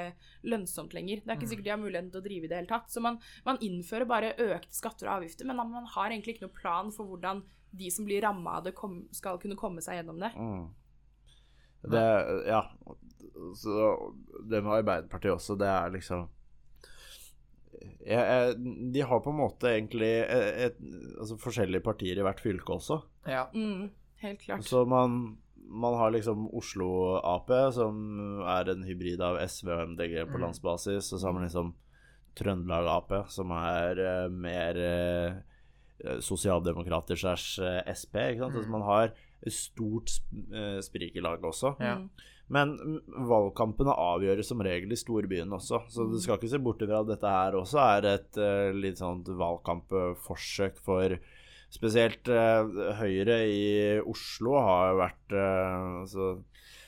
lønnsomt 0.43 0.95
lenger. 0.97 1.23
Det 1.23 1.31
er 1.31 1.39
ikke 1.39 1.51
sikkert 1.53 1.69
de 1.69 1.75
har 1.77 1.83
muligheten 1.83 2.11
til 2.11 2.19
å 2.19 2.27
drive 2.27 2.49
i 2.49 2.51
det 2.51 2.59
hele 2.59 2.71
tatt. 2.73 2.91
Så 2.91 3.03
man, 3.03 3.21
man 3.47 3.61
innfører 3.63 4.09
bare 4.09 4.35
økte 4.35 4.75
skatter 4.75 5.07
og 5.07 5.21
avgifter, 5.21 5.47
men 5.47 5.61
man 5.61 5.87
har 5.95 6.11
egentlig 6.11 6.35
ikke 6.35 6.49
noen 6.49 6.59
plan 6.59 6.91
for 6.95 7.07
hvordan 7.07 7.45
de 7.77 7.89
som 7.91 8.07
blir 8.07 8.23
ramma 8.25 8.59
av 8.59 8.67
det, 8.67 8.75
kom, 8.75 9.05
skal 9.15 9.39
kunne 9.39 9.57
komme 9.59 9.83
seg 9.85 10.01
gjennom 10.01 10.19
det. 10.19 10.33
Mm. 10.35 10.67
Det 11.87 12.07
Ja. 12.47 12.65
Så 13.55 13.73
det 14.49 14.63
med 14.63 14.79
Arbeiderpartiet 14.81 15.33
også, 15.33 15.55
det 15.59 15.67
er 15.67 15.89
liksom 15.93 16.27
jeg, 18.07 18.17
jeg, 18.17 18.53
De 18.93 19.03
har 19.05 19.19
på 19.21 19.29
en 19.33 19.39
måte 19.41 19.69
egentlig 19.69 20.11
et, 20.23 20.61
et, 20.69 20.77
altså 21.19 21.37
forskjellige 21.41 21.83
partier 21.85 22.17
i 22.21 22.23
hvert 22.25 22.39
fylke 22.41 22.73
også. 22.77 23.01
Ja. 23.29 23.43
Mm, 23.53 23.89
helt 24.23 24.39
klart. 24.45 24.63
Så 24.65 24.83
man, 24.89 25.37
man 25.67 25.97
har 25.99 26.13
liksom 26.15 26.47
Oslo 26.57 26.87
Ap, 27.19 27.51
som 27.75 27.99
er 28.47 28.71
en 28.73 28.85
hybrid 28.87 29.21
av 29.21 29.37
SV 29.45 29.73
og 29.75 29.83
MDG 29.93 30.15
på 30.29 30.37
Mm. 30.39 30.45
landsbasis. 30.47 31.11
Og 31.13 31.19
så 31.19 31.27
har 31.27 31.35
man 31.37 31.45
liksom 31.45 31.73
Trøndelag 32.37 32.87
Ap, 32.95 33.13
som 33.33 33.51
er 33.57 33.97
uh, 33.99 34.31
mer 34.31 34.77
uh, 34.77 36.17
sosialdemokrater 36.21 37.17
slash 37.17 37.59
eh, 37.61 37.81
SP. 37.93 38.15
Ikke 38.31 38.43
sant? 38.45 38.53
Mm. 38.53 38.57
Altså 38.61 38.71
man 38.73 38.85
har 38.87 39.11
et 39.41 39.53
stort 39.53 40.09
sp- 40.13 40.81
sprik 40.85 41.15
i 41.17 41.21
laget 41.25 41.45
også. 41.45 41.75
Ja. 41.81 41.95
Men 42.53 42.77
valgkampene 43.27 43.91
avgjøres 43.91 44.47
som 44.53 44.61
regel 44.63 44.93
i 44.95 44.99
storbyen 44.99 45.51
også, 45.57 45.81
så 45.91 46.05
du 46.07 46.15
skal 46.23 46.37
ikke 46.39 46.51
se 46.53 46.61
bort 46.63 46.79
fra 46.79 47.01
at 47.01 47.09
dette 47.09 47.33
her 47.33 47.57
også 47.59 47.81
er 47.83 48.07
et 48.13 48.39
uh, 48.39 48.69
litt 48.77 49.01
sånt 49.01 49.27
valgkampforsøk 49.27 50.79
for 50.79 51.17
Spesielt 51.67 52.29
uh, 52.31 52.93
Høyre 53.01 53.41
i 53.51 53.63
Oslo 54.07 54.55
har 54.55 54.93
vært 55.01 55.33
uh, 55.35 56.03
altså, 56.03 56.29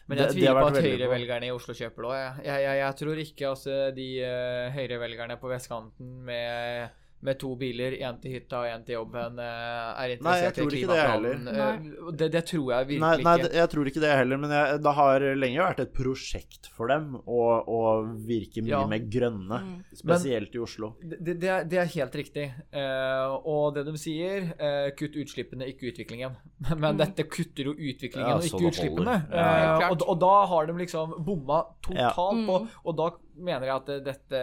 Men 0.08 0.22
jeg 0.24 0.38
tviler 0.38 0.56
på 0.62 0.69
at 0.69 0.80
høyrevelgerne 0.86 1.50
i 1.50 1.52
Oslo 1.52 1.76
kjøper 1.76 2.06
det 2.06 2.12
òg. 2.12 2.15
Jeg, 2.15 2.45
jeg, 2.48 2.63
jeg, 2.63 2.80
jeg 2.80 2.98
tror 3.02 3.22
ikke 3.26 3.52
eh, 3.74 3.89
de 3.98 4.08
uh, 4.24 4.78
Høyre-velgerne 4.78 5.38
på 5.41 5.52
vestkanten 5.52 6.13
med, 6.30 6.95
med 7.21 7.38
to 7.39 7.49
biler, 7.60 7.91
én 7.99 8.15
til 8.21 8.32
hytta 8.38 8.62
og 8.62 8.65
én 8.71 8.84
til 8.88 8.95
jobben, 8.95 9.39
eh, 9.39 10.03
er 10.03 10.08
Nei, 10.08 10.15
interessert 10.15 10.58
i 10.58 10.62
tror 10.62 10.69
det 10.71 10.79
klimaplanen. 10.79 11.47
Eh, 11.47 12.13
Det, 12.19 12.32
det 12.32 12.43
tror 12.47 12.71
jeg 12.71 12.88
virkelig 12.88 12.99
Nei, 13.03 13.23
nei, 13.23 13.38
ikke. 13.39 13.53
jeg 13.60 13.69
tror 13.73 13.86
ikke 13.91 14.01
det 14.05 14.12
heller, 14.15 14.38
men 14.38 14.49
jeg, 14.55 14.79
det 14.86 14.93
har 14.95 15.19
lenge 15.36 15.60
vært 15.60 15.79
et 15.84 15.93
prosjekt 15.93 16.69
for 16.75 16.88
dem 16.88 17.17
å, 17.27 17.41
å 17.67 17.82
virke 18.25 18.63
mye 18.63 18.69
Ja. 18.71 18.86
mer 18.88 18.99
grønne, 18.99 19.60
spesielt 19.93 19.99
spesielt 20.19 20.55
i 20.55 20.60
Oslo. 20.63 20.93
Det, 21.01 21.39
det, 21.39 21.49
er, 21.49 21.63
det 21.65 21.77
er 21.79 21.86
helt 21.95 22.15
riktig. 22.15 22.45
Eh, 22.71 23.36
og 23.43 23.75
det 23.75 23.86
de 23.86 23.93
sier, 23.97 24.53
eh, 24.58 24.89
kutt 24.95 25.15
utslippene, 25.19 25.67
ikke 25.73 25.91
utviklingen. 25.91 26.36
Men 26.79 26.95
Mm. 26.95 26.97
dette 27.03 27.23
kutter 27.29 27.63
jo 27.69 27.73
utviklingen 27.73 28.27
Ja, 28.29 28.36
og 28.38 28.43
ikke 28.47 28.71
utslippene. 28.71 29.17
Ja, 29.32 29.47
Eh, 29.79 29.89
og, 29.91 30.01
og 30.08 30.19
da 30.19 30.45
har 30.47 30.65
de 30.67 30.73
liksom 30.73 31.13
bomma 31.25 31.63
totalt 31.82 31.99
Ja. 31.99 32.12
på 32.15 32.60
Mm. 32.60 32.67
Og 32.86 32.95
da 32.97 33.10
mener 33.43 33.67
jeg 33.67 33.75
at 33.75 33.91
dette, 34.06 34.41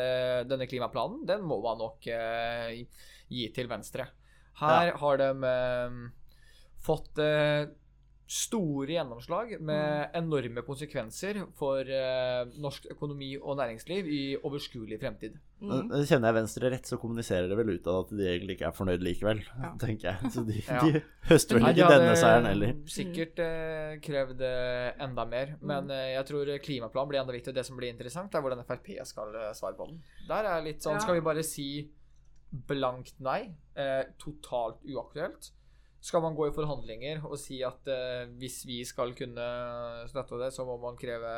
denne 0.48 0.68
klimaplanen, 0.68 1.24
den 1.28 1.44
må 1.46 1.60
man 1.64 1.80
nok 1.82 2.06
eh, 2.12 2.84
gi 3.32 3.48
til 3.54 3.70
Venstre. 3.70 4.08
Her 4.60 4.94
har 5.00 5.20
de 5.20 5.30
eh, 5.50 5.98
fått 6.86 7.20
eh, 7.22 7.66
store 8.26 8.90
gjennomslag 8.96 9.52
med 9.62 10.10
enorme 10.18 10.62
konsekvenser 10.66 11.38
for 11.54 11.86
eh, 11.86 12.48
norsk 12.58 12.88
økonomi 12.90 13.28
og 13.38 13.54
næringsliv 13.60 14.08
i 14.10 14.20
overskuelig 14.40 14.98
fremtid. 14.98 15.36
Mm. 15.62 15.92
Kjenner 16.04 16.32
jeg 16.32 16.36
Venstre 16.40 16.70
rett, 16.74 16.88
så 16.90 16.98
kommuniserer 17.00 17.46
det 17.48 17.56
vel 17.60 17.70
ut 17.76 17.86
av 17.88 18.00
at 18.02 18.10
de 18.18 18.26
egentlig 18.26 18.56
ikke 18.58 18.66
er 18.66 18.74
fornøyd 18.76 19.04
likevel, 19.06 19.44
tenker 19.84 20.08
jeg. 20.10 20.32
Så 20.34 20.42
de, 20.48 20.58
Ja. 20.66 20.80
de 20.82 21.04
høster 21.30 21.60
vel 21.60 21.68
de 21.68 21.74
ikke 21.76 21.92
denne 21.94 22.16
seieren 22.18 22.48
heller. 22.50 22.72
Sikkert 22.96 23.42
eh, 23.46 23.94
krevd 24.04 24.42
eh, 24.48 24.88
enda 25.06 25.26
mer. 25.30 25.54
Men 25.62 25.92
eh, 25.94 26.08
jeg 26.16 26.26
tror 26.32 26.50
klimaplan 26.66 27.12
blir 27.12 27.22
enda 27.22 27.36
viktigere. 27.36 27.60
Det 27.60 27.66
som 27.70 27.78
blir 27.78 27.94
interessant, 27.94 28.34
er 28.34 28.42
hvordan 28.42 28.66
Frp 28.66 28.90
skal 29.06 29.38
eh, 29.38 29.52
svare 29.54 29.78
på 29.78 29.86
den. 29.92 30.02
Der 30.26 30.50
er 30.50 30.66
litt 30.66 30.82
sånn 30.82 30.98
Ja. 30.98 31.04
Skal 31.06 31.20
vi 31.20 31.24
bare 31.30 31.46
si 31.46 31.68
blankt 32.66 33.18
nei? 33.22 33.52
Eh, 33.78 34.02
totalt 34.18 34.82
uaktuelt? 34.86 35.52
Skal 36.06 36.22
man 36.22 36.36
gå 36.38 36.46
i 36.46 36.54
forhandlinger 36.54 37.24
og 37.26 37.38
si 37.40 37.58
at 37.66 37.88
eh, 37.90 38.28
hvis 38.38 38.60
vi 38.68 38.82
skal 38.86 39.14
kunne 39.18 39.46
støtte 40.10 40.38
det, 40.38 40.52
så 40.54 40.66
må 40.68 40.76
man 40.82 40.98
kreve 41.00 41.32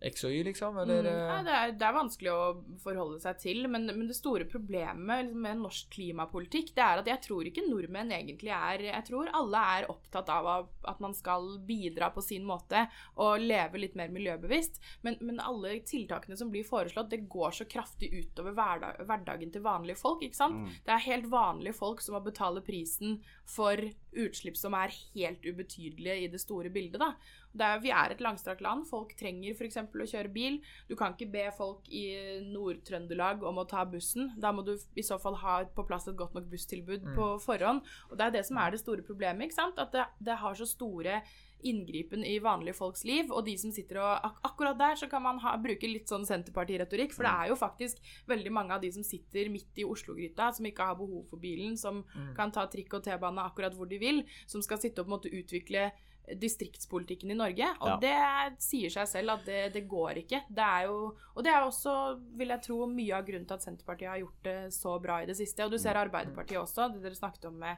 X 0.00 0.24
og 0.28 0.32
Y, 0.32 0.42
liksom? 0.50 0.76
Eller 0.78 1.02
Mm. 1.06 1.06
Ja, 1.06 1.38
eh, 1.38 1.44
det, 1.44 1.52
er, 1.52 1.72
det 1.80 1.86
er 1.86 1.94
vanskelig 1.96 2.32
å 2.32 2.78
forholde 2.82 3.20
seg 3.22 3.38
til, 3.40 3.68
men, 3.68 3.86
men 3.86 4.06
det 4.08 4.16
store 4.16 4.44
problemet 4.48 5.26
liksom, 5.26 5.40
med 5.46 5.60
norsk 5.62 5.90
klimapolitikk, 5.94 6.74
det 6.76 6.84
er 6.84 7.02
at 7.02 7.10
jeg 7.10 7.22
tror 7.24 7.48
ikke 7.48 7.64
nordmenn 7.66 8.12
egentlig 8.12 8.52
er 8.52 8.84
Jeg 8.88 9.04
tror 9.08 9.30
alle 9.32 9.62
er 9.76 9.88
opptatt 9.90 10.28
av 10.32 10.68
at 10.84 11.00
man 11.00 11.14
skal 11.16 11.58
bidra 11.66 12.10
på 12.14 12.24
sin 12.24 12.44
måte 12.44 12.86
og 13.16 13.40
leve 13.40 13.80
litt 13.80 13.96
mer 13.98 14.12
miljøbevisst, 14.12 14.80
men, 15.02 15.16
men 15.20 15.40
alle 15.40 15.78
tiltakene 15.86 16.36
som 16.36 16.50
blir 16.52 16.66
foreslått, 16.66 17.10
det 17.10 17.28
går 17.30 17.56
så 17.56 17.64
kraftig 17.64 18.10
utover 18.12 18.56
hverdag, 18.56 19.00
hverdagen 19.06 19.52
til 19.54 19.64
vanlige 19.64 20.00
folk, 20.00 20.22
ikke 20.22 20.36
sant? 20.36 20.68
Det 20.84 20.92
er 20.92 21.06
helt 21.06 21.30
vanlige 21.32 21.76
folk 21.76 22.02
som 22.04 22.16
må 22.16 22.20
betale 22.24 22.62
prisen 22.64 23.20
for 23.46 23.80
utslipp 24.16 24.56
som 24.58 24.74
er 24.78 24.94
helt 25.14 25.44
ubetydelige 25.46 26.22
i 26.24 26.30
det 26.32 26.40
store 26.42 26.72
bildet, 26.72 27.00
da. 27.02 27.12
Er, 27.56 27.78
vi 27.80 27.88
er 27.88 28.12
et 28.12 28.20
langstrakt 28.20 28.60
land. 28.60 28.84
Folk 28.88 29.14
trenger 29.16 29.54
f.eks. 29.56 29.78
å 29.80 30.08
kjøre 30.10 30.32
bil. 30.32 30.58
Du 30.90 30.92
kan 30.98 31.14
ikke 31.14 31.30
be 31.32 31.46
folk 31.56 31.88
i 31.88 32.04
Nord-Trøndelag 32.50 33.44
om 33.48 33.62
å 33.62 33.64
ta 33.68 33.86
bussen. 33.88 34.34
Da 34.36 34.52
må 34.52 34.64
du 34.66 34.74
i 34.76 35.04
så 35.06 35.16
fall 35.22 35.38
ha 35.40 35.62
på 35.64 35.86
plass 35.88 36.08
et 36.10 36.18
godt 36.18 36.36
nok 36.36 36.50
busstilbud 36.52 37.08
på 37.16 37.30
forhånd. 37.46 37.80
Og 38.10 38.18
det 38.18 38.26
er 38.26 38.36
det 38.36 38.44
som 38.48 38.60
er 38.60 38.74
det 38.74 38.82
store 38.82 39.06
problemet. 39.06 39.56
At 39.56 39.94
det, 39.94 40.04
det 40.20 40.36
har 40.42 40.58
så 40.58 40.68
store 40.68 41.22
inngripen 41.64 42.24
i 42.24 42.38
vanlige 42.38 42.74
folks 42.76 43.04
liv, 43.04 43.30
og 43.32 43.44
de 43.46 43.56
som 43.58 43.72
sitter 43.72 43.98
og 44.02 44.24
ak 44.24 44.40
Akkurat 44.44 44.78
der 44.78 44.94
så 44.96 45.08
kan 45.10 45.22
man 45.22 45.38
ha, 45.38 45.56
bruke 45.60 45.88
litt 45.88 46.08
sånn 46.08 46.24
Senterparti-retorikk, 46.28 47.12
for 47.12 47.24
det 47.26 47.32
er 47.32 47.48
jo 47.48 47.56
faktisk 47.56 47.98
veldig 48.28 48.52
mange 48.52 48.74
av 48.74 48.80
de 48.80 48.90
som 48.92 49.04
sitter 49.04 49.48
midt 49.52 49.76
i 49.78 49.84
Oslo-gryta, 49.84 50.52
som 50.54 50.66
ikke 50.66 50.84
har 50.90 50.96
behov 50.96 51.26
for 51.28 51.36
bilen, 51.38 51.76
som 51.76 52.04
kan 52.36 52.52
ta 52.52 52.66
trikk 52.66 52.94
og 52.94 53.04
T-bane 53.04 53.42
akkurat 53.42 53.74
hvor 53.74 53.88
de 53.88 53.98
vil, 53.98 54.22
som 54.46 54.62
skal 54.62 54.78
sitte 54.78 55.00
og 55.00 55.06
på 55.06 55.12
en 55.12 55.16
måte 55.18 55.32
utvikle 55.32 55.90
distriktspolitikken 56.34 57.30
i 57.30 57.34
Norge. 57.38 57.66
Og 57.80 57.88
Ja. 57.88 57.96
det 58.02 58.58
sier 58.62 58.90
seg 58.90 59.06
selv 59.08 59.30
at 59.30 59.44
det, 59.46 59.72
det 59.74 59.88
går 59.88 60.22
ikke. 60.24 60.42
Det 60.50 60.64
er 60.64 60.86
jo, 60.86 61.16
og 61.36 61.44
det 61.44 61.52
er 61.52 61.62
også, 61.62 62.20
vil 62.36 62.48
jeg 62.48 62.62
tro, 62.62 62.86
mye 62.86 63.14
av 63.14 63.26
grunnen 63.26 63.46
til 63.46 63.54
at 63.54 63.62
Senterpartiet 63.62 64.10
har 64.10 64.18
gjort 64.18 64.42
det 64.42 64.72
så 64.74 64.96
bra 65.02 65.22
i 65.22 65.26
det 65.26 65.36
siste. 65.36 65.64
Og 65.64 65.70
du 65.70 65.78
ser 65.78 65.94
Arbeiderpartiet 65.94 66.58
også, 66.58 66.92
det 66.92 67.02
dere 67.02 67.14
snakket 67.14 67.44
om 67.46 67.58
med 67.58 67.76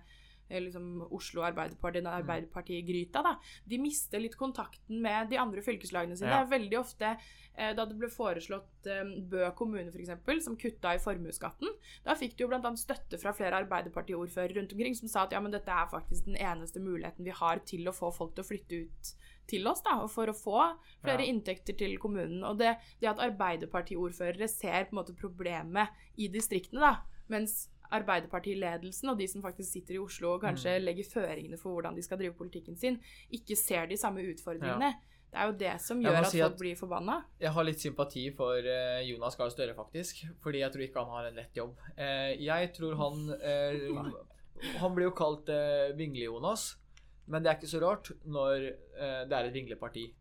liksom 0.51 1.03
Oslo 1.15 1.43
Arbeiderparti, 1.47 2.01
den 2.01 2.07
Arbeiderparti-gryta, 2.11 3.23
da. 3.23 3.35
De 3.69 3.79
mister 3.79 4.21
litt 4.23 4.37
kontakten 4.41 5.03
med 5.05 5.29
de 5.31 5.39
andre 5.41 5.63
fylkeslagene 5.63 6.17
sine. 6.17 6.31
Ja. 6.33 6.41
Det 6.43 6.47
er 6.49 6.59
veldig 6.59 6.79
ofte 6.81 7.11
eh, 7.55 7.75
da 7.77 7.85
det 7.87 7.99
ble 8.01 8.09
foreslått 8.13 8.89
eh, 8.89 9.05
Bø 9.29 9.51
kommune, 9.59 9.91
f.eks., 9.93 10.45
som 10.45 10.57
kutta 10.57 10.95
i 10.97 11.03
formuesskatten, 11.03 11.69
da 12.07 12.17
fikk 12.19 12.37
de 12.39 12.47
jo 12.47 12.51
bl.a. 12.53 12.73
støtte 12.81 13.21
fra 13.21 13.33
flere 13.37 13.61
Arbeiderparti-ordførere 13.65 14.57
rundt 14.59 14.73
omkring 14.77 14.97
som 14.99 15.09
sa 15.13 15.27
at 15.27 15.33
ja, 15.37 15.41
men 15.45 15.53
dette 15.55 15.71
er 15.73 15.91
faktisk 15.93 16.25
den 16.31 16.37
eneste 16.41 16.81
muligheten 16.81 17.25
vi 17.29 17.35
har 17.37 17.61
til 17.69 17.89
å 17.89 17.95
få 17.97 18.11
folk 18.15 18.35
til 18.37 18.45
å 18.47 18.49
flytte 18.49 18.85
ut 18.87 19.13
til 19.49 19.65
oss, 19.71 19.81
da, 19.81 19.95
for 20.13 20.29
å 20.29 20.37
få 20.37 20.59
flere 21.01 21.25
Ja. 21.25 21.29
inntekter 21.33 21.73
til 21.77 21.95
kommunen. 21.99 22.43
Og 22.45 22.59
det, 22.61 22.75
det 23.01 23.09
at 23.09 23.21
Arbeiderparti-ordførere 23.25 24.49
ser 24.49 24.85
på 24.89 24.93
en 24.93 24.99
måte 25.01 25.15
problemet 25.17 25.89
i 26.21 26.29
distriktene, 26.29 26.81
da, 26.85 27.23
mens 27.33 27.69
Arbeiderpartiledelsen 27.93 29.09
og 29.11 29.19
de 29.19 29.27
som 29.29 29.43
faktisk 29.43 29.73
sitter 29.73 29.95
i 29.95 29.99
Oslo 29.99 30.35
og 30.35 30.43
kanskje 30.43 30.79
Mm. 30.79 30.85
legger 30.85 31.05
føringene 31.05 31.59
for 31.59 31.71
hvordan 31.75 31.95
de 31.97 32.03
skal 32.03 32.19
drive 32.19 32.35
politikken 32.35 32.77
sin, 32.77 32.99
ikke 33.33 33.57
ser 33.57 33.87
de 33.87 33.97
samme 33.97 34.21
utfordringene. 34.21 34.95
Det 35.31 35.37
er 35.39 35.47
jo 35.47 35.53
det 35.59 35.81
som 35.81 36.01
gjør 36.01 36.25
si 36.25 36.41
at 36.41 36.45
folk 36.45 36.53
at- 36.55 36.59
blir 36.61 36.77
forbanna. 36.77 37.25
Jeg 37.41 37.51
har 37.53 37.65
litt 37.65 37.79
sympati 37.81 38.31
for 38.35 38.55
eh, 38.57 39.03
Jonas 39.11 39.37
Gahr 39.37 39.51
Støre, 39.51 39.75
faktisk. 39.75 40.25
Fordi 40.41 40.59
jeg 40.61 40.73
tror 40.73 40.83
ikke 40.83 41.05
han 41.05 41.11
har 41.11 41.27
en 41.29 41.35
lett 41.37 41.55
jobb. 41.55 41.77
Eh, 41.99 42.37
jeg 42.41 42.73
tror 42.75 42.97
han 42.97 43.31
eh, 43.43 44.13
Han 44.79 44.95
blir 44.95 45.05
jo 45.05 45.11
kalt 45.13 45.47
Vingle-Jonas, 45.97 46.77
men 47.29 47.43
det 47.43 47.51
er 47.51 47.57
ikke 47.61 47.69
så 47.71 47.81
rart 47.81 48.11
når 48.27 48.73
det 49.29 49.33
er 49.33 49.45
et 49.45 49.53
vingleparti. 49.55 50.13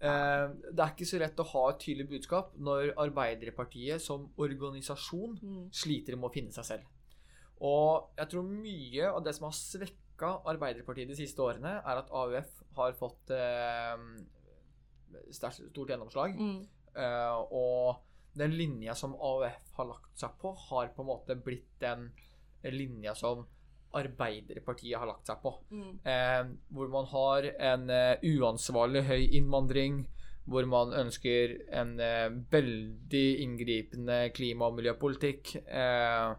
Det 0.00 0.78
er 0.78 0.90
ikke 0.92 1.06
så 1.08 1.18
lett 1.18 1.36
å 1.40 1.46
ha 1.46 1.62
et 1.70 1.78
tydelig 1.80 2.08
budskap 2.08 2.52
når 2.60 2.92
Arbeiderpartiet 2.96 4.00
som 4.00 4.28
organisasjon 4.38 5.38
Mm. 5.42 5.70
sliter 5.72 6.16
med 6.16 6.30
å 6.30 6.32
finne 6.32 6.52
seg 6.52 6.64
selv. 6.64 6.82
Og 7.62 8.16
jeg 8.18 8.30
tror 8.32 8.48
mye 8.48 9.10
av 9.10 9.22
det 9.24 9.34
som 9.36 9.48
har 9.48 9.56
svekka 9.56 10.32
Arbeiderpartiet 10.50 11.10
de 11.10 11.18
siste 11.18 11.42
årene, 11.42 11.76
er 11.80 12.00
at 12.00 12.10
AUF 12.10 12.50
har 12.78 12.96
fått 12.98 13.30
eh, 13.34 13.94
stort 15.30 15.90
gjennomslag. 15.90 16.34
Mm. 16.38 16.60
Eh, 16.94 17.38
og 17.54 18.02
den 18.34 18.56
linja 18.58 18.94
som 18.98 19.14
AUF 19.14 19.74
har 19.78 19.90
lagt 19.90 20.18
seg 20.18 20.34
på, 20.40 20.54
har 20.68 20.90
på 20.94 21.04
en 21.04 21.10
måte 21.10 21.38
blitt 21.38 21.70
den 21.82 22.08
linja 22.74 23.14
som 23.18 23.44
Arbeiderpartiet 23.94 24.98
har 24.98 25.06
lagt 25.06 25.28
seg 25.30 25.38
på. 25.42 25.52
Mm. 25.70 25.92
Eh, 26.02 26.40
hvor 26.74 26.90
man 26.90 27.06
har 27.12 27.46
en 27.52 27.86
uh, 27.90 28.24
uansvarlig 28.26 29.04
høy 29.06 29.22
innvandring, 29.38 30.00
hvor 30.50 30.66
man 30.68 30.92
ønsker 30.98 31.54
en 31.72 31.94
uh, 32.00 32.26
veldig 32.50 33.26
inngripende 33.44 34.18
klima- 34.34 34.68
og 34.68 34.80
miljøpolitikk, 34.80 35.54
eh, 35.62 36.34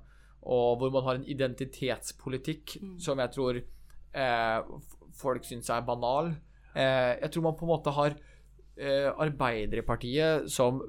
og 0.46 0.78
hvor 0.80 0.92
man 0.94 1.04
har 1.04 1.16
en 1.20 1.26
identitetspolitikk 1.28 2.78
Mm. 2.82 3.00
som 3.00 3.20
jeg 3.20 3.32
tror 3.32 3.58
eh, 4.14 4.60
folk 5.14 5.44
syns 5.46 5.70
er 5.70 5.82
banal. 5.82 6.36
Eh, 6.76 7.18
jeg 7.22 7.32
tror 7.32 7.44
man 7.44 7.56
på 7.58 7.66
en 7.66 7.72
måte 7.74 7.92
har 7.92 8.16
eh, 8.78 9.10
Arbeiderpartiet 9.12 10.50
som 10.52 10.82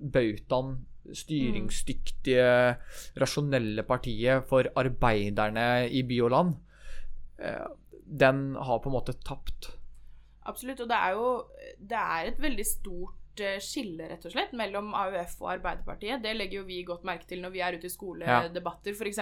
bautaen, 0.00 0.86
styringsdyktige, 1.12 2.76
rasjonelle 3.20 3.82
partiet 3.88 4.46
for 4.48 4.68
arbeiderne 4.78 5.88
i 5.90 6.02
by 6.06 6.20
og 6.26 6.30
land. 6.30 6.54
Eh, 7.38 7.66
den 8.20 8.54
har 8.56 8.78
på 8.78 8.90
en 8.90 8.96
måte 8.96 9.14
tapt. 9.24 9.72
Absolutt. 10.46 10.80
Og 10.80 10.88
det 10.88 10.96
er 10.96 11.10
jo 11.16 11.44
det 11.80 11.98
er 11.98 12.30
et 12.30 12.40
veldig 12.42 12.66
stort 12.66 13.16
eh, 13.40 13.58
skille, 13.62 14.06
rett 14.10 14.24
og 14.26 14.32
slett, 14.34 14.52
mellom 14.56 14.92
AUF 14.96 15.36
og 15.42 15.50
Arbeiderpartiet. 15.56 16.22
Det 16.22 16.34
legger 16.36 16.60
jo 16.60 16.64
vi 16.68 16.80
godt 16.86 17.04
merke 17.08 17.26
til 17.30 17.42
når 17.42 17.52
vi 17.54 17.62
er 17.64 17.76
ute 17.78 17.88
i 17.88 17.92
skoledebatter, 17.92 18.94
f.eks. 18.96 19.20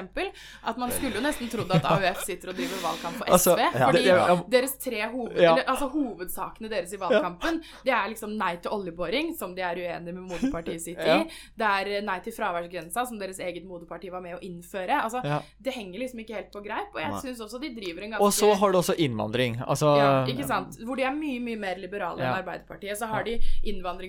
At 0.68 0.80
man 0.80 0.92
skulle 0.94 1.18
jo 1.18 1.24
nesten 1.24 1.50
trodd 1.52 1.72
at 1.74 1.86
AUF 1.88 2.24
sitter 2.26 2.52
og 2.52 2.58
driver 2.58 2.82
valgkamp 2.84 3.20
for 3.20 3.32
Altså, 3.38 3.54
SV. 3.56 3.64
ja. 3.64 3.88
fordi 3.88 4.50
deres 4.54 4.76
tre 4.82 5.02
hoved, 5.12 5.36
eller, 5.36 5.64
altså, 5.68 5.88
hovedsakene 5.92 6.70
deres 6.72 6.92
i 6.94 7.00
valgkampen, 7.00 7.60
det 7.86 7.94
er 7.94 8.12
liksom 8.12 8.36
nei 8.38 8.54
til 8.62 8.74
oljeboring, 8.76 9.34
som 9.38 9.54
de 9.56 9.64
er 9.66 9.82
uenige 9.82 10.14
med 10.14 10.24
moderpartiet 10.32 10.82
sitt 10.84 11.02
i. 11.02 11.18
Det 11.58 11.68
er 11.80 11.92
eh, 11.98 12.04
nei 12.06 12.18
til 12.24 12.34
fraværsgrensa, 12.36 13.06
som 13.08 13.18
deres 13.20 13.40
eget 13.44 13.66
moderparti 13.68 14.10
var 14.12 14.24
med 14.24 14.38
å 14.38 14.42
innføre. 14.44 15.02
Altså. 15.02 15.22
Det 15.58 15.74
henger 15.74 16.04
liksom 16.04 16.22
ikke 16.24 16.38
helt 16.38 16.52
på 16.54 16.62
greip, 16.64 16.94
og 16.94 17.00
jeg 17.02 17.22
syns 17.24 17.42
også 17.44 17.60
de 17.62 17.72
driver 17.76 18.06
en 18.06 18.16
ganske 18.16 18.24
Og 18.24 18.32
så 18.34 18.52
har 18.60 18.72
du 18.72 18.78
også 18.80 18.94
innvandring. 18.98 19.58
Altså 19.66 19.90
ja, 19.98 20.10
ikke 20.30 20.46
sant? 20.48 20.78
Hvor 20.84 20.98
de 20.98 21.04
er 21.06 21.14
mye 21.14 21.40
mye 21.42 21.58
mer 21.60 21.80
liberale 21.80 22.22
enn 22.24 22.34
Arbeiderpartiet. 22.38 22.98
Så 22.98 23.08
har 23.10 23.24
de 23.26 23.36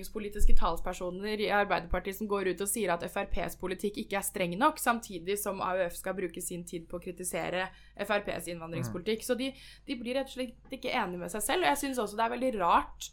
innvandringspolitiske 0.00 0.56
talspersoner 0.56 1.40
i 1.40 1.50
Arbeiderpartiet 1.50 2.16
som 2.16 2.28
går 2.28 2.48
ut 2.50 2.60
og 2.64 2.68
sier 2.68 2.90
at 2.92 3.04
FrPs 3.04 3.56
politikk 3.60 3.98
ikke 4.00 4.18
er 4.18 4.24
streng 4.24 4.56
nok, 4.58 4.78
samtidig 4.78 5.38
som 5.38 5.60
AUF 5.60 5.96
skal 5.96 6.16
bruke 6.16 6.40
sin 6.40 6.64
tid 6.64 6.88
på 6.88 6.96
å 6.96 7.02
kritisere 7.02 7.68
FrPs 7.96 8.48
innvandringspolitikk. 8.48 9.24
Så 9.24 9.36
de, 9.36 9.52
de 9.86 9.96
blir 10.00 10.16
rett 10.16 10.30
og 10.30 10.38
slett 10.38 10.72
ikke 10.72 10.92
enige 10.92 11.20
med 11.20 11.32
seg 11.32 11.44
selv. 11.44 11.64
Og 11.64 11.70
jeg 11.70 11.82
syns 11.82 12.00
også 12.00 12.16
det 12.16 12.26
er 12.26 12.36
veldig 12.36 12.52
rart 12.60 13.10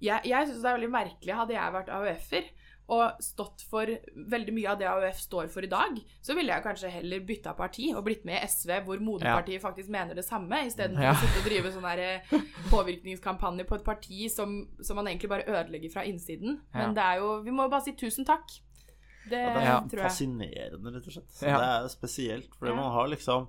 Jeg, 0.00 0.24
jeg 0.24 0.48
syns 0.48 0.62
det 0.62 0.68
er 0.70 0.78
veldig 0.78 0.94
merkelig, 0.94 1.36
hadde 1.36 1.54
jeg 1.54 1.76
vært 1.76 1.90
AUF-er 1.92 2.50
og 2.90 3.20
stått 3.22 3.62
for 3.70 3.86
veldig 4.32 4.52
mye 4.56 4.70
av 4.72 4.78
det 4.80 4.88
AUF 4.90 5.20
står 5.22 5.48
for 5.52 5.62
i 5.62 5.68
dag, 5.70 6.00
så 6.26 6.34
ville 6.34 6.50
jeg 6.52 6.64
kanskje 6.64 6.90
heller 6.90 7.20
bytta 7.28 7.52
parti 7.54 7.92
og 7.94 8.02
blitt 8.04 8.24
med 8.26 8.42
i 8.42 8.46
SV, 8.50 8.72
hvor 8.84 8.98
moderpartiet 9.06 9.62
faktisk 9.62 9.88
mener 9.94 10.14
det 10.18 10.24
samme, 10.26 10.64
istedenfor 10.66 11.02
Ja. 11.06 11.12
å 11.14 11.20
sitte 11.22 11.38
og 11.38 11.46
drive 11.46 11.70
sånn 11.72 11.86
der 11.86 11.98
eh, 11.98 12.40
påvirkningskampanje 12.72 13.64
på 13.68 13.78
et 13.78 13.84
parti 13.86 14.26
som, 14.32 14.56
som 14.82 14.96
man 14.98 15.06
egentlig 15.10 15.30
bare 15.30 15.46
ødelegger 15.46 15.92
fra 15.94 16.04
innsiden. 16.08 16.58
Ja. 16.74 16.78
Men 16.86 16.94
det 16.98 17.04
er 17.06 17.20
jo 17.22 17.30
Vi 17.46 17.50
må 17.54 17.66
jo 17.68 17.72
bare 17.76 17.84
si 17.86 17.92
tusen 17.96 18.26
takk. 18.26 18.48
Det, 19.30 19.36
Ja, 19.38 19.54
det 19.54 19.62
er 19.62 19.66
Ja. 19.70 19.80
tror 19.80 20.00
jeg. 20.00 20.10
fascinerende, 20.10 20.92
rett 20.94 21.06
og 21.06 21.12
slett. 21.12 21.42
Ja. 21.42 21.58
Det 21.58 21.68
er 21.84 21.88
spesielt, 21.88 22.54
fordi 22.58 22.70
Ja. 22.72 22.76
man 22.76 22.92
har 22.92 23.06
liksom 23.08 23.48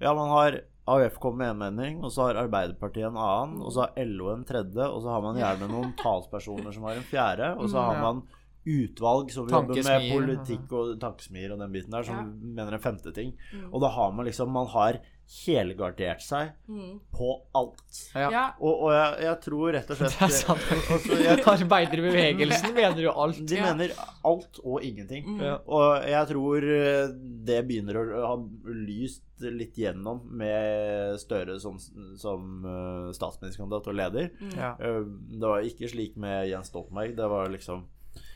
Ja, 0.00 0.12
man 0.14 0.28
har 0.28 0.60
AUF 0.86 1.18
kommer 1.20 1.54
med 1.54 1.66
en 1.66 1.76
mening, 1.76 2.04
og 2.04 2.10
så 2.10 2.26
har 2.26 2.34
Arbeiderpartiet 2.46 3.06
en 3.06 3.16
annen, 3.16 3.62
og 3.62 3.72
så 3.72 3.80
har 3.86 3.92
LO 4.04 4.32
en 4.34 4.44
tredje, 4.44 4.84
og 4.84 5.00
så 5.02 5.08
har 5.08 5.22
man 5.22 5.36
gjerne 5.36 5.68
noen 5.70 5.94
talspersoner 5.96 6.72
som 6.74 6.82
har 6.82 6.96
en 6.96 7.02
fjerde, 7.04 7.56
og 7.56 7.68
så 7.70 7.78
Mm, 7.78 7.84
har 7.94 8.00
man 8.02 8.22
utvalg 8.66 9.30
som 9.30 9.48
jobber 9.48 9.76
med 9.84 10.10
politikk 10.12 10.72
og 10.72 10.94
tankesmier 11.02 11.52
og 11.52 11.58
den 11.60 11.72
biten 11.74 11.90
der, 11.92 12.02
som 12.02 12.16
Ja. 12.16 12.22
mener 12.62 12.72
en 12.78 12.80
femte 12.80 13.12
ting. 13.14 13.34
Mm. 13.52 13.68
Og 13.74 13.80
da 13.80 13.88
har 13.88 14.12
man 14.12 14.24
liksom 14.26 14.50
Man 14.54 14.66
har 14.72 15.00
helgardert 15.46 16.20
seg 16.20 16.50
Mm. 16.68 17.00
på 17.12 17.28
alt. 17.54 18.10
Ja. 18.14 18.30
Ja. 18.30 18.44
Og, 18.60 18.82
og 18.84 18.92
jeg, 18.92 19.22
jeg 19.24 19.40
tror 19.40 19.72
rett 19.72 19.90
og 19.90 19.96
slett 19.96 20.16
Det 20.20 20.26
er 20.26 20.34
sant. 20.34 20.66
Altså, 20.92 21.18
jeg, 21.24 21.44
Arbeiderbevegelsen 21.54 22.74
mener 22.80 23.00
jo 23.06 23.10
alt. 23.12 23.40
De 23.48 23.56
Ja. 23.56 23.70
mener 23.74 23.94
alt 24.24 24.60
og 24.64 24.82
ingenting. 24.84 25.24
Mm. 25.38 25.44
Og 25.66 26.04
jeg 26.08 26.28
tror 26.28 26.68
eh, 26.76 27.08
det 27.48 27.60
begynner 27.68 28.00
å 28.00 28.26
ha 28.26 28.36
lyst 28.68 29.22
litt 29.44 29.74
gjennom 29.76 30.22
med 30.30 31.18
Støre 31.20 31.56
som, 31.60 31.76
som 32.16 32.64
eh, 32.64 33.08
statsministerkandidat 33.16 33.88
og 33.90 33.98
leder. 33.98 34.30
Ja. 34.56 34.74
Eh, 34.78 35.02
Det 35.34 35.48
var 35.48 35.64
ikke 35.66 35.88
slik 35.90 36.16
med 36.20 36.48
Jens 36.52 36.68
Stoltenberg. 36.72 37.16
Det 37.16 37.28
var 37.32 37.48
liksom 37.52 37.84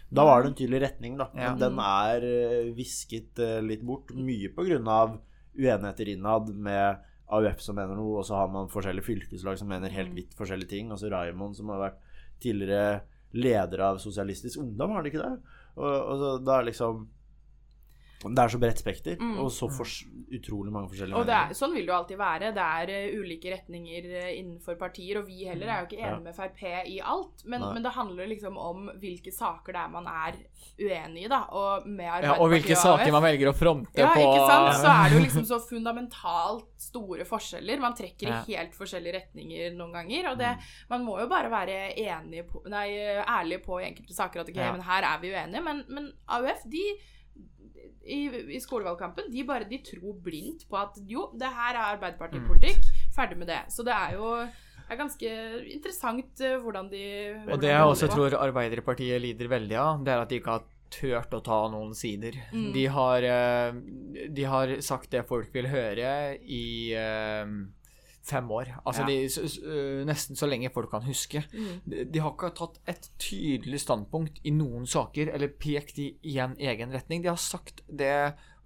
Da 0.08 0.24
var 0.24 0.42
det 0.42 0.50
en 0.50 0.56
tydelig 0.56 0.80
retning, 0.86 1.18
da. 1.20 1.28
Men 1.34 1.58
den 1.60 1.80
er 1.84 2.24
eh, 2.24 2.70
visket 2.76 3.40
eh, 3.44 3.58
litt 3.64 3.84
bort. 3.84 4.14
Mye 4.16 4.48
på 4.54 4.64
grunn 4.64 4.88
av 4.88 5.18
uenigheter 5.58 6.12
innad 6.14 6.48
med 6.54 7.04
AUF 7.28 7.60
som 7.60 7.76
mener 7.76 7.98
noe, 7.98 8.22
og 8.22 8.24
så 8.24 8.38
har 8.40 8.48
man 8.52 8.70
forskjellige 8.72 9.04
fylkeslag 9.04 9.58
som 9.60 9.68
mener 9.68 9.92
helt 9.92 10.14
vidt 10.16 10.32
forskjellige 10.38 10.72
ting. 10.72 10.92
Altså 10.94 11.10
Raymond, 11.12 11.58
som 11.58 11.74
har 11.74 11.82
vært 11.82 12.00
tidligere 12.40 13.02
leder 13.36 13.84
av 13.84 14.00
Sosialistisk 14.00 14.62
Ungdom, 14.62 14.94
har 14.94 15.02
han 15.02 15.10
ikke 15.10 15.20
det? 15.20 15.56
Og, 15.76 15.92
og 15.92 16.14
så, 16.22 16.30
da 16.46 16.56
er 16.56 16.70
liksom 16.70 17.04
Det 18.18 18.38
er 18.42 18.48
så 18.50 18.58
bredt 18.58 18.78
spekter, 18.82 19.16
Mm. 19.20 19.38
og 19.38 19.50
så 19.54 19.68
fors 19.70 20.04
utrolig 20.34 20.72
mange 20.72 20.88
forskjellige 20.90 21.14
Og 21.16 21.26
det 21.26 21.34
er, 21.34 21.52
sånn 21.54 21.72
vil 21.72 21.86
det 21.86 21.92
jo 21.92 21.98
alltid 21.98 22.18
være. 22.18 22.48
Det 22.52 22.64
er 22.64 22.90
uh, 22.90 23.20
ulike 23.22 23.52
retninger 23.54 24.08
uh, 24.10 24.30
innenfor 24.38 24.74
partier, 24.76 25.18
og 25.20 25.26
vi 25.28 25.44
heller 25.46 25.66
er 25.70 25.80
jo 25.84 25.86
ikke 25.86 26.00
Ja. 26.02 26.08
enige 26.16 26.24
med 26.24 26.34
Frp 26.34 26.62
i 26.90 26.98
alt. 27.00 27.44
Men, 27.46 27.60
men 27.74 27.82
det 27.82 27.92
handler 27.94 28.26
liksom 28.26 28.56
om 28.58 28.90
hvilke 28.98 29.30
saker 29.32 29.72
det 29.72 29.80
er 29.84 29.88
man 29.88 30.06
er 30.10 30.34
uenig 30.80 31.24
i, 31.24 31.28
da. 31.28 31.44
Og 31.52 31.86
med 31.86 32.24
Ja, 32.24 32.34
og 32.40 32.50
hvilke 32.50 32.74
saker 32.76 33.12
man 33.12 33.22
velger 33.22 33.52
å 33.52 33.54
fronte 33.54 33.94
ja, 33.96 34.10
på. 34.14 34.20
ikke 34.20 34.46
sant? 34.50 34.80
Så 34.82 34.88
er 34.90 35.08
det 35.08 35.16
jo 35.18 35.24
liksom 35.28 35.44
så 35.46 35.60
fundamentalt 35.68 36.66
store 36.78 37.24
forskjeller. 37.28 37.78
Man 37.80 37.94
trekker 37.94 38.28
Ja. 38.28 38.42
i 38.46 38.54
helt 38.56 38.74
forskjellige 38.74 39.14
retninger 39.20 39.76
noen 39.76 39.92
ganger. 39.92 40.30
Og 40.32 40.38
det, 40.38 40.56
Mm. 40.58 40.62
man 40.90 41.04
må 41.04 41.20
jo 41.20 41.28
bare 41.28 41.50
være 41.50 41.94
enige 41.96 42.44
på, 42.50 42.62
nei, 42.68 42.88
ærlig 43.22 43.62
på 43.64 43.78
i 43.80 43.86
enkelte 43.92 44.14
saker 44.14 44.40
at 44.40 44.48
ok, 44.48 44.56
Ja. 44.56 44.72
men 44.72 44.80
her 44.82 45.02
er 45.02 45.18
vi 45.20 45.30
uenige. 45.32 45.62
Men, 45.62 45.84
men 45.88 46.12
AUF, 46.28 46.62
de 46.68 46.84
i, 48.08 48.22
i 48.56 48.60
skolevalgkampen, 48.62 49.28
de 49.32 49.44
bare 49.48 49.68
de 49.68 49.80
tror 49.84 50.16
blindt 50.24 50.64
på 50.68 50.78
at 50.80 50.96
jo, 51.08 51.28
det 51.38 51.50
her 51.52 51.76
er 51.76 51.84
Arbeiderpartipolitikk. 51.96 52.88
Ferdig 53.16 53.38
med 53.40 53.50
det. 53.50 53.60
Så 53.74 53.84
det 53.86 53.94
er 53.94 54.16
jo 54.16 54.32
det 54.88 54.94
er 54.94 55.00
ganske 55.02 55.30
interessant 55.68 56.40
eh, 56.40 56.56
hvordan 56.62 56.86
de 56.88 57.04
Og 57.44 57.60
det 57.60 57.74
jeg 57.74 57.92
også 57.92 58.08
tror 58.08 58.38
Arbeiderpartiet 58.40 59.20
lider 59.20 59.50
veldig 59.52 59.76
av, 59.76 60.04
det 60.04 60.14
er 60.14 60.22
at 60.22 60.30
de 60.32 60.38
ikke 60.40 60.54
har 60.56 60.68
turt 60.88 61.34
å 61.36 61.42
ta 61.44 61.58
noen 61.68 61.92
sider. 61.96 62.38
Mm. 62.54 62.70
De, 62.72 62.84
har, 62.94 63.26
eh, 63.28 64.28
de 64.32 64.46
har 64.48 64.72
sagt 64.84 65.12
det 65.12 65.26
folk 65.28 65.52
vil 65.52 65.68
høre 65.68 66.38
i 66.40 66.94
eh, 66.96 67.52
fem 68.28 68.50
år. 68.54 68.70
Altså 68.86 69.02
Ja. 69.02 69.08
de, 69.08 69.28
s- 69.28 69.40
s- 69.54 69.58
øh, 69.64 70.04
nesten 70.06 70.36
så 70.36 70.46
lenge 70.46 70.70
folk 70.74 70.90
kan 70.90 71.02
huske. 71.06 71.44
Mm. 71.52 71.80
De, 71.90 72.04
de 72.14 72.20
har 72.20 72.30
ikke 72.36 72.50
tatt 72.56 72.78
et 72.88 73.10
tydelig 73.18 73.80
standpunkt 73.80 74.38
i 74.44 74.50
noen 74.50 74.86
saker, 74.86 75.32
eller 75.34 75.48
pekt 75.60 75.98
i, 75.98 76.10
en 76.38 76.56
egen 76.60 76.92
retning. 76.94 77.22
De 77.24 77.28
har 77.32 77.36
sagt 77.40 77.82
det 77.88 78.12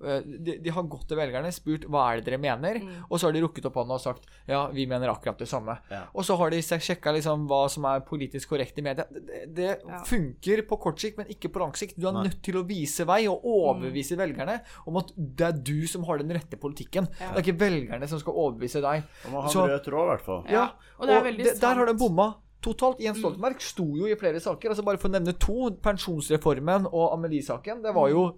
de, 0.03 0.59
de 0.59 0.71
har 0.71 0.83
gått 0.83 1.07
til 1.09 1.17
velgerne, 1.17 1.53
spurt 1.53 1.85
hva 1.89 2.13
er 2.13 2.21
det 2.21 2.27
dere 2.31 2.39
mener, 2.43 2.81
Mm. 2.83 3.05
og 3.11 3.19
så 3.21 3.27
har 3.29 3.33
de 3.33 3.41
rukket 3.43 3.67
opp 3.67 3.75
hånda 3.75 3.95
og 3.95 4.01
sagt 4.01 4.27
ja, 4.49 4.67
vi 4.75 4.87
mener 4.87 5.09
akkurat 5.13 5.39
det 5.39 5.49
samme. 5.49 5.79
Ja. 5.91 6.03
Og 6.15 6.25
så 6.25 6.37
har 6.37 6.51
de 6.51 6.59
sjekka 6.63 7.13
liksom 7.15 7.47
hva 7.49 7.69
som 7.71 7.85
er 7.85 8.01
politisk 8.01 8.49
korrekt 8.51 8.79
i 8.79 8.83
media. 8.83 9.05
Det, 9.11 9.55
det, 9.55 9.69
Ja. 9.87 10.03
funker 10.05 10.63
på 10.67 10.79
kort 10.81 10.99
sikt, 10.99 11.19
men 11.19 11.27
ikke 11.29 11.49
på 11.53 11.61
lang 11.61 11.73
sikt. 11.75 11.99
Du 11.99 12.09
er 12.09 12.13
Nei. 12.13 12.25
nødt 12.29 12.43
til 12.43 12.55
å 12.61 12.67
vise 12.67 13.05
vei 13.07 13.27
og 13.29 13.43
overbevise 13.45 14.17
velgerne 14.17 14.61
om 14.87 14.97
at 14.97 15.13
det 15.17 15.47
er 15.47 15.53
du 15.53 15.87
som 15.87 16.05
har 16.05 16.19
den 16.19 16.31
rette 16.31 16.57
politikken. 16.59 17.07
Ja. 17.21 17.33
Det 17.33 17.47
er 17.47 17.53
ikke 17.53 17.59
velgerne 17.61 18.09
som 18.09 18.19
skal 18.19 18.35
overbevise 18.35 18.81
deg. 18.83 19.05
Man 19.31 19.43
har 19.43 19.49
Så- 19.51 19.67
rød 19.69 19.85
tråd, 19.85 20.05
i 20.05 20.11
hvert 20.17 20.25
fall. 20.25 20.45
Ja, 20.51 20.71
og 20.99 21.07
det 21.07 21.15
er 21.15 21.23
veldig 21.31 21.45
det, 21.45 21.61
der 21.61 21.75
har 21.75 21.87
de 21.87 21.95
bomma 21.95 22.35
totalt. 22.63 23.01
Jens 23.01 23.19
Stoltenberg 23.19 23.61
sto 23.61 23.85
jo 23.97 24.07
i 24.07 24.15
flere 24.15 24.39
saker. 24.41 24.69
altså 24.71 24.85
Bare 24.85 24.97
for 24.99 25.09
å 25.09 25.13
nevne 25.13 25.37
to, 25.39 25.71
pensjonsreformen 25.83 26.87
og 26.93 27.13
Amelie-saken. 27.17 27.83
Det 27.83 27.93
var 27.95 28.09
jo 28.11 28.37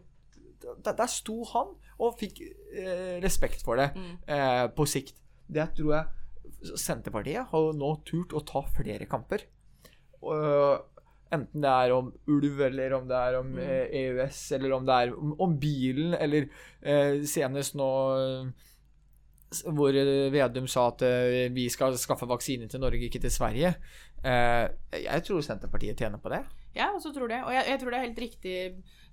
der, 0.85 0.97
der 0.99 1.11
sto 1.11 1.43
han 1.53 1.75
og 1.99 2.17
fikk 2.21 2.41
eh, 2.45 3.21
respekt 3.25 3.65
for 3.67 3.81
det 3.81 3.91
Mm. 3.95 4.17
eh, 4.27 4.67
på 4.75 4.87
sikt. 4.89 5.21
Det 5.47 5.69
tror 5.77 5.95
jeg 5.95 6.77
Senterpartiet 6.81 7.51
har 7.51 7.73
nå 7.77 7.91
turt 8.09 8.33
å 8.33 8.41
ta 8.45 8.63
flere 8.73 9.07
kamper. 9.09 9.45
Og, 10.25 10.85
enten 11.35 11.65
det 11.65 11.71
er 11.71 11.93
om 11.93 12.13
ulv, 12.31 12.61
eller 12.69 12.95
om 12.97 13.09
det 13.09 13.17
er 13.17 13.39
om 13.39 13.51
mm. 13.53 13.59
EØS, 14.01 14.53
eller 14.57 14.73
om 14.77 14.87
det 14.87 14.95
er 14.95 15.13
om, 15.17 15.35
om 15.45 15.59
bilen, 15.61 16.15
eller 16.17 16.47
eh, 16.81 17.21
senest 17.29 17.77
nå 17.77 17.91
eh, 18.17 18.71
hvor 19.75 19.95
eh, 19.95 20.33
Vedum 20.35 20.67
sa 20.71 20.89
at 20.91 21.05
eh, 21.07 21.53
vi 21.55 21.69
skal 21.73 21.97
skaffe 22.01 22.29
vaksine 22.31 22.69
til 22.71 22.83
Norge, 22.83 23.05
ikke 23.07 23.23
til 23.23 23.33
Sverige. 23.35 23.75
Eh, 24.25 24.67
jeg 25.05 25.25
tror 25.27 25.45
Senterpartiet 25.45 26.01
tjener 26.01 26.23
på 26.23 26.33
det. 26.33 26.43
Ja, 26.75 26.89
og 26.95 27.03
så 27.05 27.13
tror 27.15 27.31
det. 27.31 27.43
Og 27.47 27.53
jeg, 27.55 27.69
jeg 27.71 27.81
tror 27.81 27.93
det 27.93 27.99
er 27.99 28.07
helt 28.09 28.23
riktig 28.25 28.57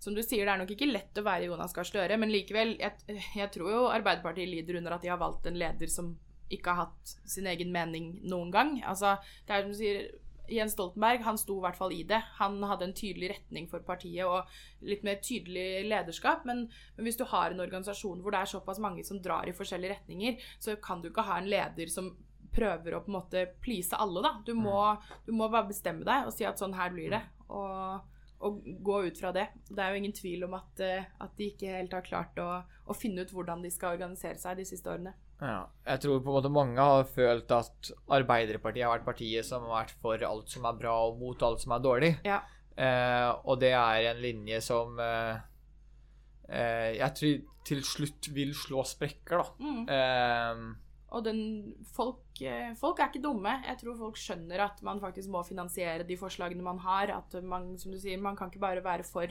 som 0.02 0.16
du 0.18 0.24
sier, 0.24 0.48
det 0.48 0.54
er 0.56 0.62
nok 0.64 0.74
ikke 0.74 0.90
lett 0.90 1.20
å 1.20 1.26
være 1.26 1.46
Jonas 1.52 1.76
Gahr 1.76 1.86
Støre, 1.86 2.18
men 2.18 2.32
likevel, 2.34 2.74
jeg, 2.82 3.20
jeg 3.38 3.52
tror 3.54 3.70
jo 3.70 3.82
Arbeiderpartiet 3.92 4.50
lider 4.50 4.80
under 4.80 4.96
at 4.96 5.04
de 5.06 5.12
har 5.12 5.22
valgt 5.22 5.46
en 5.46 5.60
leder 5.62 5.92
som 5.94 6.16
ikke 6.52 6.74
har 6.74 6.88
hatt 6.88 7.14
sin 7.30 7.46
egen 7.48 7.70
mening 7.72 8.16
noen 8.28 8.50
gang. 8.54 8.74
Altså, 8.88 9.14
det 9.48 9.56
er 9.56 9.64
som 9.66 9.76
du 9.76 9.78
sier, 9.78 10.10
Jens 10.52 10.74
Stoltenberg 10.76 11.22
han 11.24 11.38
sto 11.40 11.60
i 11.60 11.64
hvert 11.64 11.78
fall 11.78 11.94
i 11.96 12.02
det. 12.08 12.20
Han 12.40 12.58
hadde 12.68 12.90
en 12.90 12.96
tydelig 12.98 13.30
retning 13.36 13.70
for 13.72 13.86
partiet 13.88 14.28
og 14.28 14.50
litt 14.84 15.06
mer 15.08 15.22
tydelig 15.24 15.86
lederskap. 15.88 16.44
Men, 16.50 16.66
men 16.98 17.08
hvis 17.08 17.20
du 17.22 17.24
har 17.32 17.54
en 17.54 17.64
organisasjon 17.64 18.20
hvor 18.24 18.36
det 18.36 18.42
er 18.42 18.52
såpass 18.52 18.82
mange 18.84 19.06
som 19.08 19.22
drar 19.24 19.48
i 19.48 19.56
forskjellige 19.56 19.96
retninger, 19.96 20.52
så 20.60 20.76
kan 20.84 21.00
du 21.04 21.12
ikke 21.12 21.28
ha 21.30 21.40
en 21.40 21.50
leder 21.52 21.94
som 21.94 22.12
prøver 22.56 22.96
å 22.96 23.02
på 23.04 23.12
en 23.12 23.18
måte 23.20 23.46
please 23.64 23.98
alle, 23.98 24.24
da. 24.24 24.36
Du 24.46 24.54
må, 24.58 24.78
du 25.26 25.34
må 25.36 25.50
bare 25.52 25.70
bestemme 25.72 26.08
deg 26.08 26.28
og 26.30 26.36
si 26.36 26.48
at 26.48 26.62
sånn 26.62 26.76
her 26.78 26.94
blir 26.94 27.14
det. 27.16 27.22
Og, 27.52 28.14
og 28.42 28.62
gå 28.84 29.02
ut 29.08 29.20
fra 29.20 29.34
det. 29.36 29.48
Det 29.70 29.82
er 29.82 29.94
jo 29.94 30.02
ingen 30.02 30.16
tvil 30.16 30.48
om 30.48 30.56
at, 30.58 30.84
eh, 30.84 31.10
at 31.22 31.36
de 31.38 31.52
ikke 31.52 31.76
helt 31.78 31.94
har 31.96 32.06
klart 32.06 32.40
å, 32.42 32.50
å 32.62 32.98
finne 32.98 33.26
ut 33.26 33.34
hvordan 33.36 33.64
de 33.64 33.72
skal 33.74 33.98
organisere 33.98 34.40
seg 34.42 34.60
de 34.60 34.68
siste 34.68 34.92
årene. 34.92 35.14
Ja, 35.42 35.66
jeg 35.88 36.04
tror 36.04 36.20
på 36.22 36.30
en 36.30 36.38
måte 36.38 36.54
mange 36.54 36.84
har 36.86 37.08
følt 37.10 37.52
at 37.56 37.88
Arbeiderpartiet 38.14 38.86
har 38.86 39.00
vært 39.00 39.08
partiet 39.08 39.48
som 39.48 39.66
har 39.66 39.88
vært 39.88 39.96
for 40.04 40.26
alt 40.28 40.54
som 40.54 40.68
er 40.70 40.76
bra 40.78 40.98
og 41.08 41.18
mot 41.22 41.48
alt 41.48 41.64
som 41.64 41.74
er 41.74 41.82
dårlig. 41.82 42.12
Ja. 42.28 42.44
Eh, 42.78 43.30
og 43.50 43.58
det 43.62 43.74
er 43.74 44.12
en 44.12 44.22
linje 44.22 44.62
som 44.64 45.00
eh, 45.02 45.42
eh, 46.46 46.92
jeg 47.00 47.18
tror 47.18 47.42
til 47.68 47.82
slutt 47.86 48.30
vil 48.36 48.54
slå 48.58 48.86
sprekker, 48.88 49.42
da. 49.42 49.66
Mm. 49.66 49.82
Eh, 49.98 50.91
Og 51.12 51.24
den, 51.26 51.40
folk, 51.92 52.22
eh, 52.42 52.74
folk 52.80 53.00
er 53.00 53.10
ikke 53.12 53.22
dumme. 53.24 53.58
Jeg 53.68 53.78
tror 53.82 53.98
folk 54.00 54.16
skjønner 54.16 54.60
at 54.64 54.82
man 54.82 55.00
faktisk 55.04 55.28
må 55.30 55.42
finansiere 55.46 56.06
de 56.08 56.16
forslagene 56.16 56.64
man 56.64 56.78
har. 56.80 57.12
At 57.18 57.36
man, 57.44 57.78
som 57.78 57.92
du 57.92 57.98
sier, 58.00 58.18
man 58.22 58.36
kan 58.40 58.50
ikke 58.50 58.60
bare 58.64 58.84
være 58.86 59.04
for 59.04 59.28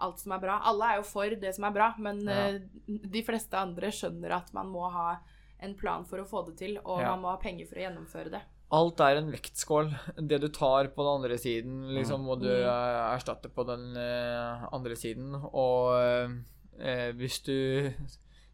alt 0.00 0.18
som 0.18 0.32
er 0.32 0.38
bra. 0.42 0.60
Alle 0.66 0.84
er 0.92 0.96
jo 0.98 1.02
for 1.06 1.30
det 1.30 1.54
som 1.54 1.64
er 1.64 1.70
bra, 1.74 1.94
men 1.98 2.24
Ja. 2.26 2.48
eh, 2.48 2.60
de 2.88 3.22
fleste 3.22 3.54
andre 3.54 3.88
skjønner 3.94 4.30
at 4.36 4.52
man 4.54 4.66
må 4.66 4.90
ha 4.90 5.18
en 5.60 5.74
plan 5.74 6.04
for 6.04 6.18
å 6.18 6.26
få 6.28 6.44
det 6.46 6.56
til, 6.56 6.78
og 6.84 7.00
Ja. 7.00 7.10
man 7.16 7.22
må 7.22 7.30
ha 7.30 7.36
penger 7.36 7.66
for 7.66 7.76
å 7.76 7.82
gjennomføre 7.86 8.30
det. 8.30 8.42
alt 8.70 9.00
er 9.00 9.16
en 9.16 9.30
vektskål. 9.32 9.94
Det 10.28 10.40
du 10.42 10.48
tar 10.48 10.88
på 10.88 10.96
den 11.02 11.24
andre 11.24 11.38
siden, 11.38 11.88
liksom, 11.94 12.20
må 12.26 12.38
du 12.38 12.44
Mm. 12.48 12.66
eh, 12.66 13.16
erstatte 13.16 13.48
på 13.48 13.64
den 13.66 13.96
andre 13.96 14.94
siden. 14.94 15.34
Og 15.54 16.36
eh, 16.80 17.12
hvis 17.12 17.42
du 17.44 17.94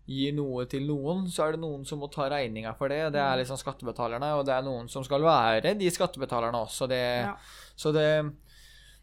gir 0.07 0.35
noe 0.37 0.67
til 0.69 0.85
noen, 0.87 1.27
så 1.33 1.47
er 1.49 1.53
det 1.57 1.61
noen 1.63 1.85
som 1.89 1.99
må 2.03 2.11
ta 2.13 2.27
regninga 2.29 2.75
for 2.77 2.89
det. 2.93 3.13
Det 3.15 3.21
er 3.21 3.37
Mm. 3.37 3.41
liksom 3.41 3.57
skattebetalerne, 3.57 4.35
og 4.39 4.45
det 4.45 4.53
er 4.55 4.63
noen 4.63 4.89
som 4.91 5.03
skal 5.05 5.23
være 5.23 5.75
de 5.79 5.91
skattebetalerne 5.91 6.61
også. 6.61 6.89
Det, 6.89 7.01
Ja. 7.25 7.37
Så 7.77 7.93
det, 7.93 8.33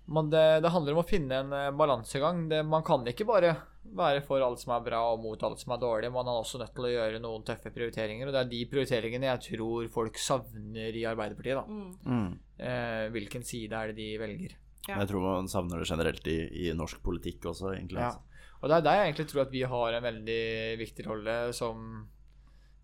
man, 0.07 0.29
det, 0.29 0.61
det 0.61 0.69
handler 0.71 0.93
om 0.93 1.03
å 1.03 1.07
finne 1.07 1.31
en 1.39 1.53
eh, 1.53 1.71
balansegang. 1.71 2.47
Det, 2.49 2.63
man 2.65 2.83
kan 2.83 3.03
ikke 3.05 3.25
bare 3.25 3.55
være 3.83 4.21
for 4.23 4.39
alt 4.45 4.59
som 4.61 4.73
er 4.75 4.83
bra 4.85 4.99
og 5.13 5.21
mot 5.23 5.41
alt 5.43 5.59
som 5.59 5.73
er 5.73 5.81
dårlig. 5.81 6.11
Man 6.13 6.27
er 6.29 6.37
også 6.39 6.59
nødt 6.61 6.73
til 6.75 6.85
å 6.85 6.91
gjøre 6.93 7.19
noen 7.19 7.43
tøffe 7.43 7.71
prioriteringer, 7.73 8.27
og 8.27 8.33
det 8.33 8.41
er 8.45 8.49
de 8.51 8.65
prioriteringene 8.71 9.25
jeg 9.31 9.57
tror 9.57 9.87
folk 9.89 10.17
savner 10.21 10.93
i 10.95 11.03
Arbeiderpartiet. 11.09 11.55
da. 11.55 11.65
Mm. 11.65 11.95
Mm. 12.05 12.39
Eh, 12.59 13.09
hvilken 13.09 13.43
side 13.43 13.73
er 13.73 13.87
det 13.91 13.95
de 13.97 14.17
velger? 14.21 14.53
Ja. 14.87 14.97
Jeg 15.01 15.09
tror 15.09 15.21
man 15.21 15.47
savner 15.47 15.79
det 15.81 15.87
generelt 15.89 16.27
i, 16.27 16.39
i 16.69 16.73
norsk 16.73 17.01
politikk 17.03 17.41
også, 17.51 17.73
egentlig. 17.75 17.99
Ja. 18.01 18.13
Og 18.61 18.69
det 18.69 18.75
er 18.77 18.83
der 18.85 18.97
jeg 18.99 19.07
egentlig 19.09 19.27
tror 19.31 19.41
at 19.45 19.51
vi 19.51 19.61
har 19.65 19.93
en 19.97 20.03
veldig 20.05 20.41
viktig 20.79 21.05
rolle 21.07 21.35
som 21.57 22.07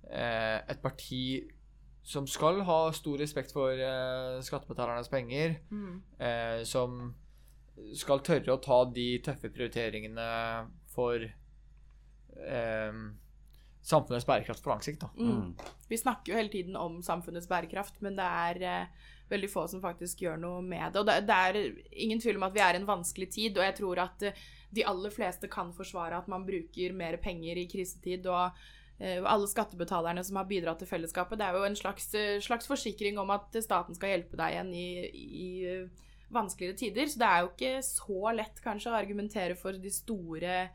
eh, 0.09 0.57
et 0.69 0.81
parti 0.81 1.21
som 2.07 2.25
skal 2.27 2.61
ha 2.63 2.77
stor 2.95 3.17
respekt 3.19 3.51
for 3.53 3.69
eh, 3.75 4.37
skattebetalernes 4.47 5.09
penger, 5.11 5.57
Mm. 5.69 6.01
eh, 6.19 6.63
som 6.63 7.13
skal 7.93 8.23
tørre 8.25 8.55
å 8.55 8.61
ta 8.63 8.77
de 8.89 9.19
tøffe 9.21 9.51
prioriteringene 9.53 10.27
for 10.95 11.21
eh, 11.21 12.93
samfunnets 13.87 14.25
bærekraft 14.27 14.63
på 14.63 14.69
lang 14.71 14.81
sikt. 14.83 15.03
da. 15.03 15.09
Mm. 15.17 15.53
Vi 15.89 15.97
snakker 15.99 16.31
jo 16.33 16.37
hele 16.39 16.49
tiden 16.51 16.75
om 16.75 17.01
samfunnets 17.05 17.47
bærekraft, 17.47 18.01
men 18.01 18.15
det 18.17 18.25
er 18.25 18.61
eh, 18.63 19.11
veldig 19.29 19.49
få 19.51 19.67
som 19.71 19.81
faktisk 19.83 20.21
gjør 20.25 20.39
noe 20.41 20.61
med 20.63 20.93
det. 20.93 20.99
Og 21.03 21.05
det, 21.07 21.19
det 21.27 21.37
er 21.37 21.59
ingen 22.03 22.19
tvil 22.23 22.39
om 22.39 22.47
at 22.49 22.55
vi 22.55 22.63
er 22.65 22.73
i 22.75 22.81
en 22.81 22.87
vanskelig 22.89 23.29
tid, 23.35 23.57
og 23.59 23.67
jeg 23.67 23.77
tror 23.81 24.01
at 24.07 24.27
eh, 24.31 24.41
de 24.75 24.83
aller 24.87 25.13
fleste 25.13 25.49
kan 25.51 25.71
forsvare 25.75 26.17
at 26.17 26.27
man 26.31 26.45
bruker 26.47 26.95
mer 26.95 27.17
penger 27.21 27.59
i 27.59 27.67
krisetid. 27.71 28.27
og 28.27 28.51
eh, 28.99 29.21
alle 29.23 29.47
skattebetalerne 29.47 30.23
som 30.23 30.39
har 30.41 30.49
bidratt 30.49 30.81
til 30.81 30.89
fellesskapet. 30.89 31.39
Det 31.39 31.45
er 31.45 31.55
jo 31.55 31.67
en 31.67 31.79
slags, 31.79 32.09
eh, 32.15 32.41
slags 32.41 32.67
forsikring 32.67 33.19
om 33.19 33.29
at 33.29 33.55
staten 33.63 33.95
skal 33.95 34.15
hjelpe 34.15 34.39
deg 34.39 34.55
igjen 34.55 34.73
i, 34.73 34.89
i 35.13 35.49
eh, 35.65 36.05
vanskeligere 36.33 36.77
tider. 36.77 37.07
Så 37.07 37.21
det 37.21 37.29
er 37.29 37.43
jo 37.43 37.53
ikke 37.53 37.73
så 37.85 38.35
lett 38.35 38.63
kanskje 38.63 38.91
å 38.91 38.99
argumentere 38.99 39.55
for 39.55 39.77
de 39.77 39.93
store 39.93 40.67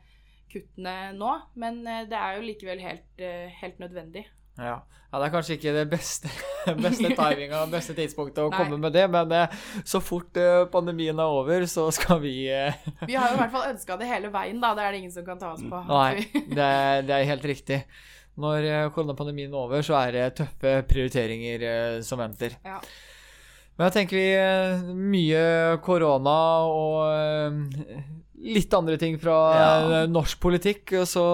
kuttene 0.53 1.13
nå, 1.17 1.29
men 1.57 1.79
det 1.81 2.17
er 2.17 2.35
jo 2.37 2.45
likevel 2.45 2.81
helt, 2.83 3.21
helt 3.57 3.79
nødvendig. 3.81 4.27
Ja. 4.57 4.75
ja, 4.85 5.19
Det 5.19 5.25
er 5.25 5.33
kanskje 5.33 5.55
ikke 5.57 5.73
det 5.73 5.83
beste, 5.89 6.29
beste 6.85 7.09
timinga 7.17 7.63
og 7.63 7.73
beste 7.73 7.95
tidspunktet 7.97 8.43
å 8.43 8.49
Nei. 8.51 8.59
komme 8.59 8.79
med 8.85 8.95
det, 8.95 9.05
men 9.11 9.33
eh, 9.33 9.59
så 9.87 10.01
fort 10.03 10.37
eh, 10.39 10.65
pandemien 10.73 11.17
er 11.17 11.37
over, 11.39 11.65
så 11.69 11.87
skal 11.95 12.21
vi 12.23 12.35
eh, 12.53 12.77
Vi 13.09 13.17
har 13.17 13.31
jo 13.31 13.39
i 13.39 13.41
hvert 13.41 13.53
fall 13.55 13.69
ønska 13.71 13.97
det 14.01 14.09
hele 14.09 14.33
veien, 14.33 14.61
da. 14.63 14.73
Det 14.77 14.85
er 14.85 14.95
det 14.95 15.03
ingen 15.03 15.15
som 15.15 15.25
kan 15.27 15.41
ta 15.41 15.53
oss 15.55 15.63
på. 15.65 15.85
Nei, 15.89 16.25
det 16.53 16.67
er, 16.67 17.05
det 17.07 17.17
er 17.17 17.31
helt 17.33 17.47
riktig. 17.53 17.83
Når 18.33 18.89
koronapandemien 18.95 19.51
er 19.51 19.59
over, 19.59 19.83
så 19.85 19.93
er 19.99 20.15
det 20.15 20.29
tøffe 20.39 20.79
prioriteringer 20.89 21.99
som 22.05 22.17
venter. 22.17 22.55
Ja. 22.65 22.79
Men 23.77 23.85
jeg 23.85 23.93
tenker 23.93 24.17
vi 24.17 24.95
Mye 24.97 25.43
korona 25.85 26.37
og 26.65 27.93
litt 28.41 28.73
andre 28.73 28.97
ting 29.01 29.19
fra 29.21 29.37
ja. 29.53 30.01
norsk 30.09 30.41
politikk. 30.41 30.95
Og 30.97 31.05
så 31.09 31.27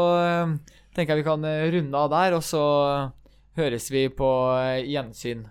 tenker 1.00 1.16
jeg 1.16 1.24
vi 1.24 1.30
kan 1.30 1.48
eh, 1.48 1.70
runde 1.74 2.04
av 2.04 2.12
der, 2.12 2.36
og 2.36 2.44
så 2.44 2.64
høres 3.60 3.88
vi 3.94 4.08
på 4.12 4.30
eh, 4.60 4.84
gjensyn. 4.90 5.48